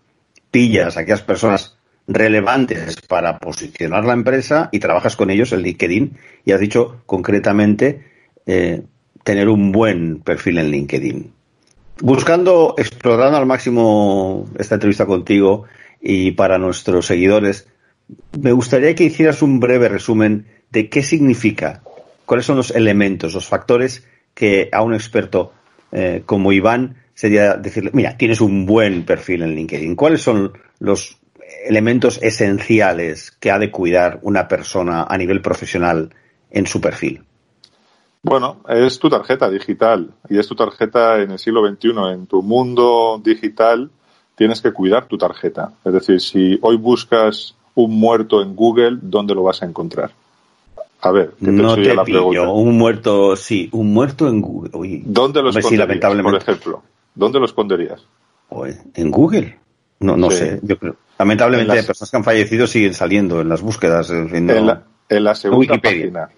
pillas 0.50 0.96
a 0.96 1.02
aquellas 1.02 1.22
personas 1.22 1.78
relevantes 2.06 3.00
para 3.02 3.38
posicionar 3.38 4.04
la 4.04 4.12
empresa 4.12 4.68
y 4.72 4.80
trabajas 4.80 5.16
con 5.16 5.30
ellos 5.30 5.52
en 5.52 5.62
LinkedIn 5.62 6.18
y 6.44 6.52
has 6.52 6.60
dicho 6.60 7.02
concretamente 7.06 8.04
eh, 8.46 8.82
tener 9.22 9.48
un 9.48 9.72
buen 9.72 10.20
perfil 10.20 10.58
en 10.58 10.70
LinkedIn. 10.70 11.32
Buscando, 12.00 12.74
explorando 12.76 13.36
al 13.36 13.46
máximo 13.46 14.48
esta 14.58 14.74
entrevista 14.74 15.06
contigo 15.06 15.64
y 16.00 16.32
para 16.32 16.58
nuestros 16.58 17.06
seguidores, 17.06 17.68
me 18.40 18.52
gustaría 18.52 18.94
que 18.94 19.04
hicieras 19.04 19.42
un 19.42 19.60
breve 19.60 19.88
resumen 19.88 20.46
de 20.70 20.88
qué 20.88 21.02
significa, 21.02 21.82
cuáles 22.26 22.46
son 22.46 22.56
los 22.56 22.70
elementos, 22.72 23.34
los 23.34 23.46
factores 23.46 24.04
que 24.34 24.68
a 24.72 24.82
un 24.82 24.94
experto 24.94 25.52
eh, 25.92 26.22
como 26.26 26.52
Iván 26.52 26.96
sería 27.14 27.54
decirle, 27.54 27.90
mira, 27.92 28.16
tienes 28.16 28.40
un 28.40 28.66
buen 28.66 29.04
perfil 29.04 29.42
en 29.42 29.54
LinkedIn. 29.54 29.94
¿Cuáles 29.94 30.22
son 30.22 30.52
los 30.80 31.18
elementos 31.64 32.18
esenciales 32.22 33.30
que 33.30 33.50
ha 33.50 33.58
de 33.58 33.70
cuidar 33.70 34.18
una 34.22 34.48
persona 34.48 35.04
a 35.04 35.16
nivel 35.16 35.40
profesional 35.40 36.10
en 36.50 36.66
su 36.66 36.80
perfil? 36.80 37.22
Bueno, 38.22 38.60
es 38.68 38.98
tu 38.98 39.10
tarjeta 39.10 39.50
digital 39.50 40.10
y 40.28 40.38
es 40.38 40.46
tu 40.46 40.54
tarjeta 40.54 41.20
en 41.20 41.32
el 41.32 41.38
siglo 41.38 41.66
XXI. 41.66 41.90
En 42.12 42.26
tu 42.26 42.42
mundo 42.42 43.20
digital 43.22 43.90
tienes 44.36 44.60
que 44.60 44.72
cuidar 44.72 45.06
tu 45.06 45.18
tarjeta. 45.18 45.72
Es 45.84 45.92
decir, 45.92 46.20
si 46.20 46.58
hoy 46.62 46.76
buscas 46.76 47.54
un 47.74 47.98
muerto 47.98 48.40
en 48.42 48.54
Google, 48.54 48.98
¿dónde 49.00 49.34
lo 49.34 49.42
vas 49.42 49.62
a 49.62 49.66
encontrar? 49.66 50.12
A 51.00 51.10
ver, 51.10 51.30
que 51.30 51.46
te 51.46 51.52
no 51.52 51.74
te 51.74 51.94
la 51.94 52.04
pillo. 52.04 52.52
Un 52.52 52.78
muerto, 52.78 53.34
sí, 53.34 53.68
un 53.72 53.92
muerto 53.92 54.28
en 54.28 54.40
Google. 54.40 55.02
¿Dónde 55.04 55.42
lo 55.42 55.50
esconderías, 55.50 56.22
por 56.22 56.34
ejemplo? 56.36 56.82
¿Dónde 57.14 57.40
lo 57.40 57.46
esconderías? 57.46 58.06
En 58.94 59.10
Google. 59.10 59.58
No, 59.98 60.16
no 60.16 60.30
sé. 60.30 60.60
Yo 60.62 60.78
creo. 60.78 60.96
Lamentablemente, 61.18 61.82
personas 61.82 62.10
que 62.10 62.16
han 62.16 62.24
fallecido 62.24 62.66
siguen 62.66 62.94
saliendo 62.94 63.40
en 63.40 63.48
las 63.48 63.62
búsquedas. 63.62 64.10
En, 64.10 64.46
la, 65.24 65.34
segunda 65.34 65.78
página. 65.78 66.30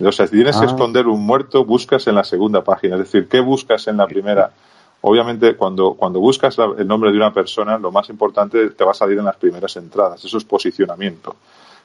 O 0.00 0.12
sea, 0.12 0.26
si 0.26 0.36
tienes 0.36 0.56
que 0.56 0.64
ah. 0.64 0.68
esconder 0.68 1.06
un 1.08 1.24
muerto, 1.26 1.64
buscas 1.64 2.06
en 2.06 2.14
la 2.14 2.24
segunda 2.24 2.62
página. 2.62 2.94
Es 2.94 3.00
decir, 3.02 3.28
¿qué 3.28 3.40
buscas 3.40 3.88
en 3.88 3.96
la 3.96 4.06
primera? 4.06 4.50
Obviamente, 5.02 5.56
cuando, 5.56 5.94
cuando 5.94 6.20
buscas 6.20 6.56
el 6.78 6.86
nombre 6.86 7.10
de 7.10 7.16
una 7.16 7.32
persona, 7.32 7.78
lo 7.78 7.90
más 7.90 8.08
importante 8.10 8.70
te 8.70 8.84
va 8.84 8.92
a 8.92 8.94
salir 8.94 9.18
en 9.18 9.24
las 9.24 9.36
primeras 9.36 9.74
entradas. 9.76 10.24
Eso 10.24 10.38
es 10.38 10.44
posicionamiento. 10.44 11.36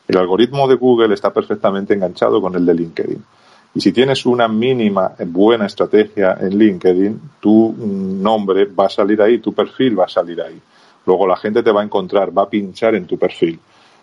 El 0.07 0.17
algoritmo 0.17 0.67
de 0.67 0.75
Google 0.75 1.13
está 1.13 1.33
perfectamente 1.33 1.93
enganchado 1.93 2.41
con 2.41 2.55
el 2.55 2.65
de 2.65 2.73
LinkedIn. 2.73 3.25
Y 3.73 3.81
si 3.81 3.91
tienes 3.91 4.25
una 4.25 4.47
mínima 4.47 5.13
buena 5.27 5.65
estrategia 5.65 6.37
en 6.39 6.57
LinkedIn, 6.57 7.21
tu 7.39 7.75
nombre 7.77 8.65
va 8.65 8.85
a 8.85 8.89
salir 8.89 9.21
ahí, 9.21 9.39
tu 9.39 9.53
perfil 9.53 9.99
va 9.99 10.05
a 10.05 10.09
salir 10.09 10.41
ahí. 10.41 10.61
Luego 11.05 11.27
la 11.27 11.37
gente 11.37 11.63
te 11.63 11.71
va 11.71 11.81
a 11.81 11.85
encontrar, 11.85 12.35
va 12.35 12.43
a 12.43 12.49
pinchar 12.49 12.95
en 12.95 13.05
tu 13.05 13.17
perfil 13.17 13.59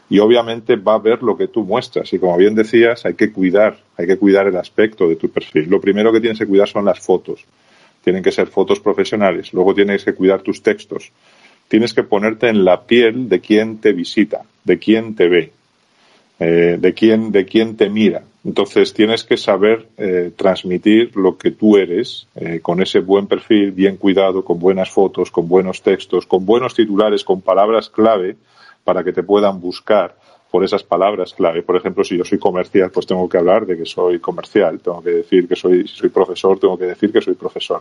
y 0.09 0.19
obviamente 0.19 0.77
va 0.77 0.95
a 0.95 0.99
ver 0.99 1.23
lo 1.23 1.37
que 1.37 1.49
tú 1.49 1.65
muestras. 1.65 2.13
Y 2.13 2.19
como 2.19 2.37
bien 2.37 2.55
decías, 2.55 3.07
hay 3.07 3.15
que 3.15 3.33
cuidar, 3.33 3.79
hay 3.97 4.07
que 4.07 4.19
cuidar 4.19 4.47
el 4.47 4.57
aspecto 4.57 5.09
de 5.09 5.17
tu 5.17 5.31
perfil. 5.31 5.69
Lo 5.71 5.81
primero 5.81 6.13
que 6.13 6.21
tienes 6.21 6.39
que 6.39 6.47
cuidar 6.47 6.69
son 6.69 6.85
las 6.85 7.01
fotos. 7.01 7.45
Tienen 8.05 8.23
que 8.23 8.31
ser 8.31 8.49
fotos 8.49 8.81
profesionales. 8.81 9.53
Luego 9.53 9.75
tienes 9.75 10.05
que 10.05 10.15
cuidar 10.15 10.43
tus 10.43 10.63
textos. 10.63 11.11
Tienes 11.69 11.95
que 11.95 12.03
ponerte 12.03 12.49
en 12.49 12.65
la 12.65 12.83
piel 12.83 13.29
de 13.29 13.41
quien 13.41 13.79
te 13.79 13.93
visita, 13.93 14.43
de 14.65 14.79
quien 14.79 15.15
te 15.15 15.29
ve, 15.29 15.53
eh, 16.43 16.77
de 16.79 16.93
quién 16.93 17.31
de 17.31 17.45
quién 17.45 17.77
te 17.77 17.89
mira. 17.89 18.23
Entonces 18.45 18.93
tienes 18.93 19.23
que 19.23 19.37
saber 19.37 19.87
eh, 19.97 20.33
transmitir 20.35 21.17
lo 21.17 21.39
que 21.39 21.53
tú 21.53 21.77
eres 21.77 22.27
eh, 22.35 22.59
con 22.61 22.83
ese 22.83 22.99
buen 22.99 23.29
perfil, 23.29 23.71
bien 23.71 23.97
cuidado, 23.97 24.45
con 24.45 24.59
buenas 24.59 24.91
fotos, 24.91 25.31
con 25.31 25.47
buenos 25.47 25.83
textos, 25.83 26.27
con 26.27 26.45
buenos 26.45 26.75
titulares, 26.75 27.23
con 27.23 27.41
palabras 27.41 27.89
clave 27.89 28.37
para 28.83 29.05
que 29.05 29.13
te 29.13 29.23
puedan 29.23 29.61
buscar 29.61 30.17
por 30.51 30.65
esas 30.65 30.83
palabras 30.83 31.33
clave. 31.33 31.63
Por 31.63 31.77
ejemplo, 31.77 32.03
si 32.03 32.19
yo 32.19 32.25
soy 32.25 32.39
comercial, 32.39 32.91
pues 32.91 33.07
tengo 33.07 33.29
que 33.29 33.39
hablar 33.39 33.65
de 33.65 33.77
que 33.77 33.87
soy 33.87 34.19
comercial, 34.19 34.81
tengo 34.81 35.01
que 35.01 35.11
decir 35.11 35.47
que 35.47 35.55
soy, 35.55 35.87
si 35.87 35.95
soy 35.95 36.09
profesor, 36.09 36.59
tengo 36.59 36.77
que 36.77 36.87
decir 36.87 37.13
que 37.13 37.21
soy 37.21 37.35
profesor. 37.35 37.81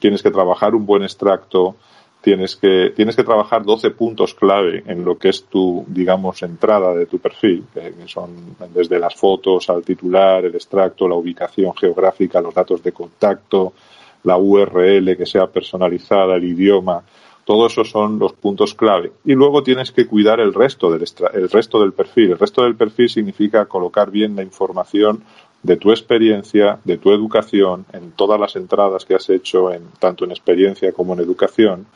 Tienes 0.00 0.20
que 0.20 0.32
trabajar 0.32 0.74
un 0.74 0.84
buen 0.84 1.04
extracto, 1.04 1.76
tienes 2.24 2.56
que, 2.56 2.94
tienes 2.96 3.14
que 3.14 3.22
trabajar 3.22 3.64
12 3.64 3.90
puntos 3.90 4.34
clave 4.34 4.82
en 4.86 5.04
lo 5.04 5.18
que 5.18 5.28
es 5.28 5.44
tu, 5.44 5.84
digamos, 5.86 6.42
entrada 6.42 6.94
de 6.94 7.04
tu 7.04 7.18
perfil, 7.18 7.64
que 7.74 7.92
son 8.06 8.56
desde 8.72 8.98
las 8.98 9.14
fotos 9.14 9.68
al 9.68 9.84
titular, 9.84 10.42
el 10.46 10.54
extracto, 10.54 11.06
la 11.06 11.16
ubicación 11.16 11.76
geográfica, 11.76 12.40
los 12.40 12.54
datos 12.54 12.82
de 12.82 12.92
contacto, 12.92 13.74
la 14.22 14.38
URL 14.38 15.14
que 15.18 15.26
sea 15.26 15.48
personalizada, 15.48 16.36
el 16.36 16.44
idioma, 16.44 17.02
todo 17.44 17.66
eso 17.66 17.84
son 17.84 18.18
los 18.18 18.32
puntos 18.32 18.74
clave. 18.74 19.12
Y 19.26 19.34
luego 19.34 19.62
tienes 19.62 19.92
que 19.92 20.06
cuidar 20.06 20.40
el 20.40 20.54
resto 20.54 20.90
del, 20.90 21.04
el 21.34 21.50
resto 21.50 21.78
del 21.78 21.92
perfil. 21.92 22.30
El 22.30 22.38
resto 22.38 22.62
del 22.62 22.74
perfil 22.74 23.10
significa 23.10 23.66
colocar 23.66 24.10
bien 24.10 24.34
la 24.34 24.42
información 24.42 25.22
de 25.62 25.76
tu 25.76 25.90
experiencia, 25.90 26.78
de 26.84 26.96
tu 26.96 27.12
educación, 27.12 27.84
en 27.92 28.12
todas 28.12 28.40
las 28.40 28.56
entradas 28.56 29.04
que 29.04 29.14
has 29.14 29.28
hecho, 29.28 29.70
en, 29.70 29.82
tanto 29.98 30.24
en 30.24 30.30
experiencia 30.30 30.90
como 30.92 31.12
en 31.12 31.20
educación, 31.20 31.86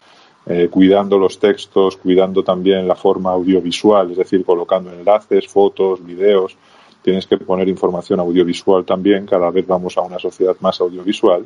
eh, 0.47 0.69
cuidando 0.71 1.19
los 1.19 1.39
textos, 1.39 1.97
cuidando 1.97 2.43
también 2.43 2.89
la 2.89 2.95
forma 2.95 3.33
audiovisual, 3.33 4.13
es 4.13 4.19
decir, 4.19 4.45
colocando 4.45 4.93
enlaces, 4.93 5.47
fotos, 5.47 6.05
videos. 6.05 6.57
Tienes 7.03 7.27
que 7.27 7.37
poner 7.37 7.69
información 7.69 8.21
audiovisual 8.21 8.85
también, 8.85 9.27
cada 9.27 9.51
vez 9.51 9.67
vamos 9.67 9.97
a 9.99 10.03
una 10.03 10.19
sociedad 10.19 10.57
más 10.61 10.81
audiovisual. 10.81 11.45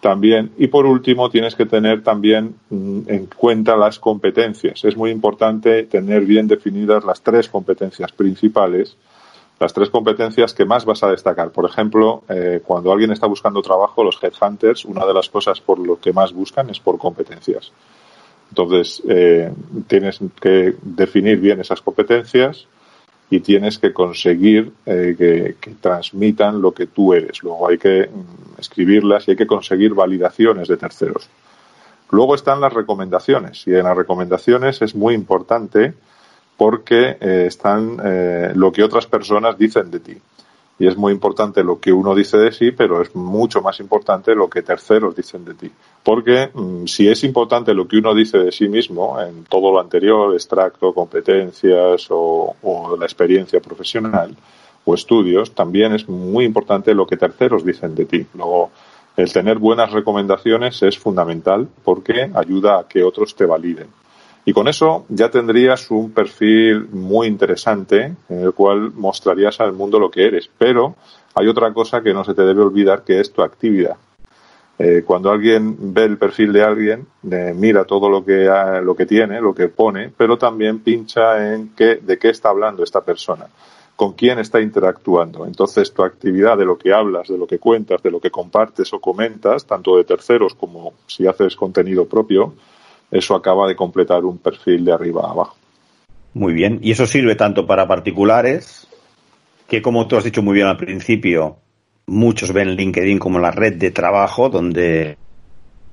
También, 0.00 0.52
y 0.58 0.68
por 0.68 0.86
último, 0.86 1.30
tienes 1.30 1.54
que 1.54 1.66
tener 1.66 2.02
también 2.02 2.54
mm, 2.70 3.00
en 3.06 3.26
cuenta 3.26 3.76
las 3.76 3.98
competencias. 3.98 4.84
Es 4.84 4.96
muy 4.96 5.10
importante 5.10 5.84
tener 5.84 6.24
bien 6.24 6.46
definidas 6.46 7.04
las 7.04 7.22
tres 7.22 7.48
competencias 7.48 8.12
principales, 8.12 8.96
las 9.58 9.72
tres 9.72 9.88
competencias 9.88 10.52
que 10.52 10.66
más 10.66 10.84
vas 10.84 11.02
a 11.02 11.10
destacar. 11.10 11.50
Por 11.50 11.64
ejemplo, 11.64 12.22
eh, 12.28 12.60
cuando 12.64 12.92
alguien 12.92 13.10
está 13.10 13.26
buscando 13.26 13.62
trabajo, 13.62 14.04
los 14.04 14.22
headhunters, 14.22 14.84
una 14.84 15.06
de 15.06 15.14
las 15.14 15.30
cosas 15.30 15.60
por 15.60 15.78
lo 15.78 15.98
que 15.98 16.12
más 16.12 16.32
buscan 16.32 16.68
es 16.70 16.78
por 16.78 16.98
competencias. 16.98 17.72
Entonces, 18.50 19.02
eh, 19.08 19.52
tienes 19.86 20.20
que 20.40 20.74
definir 20.82 21.38
bien 21.38 21.60
esas 21.60 21.80
competencias 21.80 22.66
y 23.28 23.40
tienes 23.40 23.78
que 23.78 23.92
conseguir 23.92 24.72
eh, 24.86 25.54
que, 25.60 25.74
transmitan 25.80 26.60
lo 26.60 26.72
que 26.72 26.86
tú 26.86 27.12
eres. 27.12 27.42
Luego 27.42 27.68
hay 27.68 27.78
que 27.78 28.08
mm, 28.08 28.60
escribirlas 28.60 29.26
y 29.26 29.32
hay 29.32 29.36
que 29.36 29.46
conseguir 29.46 29.94
validaciones 29.94 30.68
de 30.68 30.76
terceros. 30.76 31.28
Luego 32.10 32.34
están 32.34 32.60
las 32.60 32.72
recomendaciones 32.72 33.66
y 33.66 33.74
en 33.74 33.82
las 33.82 33.96
recomendaciones 33.96 34.80
es 34.80 34.94
muy 34.94 35.14
importante 35.14 35.94
porque 36.56 37.16
eh, 37.20 37.44
están 37.48 37.98
eh, 38.04 38.52
lo 38.54 38.70
que 38.70 38.84
otras 38.84 39.06
personas 39.06 39.58
dicen 39.58 39.90
de 39.90 40.00
ti. 40.00 40.16
Y 40.78 40.86
es 40.86 40.96
muy 40.96 41.12
importante 41.12 41.64
lo 41.64 41.80
que 41.80 41.92
uno 41.92 42.14
dice 42.14 42.36
de 42.36 42.52
sí, 42.52 42.70
pero 42.70 43.00
es 43.00 43.14
mucho 43.14 43.62
más 43.62 43.80
importante 43.80 44.34
lo 44.34 44.50
que 44.50 44.62
terceros 44.62 45.16
dicen 45.16 45.44
de 45.44 45.54
ti. 45.54 45.70
Porque 46.02 46.50
mm, 46.52 46.84
si 46.86 47.08
es 47.08 47.24
importante 47.24 47.72
lo 47.72 47.88
que 47.88 47.96
uno 47.96 48.14
dice 48.14 48.38
de 48.38 48.52
sí 48.52 48.68
mismo, 48.68 49.18
en 49.20 49.44
todo 49.44 49.72
lo 49.72 49.80
anterior, 49.80 50.34
extracto, 50.34 50.92
competencias 50.92 52.06
o, 52.10 52.56
o 52.62 52.96
la 52.96 53.06
experiencia 53.06 53.60
profesional 53.60 54.36
o 54.84 54.94
estudios, 54.94 55.52
también 55.52 55.94
es 55.94 56.08
muy 56.08 56.44
importante 56.44 56.94
lo 56.94 57.06
que 57.06 57.16
terceros 57.16 57.64
dicen 57.64 57.94
de 57.94 58.04
ti. 58.04 58.26
Luego, 58.34 58.70
el 59.16 59.32
tener 59.32 59.58
buenas 59.58 59.92
recomendaciones 59.92 60.82
es 60.82 60.98
fundamental 60.98 61.68
porque 61.84 62.30
ayuda 62.34 62.80
a 62.80 62.86
que 62.86 63.02
otros 63.02 63.34
te 63.34 63.46
validen. 63.46 63.88
Y 64.48 64.52
con 64.52 64.68
eso 64.68 65.06
ya 65.08 65.28
tendrías 65.28 65.90
un 65.90 66.12
perfil 66.12 66.88
muy 66.92 67.26
interesante 67.26 68.14
en 68.28 68.40
el 68.40 68.52
cual 68.52 68.92
mostrarías 68.94 69.60
al 69.60 69.72
mundo 69.72 69.98
lo 69.98 70.08
que 70.08 70.24
eres. 70.24 70.48
Pero 70.56 70.94
hay 71.34 71.48
otra 71.48 71.74
cosa 71.74 72.00
que 72.00 72.14
no 72.14 72.22
se 72.22 72.32
te 72.32 72.42
debe 72.42 72.62
olvidar 72.62 73.02
que 73.02 73.18
es 73.18 73.32
tu 73.32 73.42
actividad. 73.42 73.96
Eh, 74.78 75.02
cuando 75.04 75.32
alguien 75.32 75.92
ve 75.92 76.04
el 76.04 76.16
perfil 76.16 76.52
de 76.52 76.62
alguien, 76.62 77.08
eh, 77.28 77.54
mira 77.56 77.84
todo 77.84 78.08
lo 78.08 78.24
que, 78.24 78.48
lo 78.84 78.94
que 78.94 79.04
tiene, 79.04 79.40
lo 79.40 79.52
que 79.52 79.68
pone, 79.68 80.12
pero 80.16 80.38
también 80.38 80.78
pincha 80.78 81.52
en 81.52 81.70
qué, 81.74 81.96
de 81.96 82.16
qué 82.16 82.28
está 82.28 82.50
hablando 82.50 82.84
esta 82.84 83.00
persona, 83.00 83.46
con 83.96 84.12
quién 84.12 84.38
está 84.38 84.60
interactuando. 84.60 85.44
Entonces, 85.44 85.92
tu 85.92 86.04
actividad 86.04 86.56
de 86.56 86.66
lo 86.66 86.78
que 86.78 86.92
hablas, 86.92 87.26
de 87.26 87.38
lo 87.38 87.48
que 87.48 87.58
cuentas, 87.58 88.00
de 88.00 88.12
lo 88.12 88.20
que 88.20 88.30
compartes 88.30 88.92
o 88.92 89.00
comentas, 89.00 89.66
tanto 89.66 89.96
de 89.96 90.04
terceros 90.04 90.54
como 90.54 90.92
si 91.06 91.26
haces 91.26 91.56
contenido 91.56 92.06
propio, 92.06 92.52
eso 93.10 93.34
acaba 93.34 93.68
de 93.68 93.76
completar 93.76 94.24
un 94.24 94.38
perfil 94.38 94.84
de 94.84 94.92
arriba 94.92 95.22
a 95.26 95.30
abajo. 95.30 95.56
Muy 96.34 96.52
bien, 96.52 96.80
y 96.82 96.90
eso 96.92 97.06
sirve 97.06 97.34
tanto 97.34 97.66
para 97.66 97.88
particulares, 97.88 98.86
que 99.68 99.80
como 99.80 100.06
tú 100.06 100.16
has 100.16 100.24
dicho 100.24 100.42
muy 100.42 100.54
bien 100.54 100.66
al 100.66 100.76
principio, 100.76 101.56
muchos 102.06 102.52
ven 102.52 102.76
LinkedIn 102.76 103.18
como 103.18 103.38
la 103.38 103.50
red 103.50 103.74
de 103.74 103.90
trabajo 103.90 104.48
donde 104.48 105.16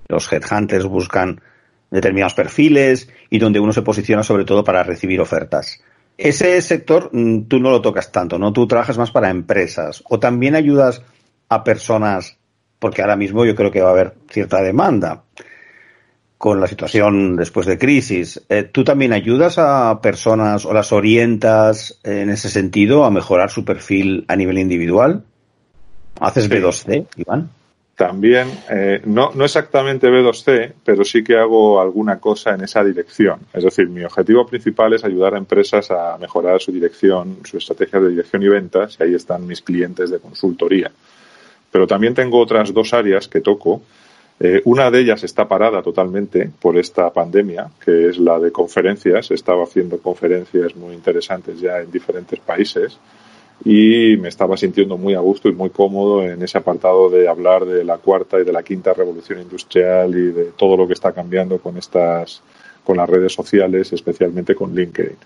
los 0.07 0.31
headhunters 0.31 0.85
buscan 0.85 1.41
determinados 1.89 2.33
perfiles 2.33 3.09
y 3.29 3.39
donde 3.39 3.59
uno 3.59 3.71
se 3.71 3.83
posiciona 3.83 4.23
sobre 4.23 4.45
todo 4.45 4.63
para 4.63 4.83
recibir 4.83 5.21
ofertas. 5.21 5.81
Ese 6.17 6.61
sector 6.61 7.09
mm, 7.11 7.43
tú 7.43 7.59
no 7.59 7.71
lo 7.71 7.81
tocas 7.81 8.11
tanto, 8.11 8.37
¿no? 8.37 8.53
Tú 8.53 8.67
trabajas 8.67 8.97
más 8.97 9.11
para 9.11 9.29
empresas 9.29 10.03
o 10.09 10.19
también 10.19 10.55
ayudas 10.55 11.03
a 11.49 11.63
personas, 11.63 12.37
porque 12.79 13.01
ahora 13.01 13.15
mismo 13.15 13.45
yo 13.45 13.55
creo 13.55 13.71
que 13.71 13.81
va 13.81 13.89
a 13.89 13.93
haber 13.93 14.13
cierta 14.29 14.61
demanda 14.61 15.23
con 16.43 16.59
la 16.59 16.67
situación 16.67 17.37
después 17.37 17.65
de 17.65 17.77
crisis. 17.77 18.43
Eh, 18.49 18.63
¿Tú 18.63 18.83
también 18.83 19.13
ayudas 19.13 19.57
a 19.57 20.01
personas 20.01 20.65
o 20.65 20.73
las 20.73 20.91
orientas 20.91 22.01
en 22.03 22.29
ese 22.29 22.49
sentido 22.49 23.05
a 23.05 23.11
mejorar 23.11 23.49
su 23.49 23.63
perfil 23.63 24.25
a 24.27 24.35
nivel 24.35 24.57
individual? 24.57 25.23
¿Haces 26.19 26.49
B2C, 26.49 27.07
Iván? 27.15 27.49
También, 27.95 28.49
eh, 28.69 28.99
no, 29.05 29.31
no 29.33 29.45
exactamente 29.45 30.09
B2C, 30.09 30.73
pero 30.83 31.05
sí 31.05 31.23
que 31.23 31.37
hago 31.37 31.79
alguna 31.79 32.19
cosa 32.19 32.55
en 32.55 32.65
esa 32.65 32.83
dirección. 32.83 33.39
Es 33.53 33.63
decir, 33.63 33.87
mi 33.87 34.03
objetivo 34.03 34.45
principal 34.45 34.91
es 34.91 35.05
ayudar 35.05 35.35
a 35.35 35.37
empresas 35.37 35.91
a 35.91 36.17
mejorar 36.17 36.59
su 36.59 36.73
dirección, 36.73 37.37
su 37.45 37.55
estrategia 37.55 38.01
de 38.01 38.09
dirección 38.09 38.43
y 38.43 38.49
ventas, 38.49 38.97
y 38.99 39.03
ahí 39.03 39.13
están 39.15 39.47
mis 39.47 39.61
clientes 39.61 40.09
de 40.09 40.19
consultoría. 40.19 40.91
Pero 41.71 41.87
también 41.87 42.13
tengo 42.13 42.37
otras 42.37 42.73
dos 42.73 42.93
áreas 42.93 43.29
que 43.29 43.39
toco, 43.39 43.81
eh, 44.39 44.61
una 44.65 44.89
de 44.89 44.99
ellas 44.99 45.23
está 45.23 45.47
parada 45.47 45.81
totalmente 45.81 46.49
por 46.59 46.77
esta 46.77 47.11
pandemia, 47.11 47.69
que 47.83 48.09
es 48.09 48.17
la 48.17 48.39
de 48.39 48.51
conferencias. 48.51 49.31
He 49.31 49.35
estado 49.35 49.63
haciendo 49.63 49.97
conferencias 49.99 50.75
muy 50.75 50.95
interesantes 50.95 51.59
ya 51.59 51.79
en 51.79 51.91
diferentes 51.91 52.39
países 52.39 52.97
y 53.63 54.17
me 54.17 54.29
estaba 54.29 54.57
sintiendo 54.57 54.97
muy 54.97 55.13
a 55.13 55.19
gusto 55.19 55.47
y 55.47 55.53
muy 55.53 55.69
cómodo 55.69 56.23
en 56.23 56.41
ese 56.41 56.57
apartado 56.57 57.09
de 57.09 57.27
hablar 57.27 57.65
de 57.65 57.83
la 57.83 57.97
cuarta 57.97 58.39
y 58.39 58.43
de 58.43 58.51
la 58.51 58.63
quinta 58.63 58.93
revolución 58.93 59.39
industrial 59.41 60.13
y 60.15 60.31
de 60.31 60.45
todo 60.57 60.75
lo 60.75 60.87
que 60.87 60.93
está 60.93 61.11
cambiando 61.13 61.59
con 61.59 61.77
estas, 61.77 62.41
con 62.83 62.97
las 62.97 63.09
redes 63.09 63.31
sociales, 63.31 63.93
especialmente 63.93 64.55
con 64.55 64.75
LinkedIn. 64.75 65.17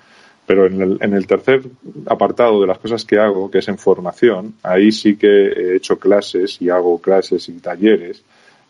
Pero 0.46 0.68
en 0.68 0.82
el, 0.82 0.98
en 1.02 1.14
el 1.14 1.26
tercer 1.26 1.62
apartado 2.06 2.62
de 2.62 2.68
las 2.68 2.78
cosas 2.78 3.04
que 3.04 3.18
hago, 3.18 3.50
que 3.50 3.60
es 3.60 3.68
en 3.68 3.78
formación, 3.78 4.54
ahí 4.64 4.92
sí 4.92 5.18
que 5.18 5.28
he 5.28 5.76
hecho 5.76 5.98
clases 5.98 6.62
y 6.62 6.70
hago 6.70 7.00
clases 7.00 7.50
y 7.50 7.54
talleres 7.54 8.24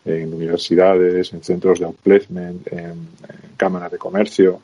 en 0.08 0.32
universidades, 0.34 1.32
en 1.32 1.42
centros 1.42 1.78
de 1.78 1.86
outplacement, 1.86 2.66
en, 2.72 3.08
cámaras 3.56 3.92
de 3.92 3.98
comercio, 3.98 4.60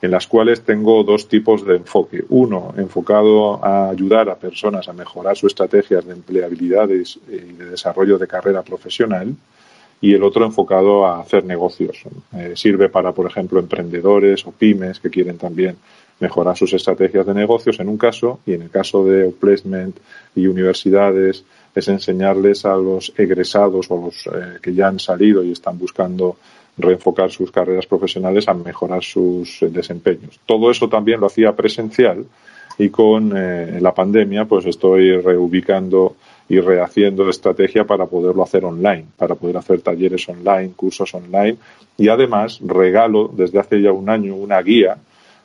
en 0.00 0.10
las 0.10 0.26
cuales 0.26 0.60
tengo 0.62 1.02
dos 1.02 1.28
tipos 1.28 1.66
de 1.66 1.76
enfoque. 1.76 2.24
Uno, 2.28 2.74
enfocado 2.76 3.64
a 3.64 3.88
ayudar 3.88 4.28
a 4.28 4.36
personas 4.36 4.88
a 4.88 4.92
mejorar 4.92 5.36
sus 5.36 5.52
estrategias 5.52 6.04
de 6.04 6.12
empleabilidades 6.12 7.18
y 7.26 7.52
de 7.52 7.70
desarrollo 7.70 8.18
de 8.18 8.26
carrera 8.26 8.62
profesional, 8.62 9.34
y 10.00 10.12
el 10.12 10.22
otro 10.22 10.44
enfocado 10.44 11.06
a 11.06 11.20
hacer 11.20 11.44
negocios. 11.44 12.02
Eh, 12.36 12.52
sirve 12.56 12.90
para, 12.90 13.12
por 13.12 13.26
ejemplo, 13.26 13.58
emprendedores 13.58 14.46
o 14.46 14.52
pymes 14.52 15.00
que 15.00 15.08
quieren 15.08 15.38
también 15.38 15.76
mejorar 16.20 16.56
sus 16.56 16.74
estrategias 16.74 17.24
de 17.24 17.32
negocios 17.32 17.80
en 17.80 17.88
un 17.88 17.96
caso, 17.96 18.40
y 18.44 18.52
en 18.52 18.62
el 18.62 18.70
caso 18.70 19.04
de 19.04 19.24
outplacement 19.24 19.96
y 20.34 20.46
universidades, 20.46 21.44
es 21.74 21.88
enseñarles 21.88 22.64
a 22.64 22.76
los 22.76 23.12
egresados 23.16 23.90
o 23.90 24.06
los 24.06 24.26
eh, 24.26 24.58
que 24.62 24.74
ya 24.74 24.88
han 24.88 24.98
salido 24.98 25.42
y 25.42 25.52
están 25.52 25.78
buscando 25.78 26.36
reenfocar 26.76 27.30
sus 27.30 27.50
carreras 27.50 27.86
profesionales 27.86 28.48
a 28.48 28.54
mejorar 28.54 29.02
sus 29.02 29.62
eh, 29.62 29.68
desempeños. 29.70 30.40
Todo 30.46 30.70
eso 30.70 30.88
también 30.88 31.20
lo 31.20 31.26
hacía 31.26 31.54
presencial 31.54 32.24
y 32.78 32.88
con 32.90 33.32
eh, 33.36 33.78
la 33.80 33.94
pandemia 33.94 34.44
pues 34.44 34.66
estoy 34.66 35.16
reubicando 35.20 36.16
y 36.48 36.60
rehaciendo 36.60 37.28
estrategia 37.28 37.84
para 37.84 38.06
poderlo 38.06 38.42
hacer 38.42 38.64
online, 38.64 39.06
para 39.16 39.34
poder 39.34 39.56
hacer 39.56 39.80
talleres 39.80 40.28
online, 40.28 40.72
cursos 40.76 41.14
online 41.14 41.56
y 41.96 42.08
además 42.08 42.60
regalo 42.64 43.30
desde 43.32 43.58
hace 43.58 43.80
ya 43.80 43.92
un 43.92 44.10
año 44.10 44.34
una 44.34 44.60
guía 44.60 44.98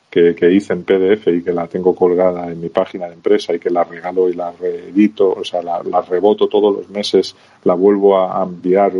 que, 0.10 0.52
hice 0.52 0.74
en 0.74 0.84
PDF 0.84 1.28
y 1.28 1.44
que 1.44 1.54
la 1.54 1.68
tengo 1.68 1.94
colgada 1.94 2.52
en 2.52 2.60
mi 2.60 2.70
página 2.70 3.08
de 3.08 3.14
empresa 3.14 3.54
y 3.54 3.60
que 3.60 3.70
la 3.70 3.84
regalo 3.84 4.30
y 4.30 4.34
la 4.34 4.52
reedito, 4.52 5.32
o 5.32 5.44
sea, 5.44 5.62
la, 5.62 5.82
la 5.84 6.02
reboto 6.02 6.48
todos 6.48 6.76
los 6.76 6.90
meses, 6.90 7.36
la 7.64 7.76
vuelvo 7.76 8.20
a 8.20 8.44
enviar, 8.44 8.92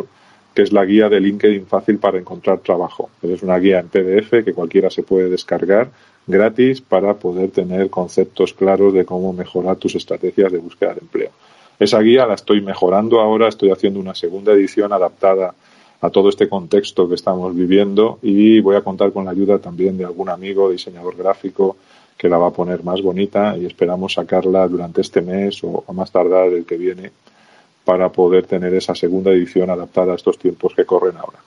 que 0.54 0.62
es 0.62 0.72
la 0.72 0.86
guía 0.86 1.10
de 1.10 1.20
LinkedIn 1.20 1.66
fácil 1.66 1.98
para 1.98 2.20
encontrar 2.20 2.60
trabajo. 2.60 3.10
Es 3.22 3.42
una 3.42 3.58
guía 3.58 3.80
en 3.80 3.90
PDF 3.90 4.44
que 4.44 4.54
cualquiera 4.54 4.90
se 4.90 5.04
puede 5.04 5.30
descargar 5.30 5.90
gratis 6.28 6.80
para 6.82 7.16
poder 7.16 7.50
tener 7.50 7.90
conceptos 7.90 8.54
claros 8.54 8.94
de 8.94 9.04
cómo 9.04 9.34
mejorar 9.34 9.78
tus 9.78 9.96
estrategias 9.96 10.52
de 10.52 10.60
búsqueda 10.60 10.94
de 10.94 11.02
empleo. 11.02 11.32
Esa 11.80 12.00
guía 12.02 12.28
la 12.28 12.36
estoy 12.36 12.62
mejorando 12.62 13.20
ahora, 13.20 13.48
estoy 13.48 13.72
haciendo 13.72 14.00
una 14.00 14.14
segunda 14.14 14.52
edición 14.52 14.94
adaptada 14.94 15.56
a 16.02 16.10
todo 16.10 16.30
este 16.30 16.48
contexto 16.48 17.08
que 17.10 17.16
estamos 17.16 17.56
viviendo 17.56 18.20
y 18.22 18.62
voy 18.62 18.76
a 18.76 18.82
contar 18.82 19.12
con 19.12 19.26
la 19.26 19.32
ayuda 19.32 19.60
también 19.60 19.98
de 19.98 20.06
algún 20.06 20.30
amigo 20.30 20.70
diseñador 20.70 21.16
gráfico 21.18 21.78
que 22.18 22.30
la 22.30 22.38
va 22.38 22.48
a 22.48 22.54
poner 22.54 22.84
más 22.84 23.02
bonita 23.02 23.58
y 23.58 23.66
esperamos 23.66 24.14
sacarla 24.14 24.68
durante 24.68 25.02
este 25.02 25.22
mes 25.22 25.64
o 25.64 25.84
a 25.88 25.94
más 25.94 26.12
tardar 26.12 26.48
el 26.48 26.66
que 26.66 26.78
viene 26.78 27.12
para 27.84 28.10
poder 28.10 28.46
tener 28.46 28.74
esa 28.74 28.94
segunda 28.94 29.32
edición 29.32 29.70
adaptada 29.70 30.14
a 30.14 30.16
estos 30.16 30.38
tiempos 30.38 30.74
que 30.76 30.86
corren 30.86 31.18
ahora. 31.18 31.40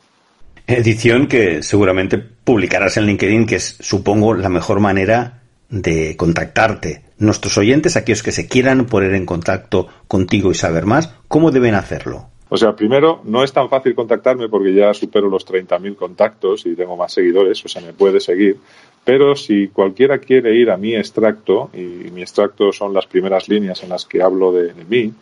Edición 0.66 1.26
que 1.26 1.62
seguramente 1.62 2.18
publicarás 2.18 2.96
en 2.96 3.06
LinkedIn, 3.06 3.46
que 3.46 3.56
es, 3.56 3.76
supongo, 3.80 4.34
la 4.34 4.48
mejor 4.48 4.80
manera 4.80 5.42
de 5.68 6.16
contactarte. 6.16 7.02
Nuestros 7.18 7.58
oyentes, 7.58 7.96
aquellos 7.96 8.22
que 8.22 8.32
se 8.32 8.48
quieran 8.48 8.86
poner 8.86 9.14
en 9.14 9.26
contacto 9.26 9.88
contigo 10.08 10.50
y 10.50 10.54
saber 10.54 10.86
más, 10.86 11.14
¿cómo 11.28 11.50
deben 11.50 11.74
hacerlo? 11.74 12.31
O 12.54 12.58
sea, 12.58 12.76
primero, 12.76 13.22
no 13.24 13.42
es 13.42 13.50
tan 13.50 13.70
fácil 13.70 13.94
contactarme 13.94 14.50
porque 14.50 14.74
ya 14.74 14.92
supero 14.92 15.30
los 15.30 15.46
30.000 15.46 15.96
contactos 15.96 16.66
y 16.66 16.74
tengo 16.74 16.98
más 16.98 17.14
seguidores, 17.14 17.64
o 17.64 17.68
sea, 17.68 17.80
me 17.80 17.94
puede 17.94 18.20
seguir. 18.20 18.58
Pero 19.02 19.34
si 19.36 19.68
cualquiera 19.68 20.18
quiere 20.18 20.54
ir 20.54 20.70
a 20.70 20.76
mi 20.76 20.94
extracto, 20.94 21.70
y 21.72 22.10
mi 22.10 22.20
extracto 22.20 22.70
son 22.70 22.92
las 22.92 23.06
primeras 23.06 23.48
líneas 23.48 23.82
en 23.82 23.88
las 23.88 24.04
que 24.04 24.20
hablo 24.20 24.52
de, 24.52 24.74
de 24.74 24.84
mí, 24.84 25.14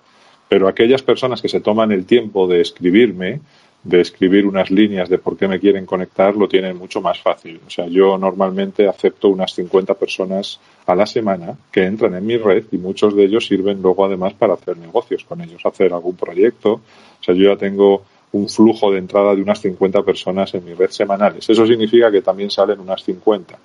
pero 0.48 0.68
aquellas 0.68 1.02
personas 1.02 1.42
que 1.42 1.48
se 1.48 1.60
toman 1.60 1.92
el 1.92 2.06
tiempo 2.06 2.46
de 2.46 2.60
escribirme, 2.60 3.40
de 3.84 4.00
escribir 4.00 4.46
unas 4.46 4.70
líneas 4.70 5.08
de 5.08 5.18
por 5.18 5.36
qué 5.36 5.46
me 5.46 5.60
quieren 5.60 5.86
conectar, 5.86 6.34
lo 6.34 6.48
tienen 6.48 6.76
mucho 6.76 7.00
más 7.00 7.20
fácil. 7.20 7.60
O 7.66 7.70
sea, 7.70 7.86
yo 7.86 8.18
normalmente 8.18 8.88
acepto 8.88 9.28
unas 9.28 9.54
50 9.54 9.94
personas 9.94 10.58
a 10.86 10.94
la 10.94 11.06
semana 11.06 11.56
que 11.70 11.84
entran 11.84 12.14
en 12.14 12.26
mi 12.26 12.36
red 12.36 12.64
y 12.72 12.78
muchos 12.78 13.14
de 13.14 13.24
ellos 13.24 13.46
sirven 13.46 13.80
luego 13.80 14.04
además 14.04 14.34
para 14.34 14.54
hacer 14.54 14.76
negocios 14.78 15.24
con 15.24 15.40
ellos, 15.40 15.64
hacer 15.64 15.92
algún 15.92 16.16
proyecto. 16.16 16.72
O 16.72 17.22
sea, 17.22 17.34
yo 17.34 17.50
ya 17.52 17.56
tengo 17.56 18.02
un 18.32 18.48
flujo 18.48 18.90
de 18.90 18.98
entrada 18.98 19.34
de 19.34 19.42
unas 19.42 19.60
50 19.60 20.02
personas 20.02 20.52
en 20.54 20.64
mi 20.64 20.74
red 20.74 20.90
semanales. 20.90 21.48
Eso 21.48 21.66
significa 21.66 22.10
que 22.10 22.22
también 22.22 22.50
salen 22.50 22.80
unas 22.80 23.02
50 23.02 23.56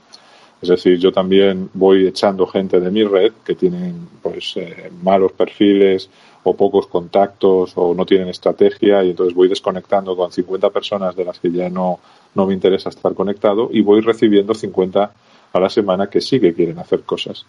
Es 0.61 0.69
decir, 0.69 0.97
yo 0.97 1.11
también 1.11 1.69
voy 1.73 2.07
echando 2.07 2.47
gente 2.47 2.79
de 2.79 2.91
mi 2.91 3.03
red 3.03 3.33
que 3.43 3.55
tienen 3.55 4.07
pues 4.21 4.53
eh, 4.55 4.89
malos 5.01 5.33
perfiles 5.33 6.09
o 6.43 6.55
pocos 6.55 6.87
contactos 6.87 7.73
o 7.75 7.93
no 7.93 8.05
tienen 8.05 8.29
estrategia 8.29 9.03
y 9.03 9.11
entonces 9.11 9.33
voy 9.33 9.47
desconectando 9.47 10.15
con 10.15 10.31
50 10.31 10.69
personas 10.69 11.15
de 11.15 11.25
las 11.25 11.39
que 11.39 11.51
ya 11.51 11.69
no, 11.69 11.99
no 12.35 12.45
me 12.45 12.53
interesa 12.53 12.89
estar 12.89 13.13
conectado 13.13 13.69
y 13.71 13.81
voy 13.81 14.01
recibiendo 14.01 14.53
50 14.53 15.11
a 15.53 15.59
la 15.59 15.69
semana 15.69 16.07
que 16.07 16.19
sí 16.19 16.39
que 16.39 16.53
quieren 16.53 16.79
hacer 16.79 17.03
cosas. 17.03 17.45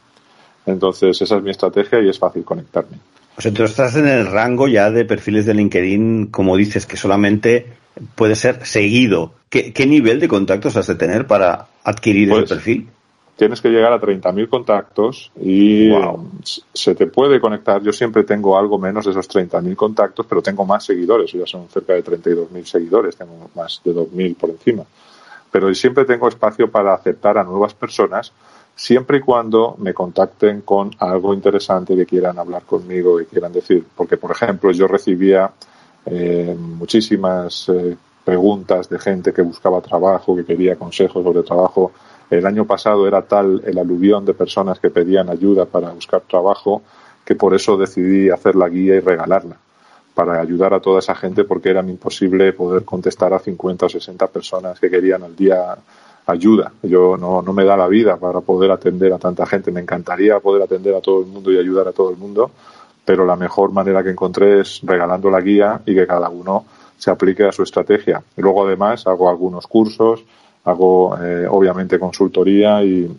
Entonces 0.66 1.20
esa 1.20 1.36
es 1.36 1.42
mi 1.42 1.50
estrategia 1.50 2.00
y 2.00 2.08
es 2.08 2.18
fácil 2.18 2.44
conectarme. 2.44 2.98
Pues 3.34 3.46
entonces 3.46 3.72
estás 3.72 3.96
en 3.96 4.06
el 4.06 4.26
rango 4.26 4.68
ya 4.68 4.90
de 4.90 5.04
perfiles 5.04 5.44
de 5.44 5.54
LinkedIn, 5.54 6.26
como 6.26 6.56
dices, 6.56 6.86
que 6.86 6.96
solamente 6.96 7.66
puede 8.14 8.36
ser 8.36 8.64
seguido. 8.64 9.34
¿Qué, 9.48 9.86
nivel 9.86 10.20
de 10.20 10.28
contactos 10.28 10.76
has 10.76 10.86
de 10.86 10.94
tener 10.94 11.26
para 11.26 11.66
adquirir 11.82 12.28
ese 12.28 12.38
pues, 12.38 12.50
perfil? 12.50 12.88
Tienes 13.36 13.60
que 13.60 13.68
llegar 13.68 13.92
a 13.92 14.00
30.000 14.00 14.48
contactos 14.48 15.32
y 15.40 15.90
se 16.72 16.94
te 16.94 17.08
puede 17.08 17.40
conectar. 17.40 17.82
Yo 17.82 17.92
siempre 17.92 18.22
tengo 18.22 18.56
algo 18.56 18.78
menos 18.78 19.04
de 19.04 19.10
esos 19.10 19.28
30.000 19.28 19.74
contactos, 19.74 20.24
pero 20.26 20.40
tengo 20.40 20.64
más 20.64 20.84
seguidores. 20.84 21.32
Ya 21.32 21.46
son 21.46 21.68
cerca 21.68 21.94
de 21.94 22.04
32.000 22.04 22.64
seguidores, 22.64 23.16
tengo 23.16 23.50
más 23.54 23.80
de 23.84 23.92
2.000 23.92 24.36
por 24.36 24.50
encima. 24.50 24.84
Pero 25.50 25.74
siempre 25.74 26.04
tengo 26.04 26.28
espacio 26.28 26.70
para 26.70 26.94
aceptar 26.94 27.36
a 27.38 27.44
nuevas 27.44 27.74
personas 27.74 28.32
siempre 28.74 29.18
y 29.18 29.20
cuando 29.20 29.76
me 29.78 29.94
contacten 29.94 30.62
con 30.62 30.90
algo 30.98 31.32
interesante 31.32 31.94
que 31.94 32.06
quieran 32.06 32.38
hablar 32.38 32.62
conmigo, 32.62 33.20
y 33.20 33.26
quieran 33.26 33.52
decir. 33.52 33.84
Porque, 33.94 34.16
por 34.16 34.32
ejemplo, 34.32 34.70
yo 34.72 34.86
recibía 34.86 35.50
eh, 36.06 36.56
muchísimas 36.58 37.68
eh, 37.68 37.96
preguntas 38.24 38.88
de 38.88 38.98
gente 38.98 39.32
que 39.32 39.42
buscaba 39.42 39.80
trabajo, 39.80 40.34
que 40.36 40.44
quería 40.44 40.76
consejos 40.76 41.22
sobre 41.22 41.42
trabajo. 41.42 41.92
El 42.30 42.46
año 42.46 42.66
pasado 42.66 43.06
era 43.06 43.22
tal 43.22 43.62
el 43.66 43.78
aluvión 43.78 44.24
de 44.24 44.34
personas 44.34 44.78
que 44.78 44.90
pedían 44.90 45.28
ayuda 45.28 45.66
para 45.66 45.90
buscar 45.90 46.22
trabajo 46.22 46.82
que 47.24 47.34
por 47.34 47.54
eso 47.54 47.76
decidí 47.76 48.30
hacer 48.30 48.54
la 48.56 48.68
guía 48.68 48.96
y 48.96 49.00
regalarla 49.00 49.56
para 50.14 50.40
ayudar 50.40 50.72
a 50.74 50.80
toda 50.80 51.00
esa 51.00 51.14
gente 51.14 51.44
porque 51.44 51.70
era 51.70 51.80
imposible 51.80 52.52
poder 52.52 52.84
contestar 52.84 53.34
a 53.34 53.40
50 53.40 53.86
o 53.86 53.88
60 53.88 54.26
personas 54.28 54.78
que 54.78 54.88
querían 54.88 55.24
al 55.24 55.34
día 55.34 55.76
ayuda. 56.26 56.72
Yo 56.82 57.16
no, 57.16 57.42
no 57.42 57.52
me 57.52 57.64
da 57.64 57.76
la 57.76 57.88
vida 57.88 58.16
para 58.16 58.40
poder 58.40 58.70
atender 58.70 59.12
a 59.12 59.18
tanta 59.18 59.44
gente. 59.44 59.72
Me 59.72 59.80
encantaría 59.80 60.38
poder 60.40 60.62
atender 60.62 60.94
a 60.94 61.00
todo 61.00 61.20
el 61.20 61.26
mundo 61.26 61.52
y 61.52 61.58
ayudar 61.58 61.88
a 61.88 61.92
todo 61.92 62.10
el 62.10 62.16
mundo, 62.16 62.50
pero 63.04 63.26
la 63.26 63.36
mejor 63.36 63.72
manera 63.72 64.02
que 64.02 64.10
encontré 64.10 64.60
es 64.60 64.80
regalando 64.84 65.30
la 65.30 65.40
guía 65.40 65.80
y 65.84 65.94
que 65.94 66.06
cada 66.06 66.28
uno 66.28 66.64
se 66.96 67.10
aplique 67.10 67.44
a 67.44 67.52
su 67.52 67.64
estrategia. 67.64 68.22
luego 68.36 68.66
además 68.66 69.06
hago 69.06 69.28
algunos 69.28 69.66
cursos, 69.66 70.22
hago 70.64 71.16
eh, 71.18 71.46
obviamente 71.48 71.98
consultoría 71.98 72.82
y, 72.82 73.10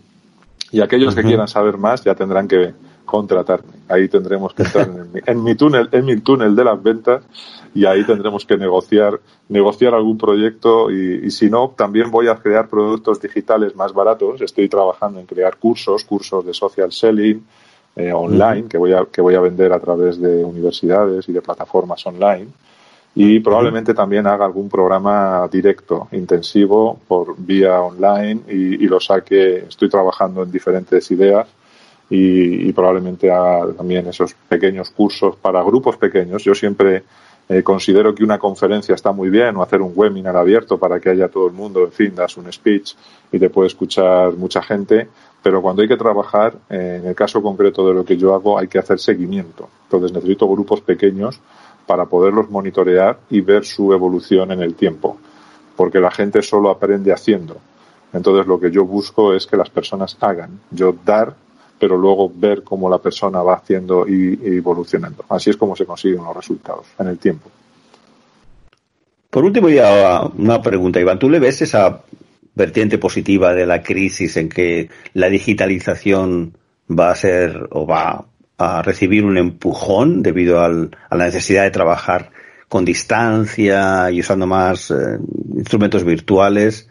y 0.72 0.82
aquellos 0.82 1.16
que 1.16 1.24
quieran 1.24 1.48
saber 1.48 1.78
más 1.78 2.04
ya 2.04 2.16
tendrán 2.16 2.48
que 2.48 2.74
contratarme. 3.06 3.74
Ahí 3.88 4.10
tendremos 4.10 4.54
que 4.54 4.64
entrar 4.64 4.90
en 5.26 5.44
mi, 5.44 5.56
túnel, 5.56 5.88
en 5.92 6.06
mi 6.06 6.18
túnel 6.18 6.56
de 6.56 6.64
las 6.64 6.82
ventas 6.82 7.24
y 7.74 7.86
ahí 7.86 8.04
tendremos 8.04 8.46
que 8.46 8.58
negociar, 8.58 9.20
negociar 9.48 9.94
algún 9.94 10.18
proyecto 10.18 10.92
y, 10.92 11.30
si 11.30 11.50
no, 11.50 11.74
también 11.78 12.10
voy 12.10 12.28
a 12.28 12.36
crear 12.36 12.68
productos 12.68 13.22
digitales 13.22 13.76
más 13.76 13.94
baratos. 13.94 14.42
Estoy 14.42 14.68
trabajando 14.68 15.20
en 15.20 15.28
crear 15.28 15.58
cursos, 15.58 16.04
cursos 16.04 16.46
de 16.46 16.54
social 16.54 16.92
selling 16.92 17.46
eh, 17.96 18.12
online 18.12 18.68
que 18.68 18.78
voy 18.78 18.94
a, 18.94 19.06
que 19.06 19.22
voy 19.22 19.36
a 19.36 19.40
vender 19.40 19.72
a 19.72 19.80
través 19.80 20.20
de 20.20 20.44
universidades 20.44 21.30
y 21.30 21.32
de 21.32 21.42
plataformas 21.42 22.06
online. 22.08 22.48
Y 23.16 23.40
probablemente 23.40 23.94
también 23.94 24.28
haga 24.28 24.46
algún 24.46 24.68
programa 24.68 25.48
directo, 25.50 26.10
intensivo, 26.12 27.00
por 27.08 27.36
vía 27.38 27.82
online 27.82 28.42
y, 28.50 28.84
y 28.84 28.88
lo 28.88 29.00
saque. 29.00 29.66
Estoy 29.70 29.90
trabajando 29.90 30.44
en 30.44 30.52
diferentes 30.52 31.10
ideas 31.12 31.48
y, 32.10 32.72
probablemente 32.74 33.32
haga 33.32 33.74
también 33.74 34.08
esos 34.08 34.34
pequeños 34.48 34.90
cursos 34.92 35.36
para 35.38 35.64
grupos 35.64 35.98
pequeños. 35.98 36.44
Yo 36.44 36.54
siempre 36.54 37.04
eh, 37.50 37.64
considero 37.64 38.14
que 38.14 38.24
una 38.24 38.38
conferencia 38.38 38.96
está 38.96 39.12
muy 39.12 39.30
bien 39.30 39.56
o 39.58 39.64
hacer 39.64 39.82
un 39.82 39.94
webinar 39.96 40.36
abierto 40.36 40.78
para 40.78 41.00
que 41.00 41.10
haya 41.10 41.28
todo 41.28 41.48
el 41.48 41.54
mundo, 41.54 41.84
en 41.84 41.92
fin, 41.92 42.16
das 42.16 42.38
un 42.38 42.52
speech 42.52 42.94
y 43.32 43.40
te 43.40 43.50
puede 43.50 43.68
escuchar 43.68 44.34
mucha 44.34 44.62
gente, 44.62 45.08
pero 45.42 45.62
cuando 45.62 45.82
hay 45.82 45.88
que 45.88 45.98
trabajar, 45.98 46.56
eh, 46.70 47.00
en 47.02 47.08
el 47.08 47.16
caso 47.16 47.42
concreto 47.42 47.88
de 47.88 47.94
lo 47.94 48.06
que 48.06 48.18
yo 48.18 48.34
hago, 48.34 48.58
hay 48.58 48.68
que 48.68 48.80
hacer 48.80 49.00
seguimiento. 49.00 49.70
Entonces 49.84 50.12
necesito 50.12 50.48
grupos 50.48 50.82
pequeños 50.82 51.40
para 51.86 52.06
poderlos 52.06 52.50
monitorear 52.50 53.20
y 53.30 53.42
ver 53.42 53.66
su 53.66 53.94
evolución 53.94 54.52
en 54.52 54.62
el 54.62 54.76
tiempo, 54.76 55.18
porque 55.76 56.00
la 56.00 56.12
gente 56.12 56.42
solo 56.42 56.70
aprende 56.70 57.12
haciendo. 57.12 57.58
Entonces 58.14 58.48
lo 58.48 58.60
que 58.60 58.72
yo 58.72 58.86
busco 58.86 59.34
es 59.34 59.46
que 59.46 59.58
las 59.58 59.70
personas 59.70 60.18
hagan. 60.22 60.60
Yo 60.72 60.96
dar 61.06 61.36
pero 61.80 61.98
luego 61.98 62.32
ver 62.34 62.64
cómo 62.64 62.90
la 62.90 63.00
persona 63.00 63.42
va 63.42 63.56
haciendo 63.56 64.08
y, 64.08 64.40
evolucionando. 64.44 65.26
Así 65.30 65.50
es 65.50 65.58
como 65.58 65.76
se 65.76 65.86
consiguen 65.86 66.24
los 66.24 66.36
resultados 66.36 66.86
en 66.98 67.08
el 67.08 67.18
tiempo. 67.18 67.50
Por 69.30 69.44
último, 69.44 69.70
ya 69.70 70.26
una 70.38 70.62
pregunta, 70.62 71.00
Iván. 71.00 71.20
¿Tú 71.20 71.30
le 71.30 71.40
ves 71.40 71.62
esa 71.62 72.02
vertiente 72.54 72.98
positiva 72.98 73.54
de 73.54 73.66
la 73.66 73.84
crisis 73.84 74.38
en 74.38 74.48
que 74.48 74.90
la 75.14 75.28
digitalización 75.28 76.58
va 76.90 77.12
a 77.12 77.16
ser 77.16 77.68
o 77.72 77.86
va 77.86 78.26
a 78.58 78.82
recibir 78.82 79.26
un 79.26 79.38
empujón 79.38 80.24
debido 80.24 80.62
a 80.62 80.70
la 80.70 81.26
necesidad 81.26 81.64
de 81.64 81.72
trabajar 81.72 82.32
con 82.68 82.86
distancia 82.86 84.10
y 84.12 84.20
usando 84.20 84.48
más 84.48 84.92
eh, 84.92 85.18
instrumentos 85.56 86.04
virtuales? 86.04 86.90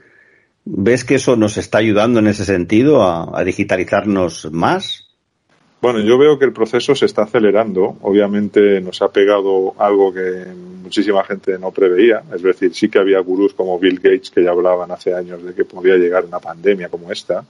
¿Ves 0.65 1.05
que 1.05 1.17
eso 1.17 1.37
nos 1.37 1.59
está 1.59 1.79
ayudando 1.79 2.21
en 2.21 2.27
ese 2.27 2.45
sentido 2.45 3.03
a, 3.03 3.45
digitalizarnos 3.45 4.49
más? 4.51 5.11
Bueno, 5.83 6.01
yo 6.01 6.17
veo 6.17 6.39
que 6.39 6.47
el 6.47 6.55
proceso 6.55 6.95
se 6.95 7.05
está 7.05 7.25
acelerando. 7.25 7.99
Obviamente 8.01 8.81
nos 8.81 9.03
ha 9.03 9.09
pegado 9.09 9.75
algo 9.79 10.15
que 10.15 10.47
muchísima 10.83 11.23
gente 11.25 11.59
no 11.59 11.71
preveía. 11.71 12.23
Es 12.35 12.43
decir, 12.43 12.75
sí 12.75 12.89
que 12.89 12.99
había 12.99 13.21
gurús 13.21 13.53
como 13.53 13.79
Bill 13.79 13.97
Gates 13.97 14.31
que 14.31 14.43
ya 14.43 14.53
hablaban 14.53 14.91
hace 14.91 15.13
años 15.15 15.45
de 15.45 15.53
que 15.53 15.67
podía 15.67 15.97
llegar 15.97 16.25
una 16.25 16.39
pandemia 16.39 16.89
como 16.89 17.13
esta. 17.13 17.45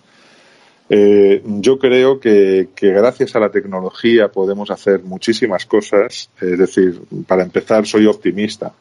Eh, 0.88 1.42
yo 1.44 1.78
creo 1.78 2.20
que, 2.20 2.68
gracias 2.80 3.34
a 3.36 3.40
la 3.40 3.50
tecnología 3.50 4.28
podemos 4.28 4.70
hacer 4.70 5.02
muchísimas 5.02 5.66
cosas. 5.66 6.30
Es 6.40 6.58
decir, 6.58 7.00
para 7.26 7.42
empezar, 7.42 7.86
soy 7.86 8.06
optimista. 8.06 8.72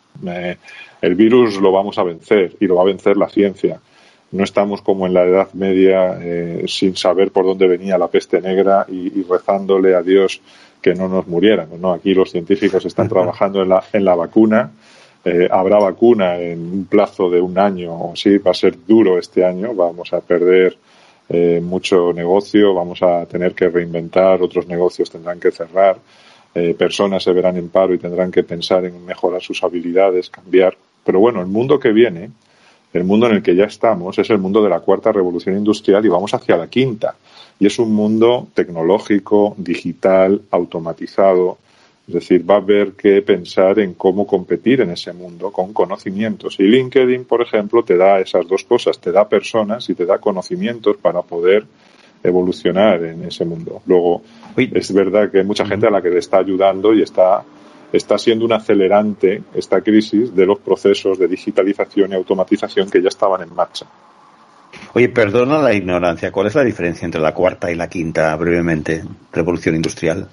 el 1.01 1.15
virus 1.15 1.59
lo 1.59 1.71
vamos 1.71 1.97
a 1.97 2.03
vencer 2.03 2.55
y 2.59 2.67
lo 2.67 2.75
va 2.75 2.83
a 2.83 2.85
vencer 2.85 3.17
la 3.17 3.29
ciencia 3.29 3.79
no 4.33 4.43
estamos 4.43 4.81
como 4.81 5.05
en 5.05 5.13
la 5.13 5.23
Edad 5.23 5.53
Media 5.53 6.17
eh, 6.19 6.65
sin 6.67 6.95
saber 6.95 7.31
por 7.31 7.45
dónde 7.45 7.67
venía 7.67 7.99
la 7.99 8.07
peste 8.07 8.41
negra 8.41 8.85
y, 8.89 9.23
rezándole 9.23 9.95
a 9.95 10.01
Dios 10.01 10.41
que 10.81 10.95
no 10.95 11.07
nos 11.07 11.27
muriéramos. 11.27 11.79
¿no? 11.79 11.93
Aquí 11.93 12.13
los 12.13 12.31
científicos 12.31 12.83
están 12.85 13.07
trabajando 13.09 13.61
en 13.61 13.69
la, 13.69 13.83
en 13.93 14.03
la 14.03 14.15
vacuna. 14.15 14.71
Eh, 15.23 15.47
habrá 15.49 15.77
vacuna 15.77 16.39
en 16.39 16.59
un 16.59 16.85
plazo 16.85 17.29
de 17.29 17.39
un 17.39 17.57
año 17.57 17.93
o 17.93 18.15
sí, 18.15 18.39
va 18.39 18.51
a 18.51 18.55
ser 18.55 18.75
duro 18.85 19.19
este 19.19 19.45
año, 19.45 19.73
vamos 19.73 20.11
a 20.11 20.19
perder 20.19 20.75
eh, 21.29 21.61
mucho 21.63 22.13
negocio, 22.13 22.73
vamos 22.73 23.01
a 23.01 23.25
tener 23.25 23.53
que 23.53 23.69
reinventar, 23.69 24.41
otros 24.41 24.67
negocios 24.67 25.09
tendrán 25.09 25.39
que 25.39 25.51
cerrar, 25.51 25.97
personas 26.77 27.23
se 27.23 27.33
verán 27.33 27.57
en 27.57 27.69
paro 27.69 27.95
y 27.95 27.97
tendrán 27.97 28.29
que 28.29 28.43
pensar 28.43 28.85
en 28.85 29.03
mejorar 29.03 29.41
sus 29.41 29.63
habilidades, 29.63 30.29
cambiar. 30.29 30.77
Pero 31.03 31.19
bueno, 31.19 31.41
el 31.41 31.47
mundo 31.47 31.79
que 31.79 31.91
viene, 31.91 32.29
el 32.93 33.03
mundo 33.03 33.25
en 33.25 33.33
el 33.33 33.43
que 33.43 33.55
ya 33.55 33.65
estamos 33.65 34.19
es 34.19 34.29
el 34.29 34.37
mundo 34.37 34.61
de 34.61 34.69
la 34.69 34.79
cuarta 34.79 35.11
revolución 35.11 35.57
industrial 35.57 36.05
y 36.05 36.09
vamos 36.09 36.33
hacia 36.33 36.55
la 36.55 36.67
quinta. 36.67 37.15
Y 37.59 37.65
es 37.65 37.79
un 37.79 37.91
mundo 37.91 38.47
tecnológico, 38.53 39.55
digital, 39.57 40.41
automatizado. 40.51 41.57
Es 42.07 42.13
decir, 42.13 42.49
va 42.49 42.55
a 42.55 42.57
haber 42.57 42.93
que 42.93 43.21
pensar 43.21 43.79
en 43.79 43.93
cómo 43.93 44.27
competir 44.27 44.81
en 44.81 44.91
ese 44.91 45.13
mundo 45.13 45.51
con 45.51 45.71
conocimientos. 45.71 46.59
Y 46.59 46.63
LinkedIn, 46.63 47.23
por 47.25 47.41
ejemplo, 47.41 47.83
te 47.83 47.95
da 47.95 48.19
esas 48.19 48.45
dos 48.47 48.65
cosas. 48.65 48.99
Te 48.99 49.11
da 49.11 49.27
personas 49.29 49.89
y 49.89 49.95
te 49.95 50.05
da 50.05 50.17
conocimientos 50.17 50.97
para 50.97 51.21
poder 51.21 51.65
evolucionar 52.21 53.03
en 53.03 53.23
ese 53.23 53.45
mundo. 53.45 53.81
Luego, 53.85 54.21
es 54.57 54.93
verdad 54.93 55.31
que 55.31 55.39
hay 55.39 55.45
mucha 55.45 55.65
gente 55.65 55.87
a 55.87 55.91
la 55.91 56.01
que 56.01 56.09
le 56.09 56.19
está 56.19 56.39
ayudando 56.39 56.93
y 56.93 57.01
está 57.01 57.43
está 57.93 58.17
siendo 58.17 58.45
un 58.45 58.53
acelerante 58.53 59.43
esta 59.53 59.81
crisis 59.81 60.35
de 60.35 60.45
los 60.45 60.59
procesos 60.59 61.19
de 61.19 61.27
digitalización 61.27 62.11
y 62.11 62.15
automatización 62.15 62.89
que 62.89 63.01
ya 63.01 63.09
estaban 63.09 63.43
en 63.43 63.53
marcha. 63.53 63.85
Oye, 64.93 65.09
perdona 65.09 65.59
la 65.59 65.73
ignorancia. 65.73 66.31
¿Cuál 66.31 66.47
es 66.47 66.55
la 66.55 66.63
diferencia 66.63 67.05
entre 67.05 67.21
la 67.21 67.33
cuarta 67.33 67.71
y 67.71 67.75
la 67.75 67.87
quinta, 67.87 68.35
brevemente, 68.35 69.03
revolución 69.31 69.75
industrial? 69.75 70.27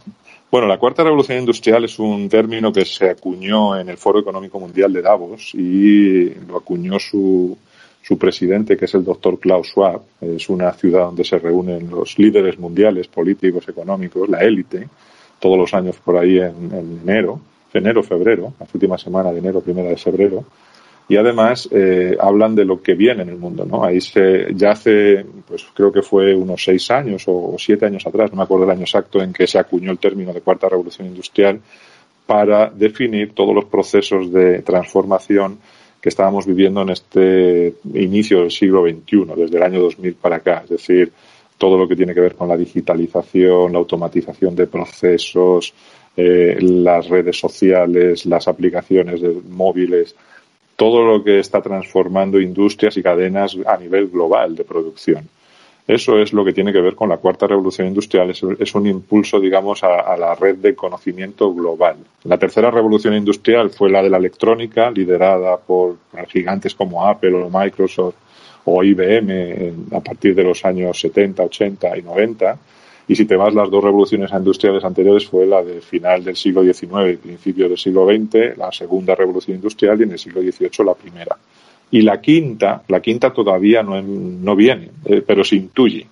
Bueno, 0.50 0.66
la 0.66 0.78
cuarta 0.78 1.04
revolución 1.04 1.38
industrial 1.38 1.84
es 1.84 1.98
un 1.98 2.28
término 2.28 2.72
que 2.72 2.84
se 2.84 3.10
acuñó 3.10 3.78
en 3.78 3.88
el 3.88 3.96
Foro 3.96 4.18
Económico 4.18 4.58
Mundial 4.58 4.92
de 4.92 5.02
Davos 5.02 5.54
y 5.54 6.30
lo 6.48 6.56
acuñó 6.56 6.98
su, 6.98 7.56
su 8.02 8.18
presidente, 8.18 8.76
que 8.76 8.86
es 8.86 8.94
el 8.94 9.04
doctor 9.04 9.38
Klaus 9.38 9.68
Schwab. 9.68 10.02
Es 10.20 10.48
una 10.48 10.72
ciudad 10.72 11.04
donde 11.04 11.22
se 11.22 11.38
reúnen 11.38 11.88
los 11.88 12.18
líderes 12.18 12.58
mundiales, 12.58 13.06
políticos, 13.06 13.68
económicos, 13.68 14.28
la 14.28 14.40
élite, 14.40 14.88
todos 15.38 15.56
los 15.56 15.72
años 15.72 15.96
por 16.04 16.16
ahí 16.16 16.38
en 16.38 17.00
enero 17.02 17.40
enero, 17.78 18.02
febrero, 18.02 18.54
la 18.58 18.66
última 18.72 18.98
semana 18.98 19.32
de 19.32 19.38
enero, 19.38 19.60
primera 19.60 19.88
de 19.88 19.96
febrero, 19.96 20.44
y 21.10 21.16
además 21.16 21.68
eh, 21.72 22.16
hablan 22.20 22.54
de 22.54 22.64
lo 22.64 22.80
que 22.80 22.94
viene 22.94 23.22
en 23.22 23.30
el 23.30 23.36
mundo, 23.36 23.66
¿no? 23.66 23.84
Ahí 23.84 24.00
se, 24.00 24.54
ya 24.54 24.70
hace 24.70 25.26
pues 25.44 25.66
creo 25.74 25.90
que 25.90 26.02
fue 26.02 26.36
unos 26.36 26.62
seis 26.62 26.88
años 26.92 27.24
o 27.26 27.56
siete 27.58 27.84
años 27.86 28.06
atrás, 28.06 28.30
no 28.30 28.36
me 28.36 28.44
acuerdo 28.44 28.64
el 28.64 28.70
año 28.70 28.82
exacto 28.82 29.20
en 29.20 29.32
que 29.32 29.48
se 29.48 29.58
acuñó 29.58 29.90
el 29.90 29.98
término 29.98 30.32
de 30.32 30.40
cuarta 30.40 30.68
revolución 30.68 31.08
industrial 31.08 31.60
para 32.26 32.70
definir 32.70 33.34
todos 33.34 33.52
los 33.52 33.64
procesos 33.64 34.32
de 34.32 34.62
transformación 34.62 35.58
que 36.00 36.10
estábamos 36.10 36.46
viviendo 36.46 36.82
en 36.82 36.90
este 36.90 37.74
inicio 37.92 38.42
del 38.42 38.52
siglo 38.52 38.84
XXI, 38.84 39.24
desde 39.36 39.56
el 39.56 39.62
año 39.64 39.80
2000 39.80 40.14
para 40.14 40.36
acá. 40.36 40.60
Es 40.62 40.70
decir, 40.70 41.10
todo 41.58 41.76
lo 41.76 41.88
que 41.88 41.96
tiene 41.96 42.14
que 42.14 42.20
ver 42.20 42.36
con 42.36 42.48
la 42.48 42.56
digitalización, 42.56 43.72
la 43.72 43.80
automatización 43.80 44.54
de 44.54 44.68
procesos, 44.68 45.74
eh, 46.16 46.56
las 46.60 47.08
redes 47.08 47.36
sociales, 47.36 48.26
las 48.26 48.46
aplicaciones 48.46 49.20
de 49.20 49.40
móviles, 49.48 50.14
todo 50.80 51.04
lo 51.04 51.22
que 51.22 51.40
está 51.40 51.60
transformando 51.60 52.40
industrias 52.40 52.96
y 52.96 53.02
cadenas 53.02 53.54
a 53.66 53.76
nivel 53.76 54.08
global 54.08 54.56
de 54.56 54.64
producción. 54.64 55.28
Eso 55.86 56.18
es 56.18 56.32
lo 56.32 56.42
que 56.42 56.54
tiene 56.54 56.72
que 56.72 56.80
ver 56.80 56.94
con 56.94 57.10
la 57.10 57.18
cuarta 57.18 57.46
revolución 57.46 57.86
industrial. 57.86 58.30
Es, 58.30 58.74
un 58.74 58.86
impulso, 58.86 59.38
digamos, 59.38 59.84
a, 59.84 60.16
la 60.16 60.34
red 60.34 60.56
de 60.56 60.74
conocimiento 60.74 61.52
global. 61.52 61.96
La 62.24 62.38
tercera 62.38 62.70
revolución 62.70 63.12
industrial 63.12 63.68
fue 63.68 63.90
la 63.90 64.02
de 64.02 64.08
la 64.08 64.16
electrónica, 64.16 64.90
liderada 64.90 65.58
por 65.58 65.98
gigantes 66.28 66.74
como 66.74 67.06
Apple 67.06 67.34
o 67.34 67.50
Microsoft 67.50 68.14
o 68.64 68.82
IBM 68.82 69.74
a 69.92 70.00
partir 70.00 70.34
de 70.34 70.44
los 70.44 70.64
años 70.64 70.98
70, 70.98 71.42
80 71.42 71.98
y 71.98 72.02
90. 72.02 72.58
Y 73.10 73.16
si 73.16 73.24
te 73.24 73.34
vas, 73.34 73.52
las 73.52 73.68
dos 73.68 73.82
revoluciones 73.82 74.30
industriales 74.32 74.84
anteriores 74.84 75.26
fue 75.26 75.44
la 75.44 75.64
de 75.64 75.80
final 75.80 76.22
del 76.22 76.36
siglo 76.36 76.62
XIX 76.62 77.12
y 77.12 77.16
principio 77.16 77.68
del 77.68 77.76
siglo 77.76 78.06
XX, 78.06 78.56
la 78.56 78.70
segunda 78.70 79.16
revolución 79.16 79.56
industrial, 79.56 79.98
y 79.98 80.04
en 80.04 80.12
el 80.12 80.18
siglo 80.20 80.40
XVIII 80.40 80.86
la 80.86 80.94
primera. 80.94 81.36
Y 81.90 82.02
la 82.02 82.20
quinta, 82.20 82.84
la 82.86 83.00
quinta 83.02 83.32
todavía 83.32 83.82
no, 83.82 84.00
no 84.00 84.54
viene, 84.54 84.90
eh, 85.06 85.24
pero 85.26 85.42
se 85.42 85.56
intuye. 85.56 86.06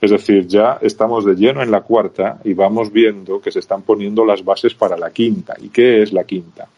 Es 0.00 0.12
decir, 0.12 0.46
ya 0.46 0.78
estamos 0.80 1.24
de 1.24 1.34
lleno 1.34 1.64
en 1.64 1.72
la 1.72 1.80
cuarta 1.80 2.38
y 2.44 2.54
vamos 2.54 2.92
viendo 2.92 3.40
que 3.40 3.50
se 3.50 3.58
están 3.58 3.82
poniendo 3.82 4.24
las 4.24 4.44
bases 4.44 4.72
para 4.72 4.96
la 4.96 5.10
quinta. 5.10 5.56
¿Y 5.60 5.70
qué 5.70 6.02
es 6.02 6.12
la 6.12 6.22
quinta? 6.22 6.68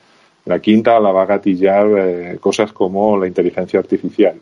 La 0.47 0.61
quinta 0.61 0.99
la 0.99 1.12
va 1.12 1.25
a 1.25 1.27
gatillar 1.27 1.89
eh, 1.95 2.39
cosas 2.41 2.73
como 2.73 3.19
la 3.19 3.27
inteligencia 3.27 3.79
artificial, 3.79 4.41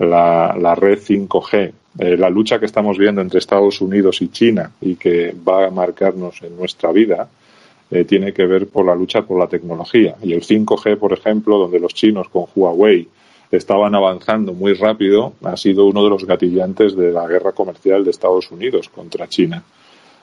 la, 0.00 0.56
la 0.58 0.74
red 0.74 0.98
5G, 0.98 1.72
eh, 1.98 2.16
la 2.16 2.28
lucha 2.28 2.58
que 2.58 2.66
estamos 2.66 2.98
viendo 2.98 3.20
entre 3.20 3.38
Estados 3.38 3.80
Unidos 3.80 4.20
y 4.22 4.28
China 4.28 4.72
y 4.80 4.96
que 4.96 5.34
va 5.48 5.66
a 5.66 5.70
marcarnos 5.70 6.42
en 6.42 6.56
nuestra 6.56 6.92
vida, 6.92 7.28
tiene 8.06 8.32
que 8.32 8.46
ver 8.46 8.68
por 8.68 8.86
la 8.86 8.94
lucha 8.94 9.22
por 9.22 9.36
la 9.36 9.48
tecnología. 9.48 10.14
Y 10.22 10.32
el 10.32 10.42
5G, 10.42 10.96
por 10.96 11.12
ejemplo, 11.12 11.58
donde 11.58 11.80
los 11.80 11.92
chinos 11.92 12.28
con 12.28 12.46
Huawei 12.54 13.08
estaban 13.50 13.94
avanzando 13.94 14.52
muy 14.52 14.74
rápido, 14.74 15.32
ha 15.42 15.56
sido 15.56 15.86
uno 15.86 16.04
de 16.04 16.10
los 16.10 16.24
gatillantes 16.24 16.94
de 16.94 17.10
la 17.10 17.26
guerra 17.26 17.52
comercial 17.52 18.04
de 18.04 18.10
Estados 18.10 18.50
Unidos 18.50 18.88
contra 18.88 19.28
China. 19.28 19.62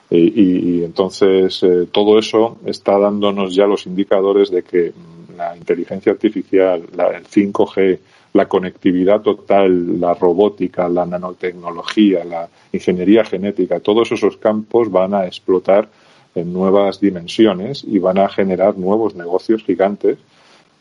Y, 0.10 0.84
entonces 0.84 1.62
eh, 1.64 1.88
todo 1.92 2.18
eso 2.18 2.58
está 2.66 2.98
dándonos 2.98 3.54
ya 3.54 3.66
los 3.66 3.86
indicadores 3.86 4.50
de 4.50 4.64
que 4.64 4.94
la 5.36 5.58
inteligencia 5.58 6.14
artificial, 6.14 6.84
el 6.94 7.28
5G, 7.28 8.00
la 8.34 8.48
conectividad 8.48 9.22
total, 9.22 10.00
la 10.00 10.14
robótica, 10.14 10.88
la 10.90 11.06
nanotecnología, 11.06 12.24
la 12.24 12.50
ingeniería 12.72 13.24
genética, 13.26 13.80
todos 13.80 14.12
esos 14.12 14.38
campos 14.38 14.92
van 14.92 15.14
a 15.14 15.26
explotar 15.26 15.90
en 16.36 16.54
nuevas 16.54 17.00
dimensiones 17.00 17.84
y 17.84 18.00
van 18.00 18.20
a 18.20 18.30
generar 18.30 18.78
nuevos 18.78 19.16
negocios 19.16 19.64
gigantes 19.64 20.18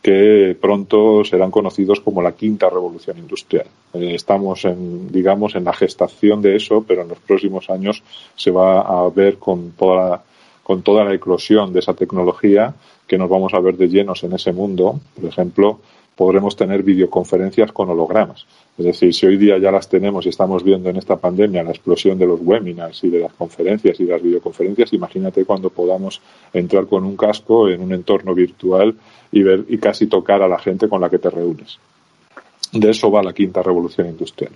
que 0.03 0.57
pronto 0.61 1.25
serán 1.25 1.51
conocidos 1.51 2.01
como 2.01 2.23
la 2.23 2.33
quinta 2.33 2.69
revolución 2.71 3.19
industrial. 3.19 3.67
Eh, 3.93 4.15
estamos 4.15 4.65
en, 4.65 5.11
digamos, 5.11 5.57
en 5.57 5.65
la 5.65 5.73
gestación 5.73 6.41
de 6.43 6.55
eso, 6.55 6.85
pero 6.87 7.03
en 7.03 7.09
los 7.09 7.19
próximos 7.19 7.69
años 7.71 8.05
se 8.37 8.53
va 8.53 8.83
a 8.83 9.09
ver 9.11 9.39
con 9.39 9.73
toda, 9.73 10.23
con 10.63 10.83
toda 10.83 11.05
la 11.05 11.15
eclosión 11.15 11.73
de 11.73 11.81
esa 11.81 11.95
tecnología 11.95 12.73
que 13.09 13.19
nos 13.19 13.29
vamos 13.29 13.53
a 13.55 13.59
ver 13.61 13.77
de 13.77 13.89
llenos 13.89 14.23
en 14.23 14.35
ese 14.35 14.53
mundo. 14.53 15.01
Por 15.15 15.25
ejemplo, 15.25 15.81
podremos 16.17 16.57
tener 16.57 16.83
videoconferencias 16.83 17.73
con 17.73 17.91
hologramas. 17.91 18.47
Es 18.79 18.87
decir, 18.87 19.15
si 19.15 19.27
hoy 19.27 19.37
día 19.37 19.59
ya 19.59 19.71
las 19.71 19.89
tenemos 19.89 20.25
y 20.25 20.31
estamos 20.31 20.65
viendo 20.65 20.89
en 20.89 20.97
esta 20.97 21.17
pandemia 21.17 21.63
la 21.63 21.71
explosión 21.71 22.19
de 22.19 22.27
los 22.27 22.41
webinars 22.43 23.05
y 23.05 23.11
de 23.11 23.21
las 23.21 23.35
conferencias 23.35 24.01
y 24.01 24.05
de 24.05 24.13
las 24.13 24.23
videoconferencias, 24.23 24.93
imagínate 24.95 25.45
cuando 25.45 25.71
podamos 25.71 26.23
entrar 26.53 26.87
con 26.87 27.05
un 27.05 27.17
casco 27.17 27.69
en 27.69 27.83
un 27.83 27.93
entorno 27.93 28.35
virtual 28.35 28.97
y 29.31 29.43
ver 29.43 29.65
y 29.69 29.77
casi 29.79 30.07
tocar 30.07 30.43
a 30.43 30.49
la 30.49 30.59
gente 30.59 30.89
con 30.89 31.01
la 31.03 31.11
que 31.11 31.19
te 31.19 31.29
reúnes. 31.29 31.79
De 32.73 32.91
eso 32.91 33.11
va 33.11 33.23
la 33.23 33.35
quinta 33.35 33.63
revolución 33.63 34.09
industrial. 34.09 34.53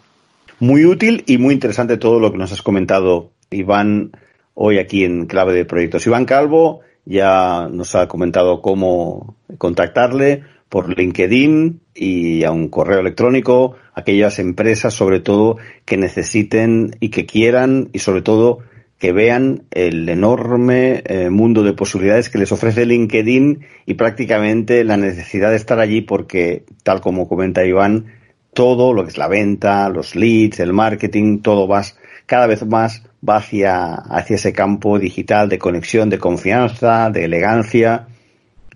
Muy 0.58 0.84
útil 0.84 1.24
y 1.26 1.38
muy 1.38 1.54
interesante 1.54 1.96
todo 1.96 2.20
lo 2.20 2.32
que 2.32 2.38
nos 2.38 2.52
has 2.52 2.62
comentado, 2.62 3.30
Iván, 3.50 4.12
hoy 4.54 4.78
aquí 4.78 5.04
en 5.04 5.26
Clave 5.26 5.54
de 5.54 5.64
Proyectos. 5.64 6.06
Iván 6.06 6.24
Calvo 6.24 6.80
ya 7.04 7.68
nos 7.70 7.94
ha 7.94 8.08
comentado 8.08 8.60
cómo 8.60 9.36
contactarle 9.58 10.44
por 10.70 10.96
LinkedIn 10.96 11.80
y 11.94 12.44
a 12.44 12.52
un 12.52 12.68
correo 12.68 13.00
electrónico, 13.00 13.74
aquellas 13.92 14.38
empresas 14.38 14.94
sobre 14.94 15.20
todo 15.20 15.58
que 15.84 15.98
necesiten 15.98 16.96
y 17.00 17.10
que 17.10 17.26
quieran 17.26 17.90
y 17.92 17.98
sobre 17.98 18.22
todo 18.22 18.60
que 18.98 19.12
vean 19.12 19.64
el 19.72 20.08
enorme 20.08 21.02
eh, 21.04 21.28
mundo 21.28 21.62
de 21.62 21.72
posibilidades 21.72 22.30
que 22.30 22.38
les 22.38 22.52
ofrece 22.52 22.86
LinkedIn 22.86 23.60
y 23.84 23.94
prácticamente 23.94 24.84
la 24.84 24.96
necesidad 24.96 25.50
de 25.50 25.56
estar 25.56 25.80
allí 25.80 26.00
porque, 26.02 26.64
tal 26.82 27.00
como 27.00 27.28
comenta 27.28 27.66
Iván, 27.66 28.06
todo 28.54 28.94
lo 28.94 29.02
que 29.02 29.10
es 29.10 29.18
la 29.18 29.28
venta, 29.28 29.88
los 29.88 30.14
leads, 30.14 30.60
el 30.60 30.72
marketing, 30.72 31.40
todo 31.40 31.66
va 31.66 31.82
cada 32.26 32.46
vez 32.46 32.64
más 32.64 33.02
va 33.28 33.38
hacia, 33.38 33.94
hacia 33.94 34.36
ese 34.36 34.52
campo 34.52 35.00
digital 35.00 35.48
de 35.48 35.58
conexión, 35.58 36.10
de 36.10 36.18
confianza, 36.18 37.10
de 37.10 37.24
elegancia. 37.24 38.06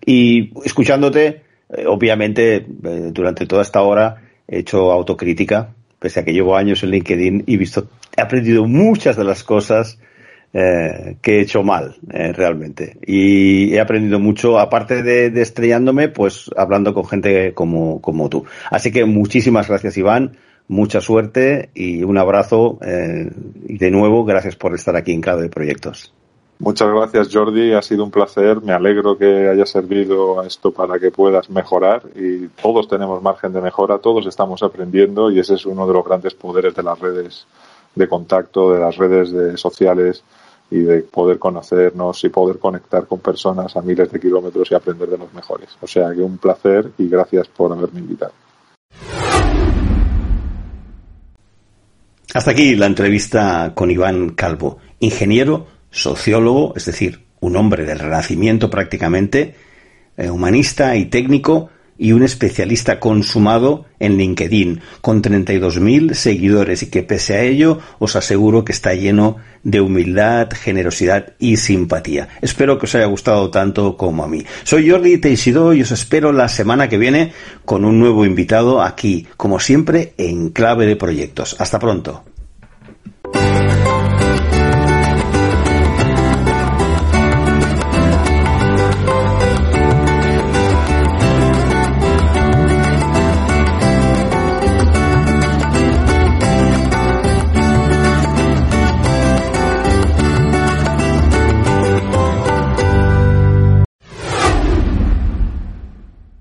Y 0.05 0.53
escuchándote, 0.64 1.43
eh, 1.77 1.87
obviamente, 1.87 2.57
eh, 2.57 2.64
durante 3.12 3.47
toda 3.47 3.62
esta 3.62 3.83
hora 3.83 4.16
he 4.47 4.59
hecho 4.59 4.93
autocrítica, 4.93 5.75
pese 5.99 6.20
a 6.20 6.25
que 6.25 6.33
llevo 6.33 6.57
años 6.57 6.83
en 6.83 6.91
LinkedIn 6.91 7.45
y 7.47 7.57
visto, 7.57 7.89
he 8.16 8.20
aprendido 8.20 8.66
muchas 8.66 9.16
de 9.16 9.25
las 9.25 9.43
cosas 9.43 9.99
eh, 10.53 11.16
que 11.20 11.39
he 11.39 11.41
hecho 11.41 11.62
mal, 11.62 11.97
realmente. 12.07 12.99
Y 13.07 13.75
he 13.75 13.81
aprendido 13.81 14.20
mucho, 14.20 14.59
aparte 14.59 15.03
de, 15.03 15.41
estrellándome, 15.41 16.09
pues 16.09 16.51
hablando 16.57 16.95
con 16.95 17.07
gente 17.07 17.55
como, 17.55 18.01
como 18.01 18.29
tú. 18.29 18.45
Así 18.70 18.93
que 18.93 19.05
muchísimas 19.05 19.68
gracias, 19.68 19.97
Iván. 19.97 20.37
Mucha 20.68 21.01
suerte 21.01 21.70
y 21.75 22.05
un 22.05 22.16
abrazo. 22.18 22.79
Y 23.66 23.79
de 23.79 23.91
nuevo, 23.91 24.25
gracias 24.25 24.57
por 24.57 24.75
estar 24.75 24.97
aquí 24.97 25.12
en 25.12 25.20
Clave 25.20 25.43
de 25.43 25.49
Proyectos. 25.49 26.14
Muchas 26.59 26.88
gracias, 26.88 27.28
Jordi. 27.32 27.72
Ha 27.72 27.82
sido 27.82 28.05
un 28.05 28.11
placer. 28.11 28.62
Me 28.62 28.72
alegro 28.72 29.18
que 29.18 29.48
haya 29.48 29.66
servido 29.66 30.40
a 30.40 30.46
esto 30.46 30.70
para 30.70 30.98
que 30.98 31.11
puedas 31.11 31.50
mejorar. 31.50 32.02
Y 32.14 32.48
todos 32.48 32.88
tenemos 32.88 33.22
margen 33.22 33.52
de 33.52 33.61
mejora, 33.61 33.98
todos 33.98 34.26
estamos 34.26 34.62
aprendiendo 34.62 35.30
y 35.30 35.40
ese 35.40 35.55
es 35.55 35.66
uno 35.66 35.86
de 35.86 35.92
los 35.92 36.05
grandes 36.05 36.34
poderes 36.34 36.74
de 36.74 36.82
las 36.82 36.98
redes 36.98 37.46
de 37.94 38.09
contacto, 38.09 38.72
de 38.72 38.80
las 38.80 38.96
redes 38.96 39.32
de 39.32 39.57
sociales 39.57 40.22
y 40.70 40.78
de 40.78 41.02
poder 41.02 41.38
conocernos 41.38 42.24
y 42.24 42.28
poder 42.28 42.59
conectar 42.59 43.07
con 43.07 43.20
personas 43.20 43.76
a 43.76 43.82
miles 43.82 44.11
de 44.11 44.20
kilómetros 44.20 44.70
y 44.70 44.74
aprender 44.74 45.09
de 45.09 45.18
los 45.18 45.32
mejores. 45.32 45.68
O 45.80 45.86
sea 45.86 46.12
que 46.12 46.20
un 46.20 46.38
placer 46.38 46.90
y 46.98 47.09
gracias 47.09 47.48
por 47.48 47.72
haberme 47.72 48.00
invitado. 48.00 48.32
Hasta 52.32 52.50
aquí 52.50 52.74
la 52.74 52.86
entrevista 52.86 53.72
con 53.76 53.92
Iván 53.92 54.30
Calvo, 54.30 54.78
ingeniero, 54.98 55.66
sociólogo, 55.95 56.74
es 56.76 56.84
decir, 56.84 57.20
un 57.40 57.57
hombre 57.57 57.84
del 57.84 57.99
renacimiento 57.99 58.68
prácticamente, 58.68 59.55
eh, 60.16 60.28
humanista 60.28 60.97
y 60.97 61.07
técnico, 61.07 61.70
y 61.97 62.12
un 62.12 62.24
especialista 62.24 62.99
consumado 62.99 63.86
en 64.01 64.16
LinkedIn, 64.16 64.80
con 65.01 65.22
32.000 65.22 66.14
seguidores 66.14 66.82
y 66.82 66.90
que 66.90 67.03
pese 67.03 67.34
a 67.34 67.42
ello 67.42 67.78
os 67.99 68.16
aseguro 68.16 68.64
que 68.64 68.72
está 68.72 68.95
lleno 68.95 69.36
de 69.62 69.80
humildad, 69.80 70.49
generosidad 70.51 71.34
y 71.38 71.57
simpatía. 71.57 72.28
Espero 72.42 72.78
que 72.78 72.86
os 72.86 72.95
haya 72.95 73.07
gustado 73.07 73.51
tanto 73.51 73.97
como 73.97 74.24
a 74.24 74.28
mí. 74.28 74.45
Soy 74.64 74.90
Jordi 74.90 75.18
Teixidó 75.18 75.72
y 75.72 75.82
os 75.82 75.92
espero 75.92 76.32
la 76.32 76.49
semana 76.49 76.88
que 76.88 76.99
viene 76.99 77.32
con 77.64 77.84
un 77.84 78.01
nuevo 78.01 78.24
invitado 78.24 78.82
aquí, 78.82 79.26
como 79.36 79.61
siempre, 79.61 80.14
en 80.18 80.51
Clave 80.51 80.86
de 80.86 80.97
Proyectos. 80.97 81.57
Hasta 81.61 81.78
pronto. 81.78 82.24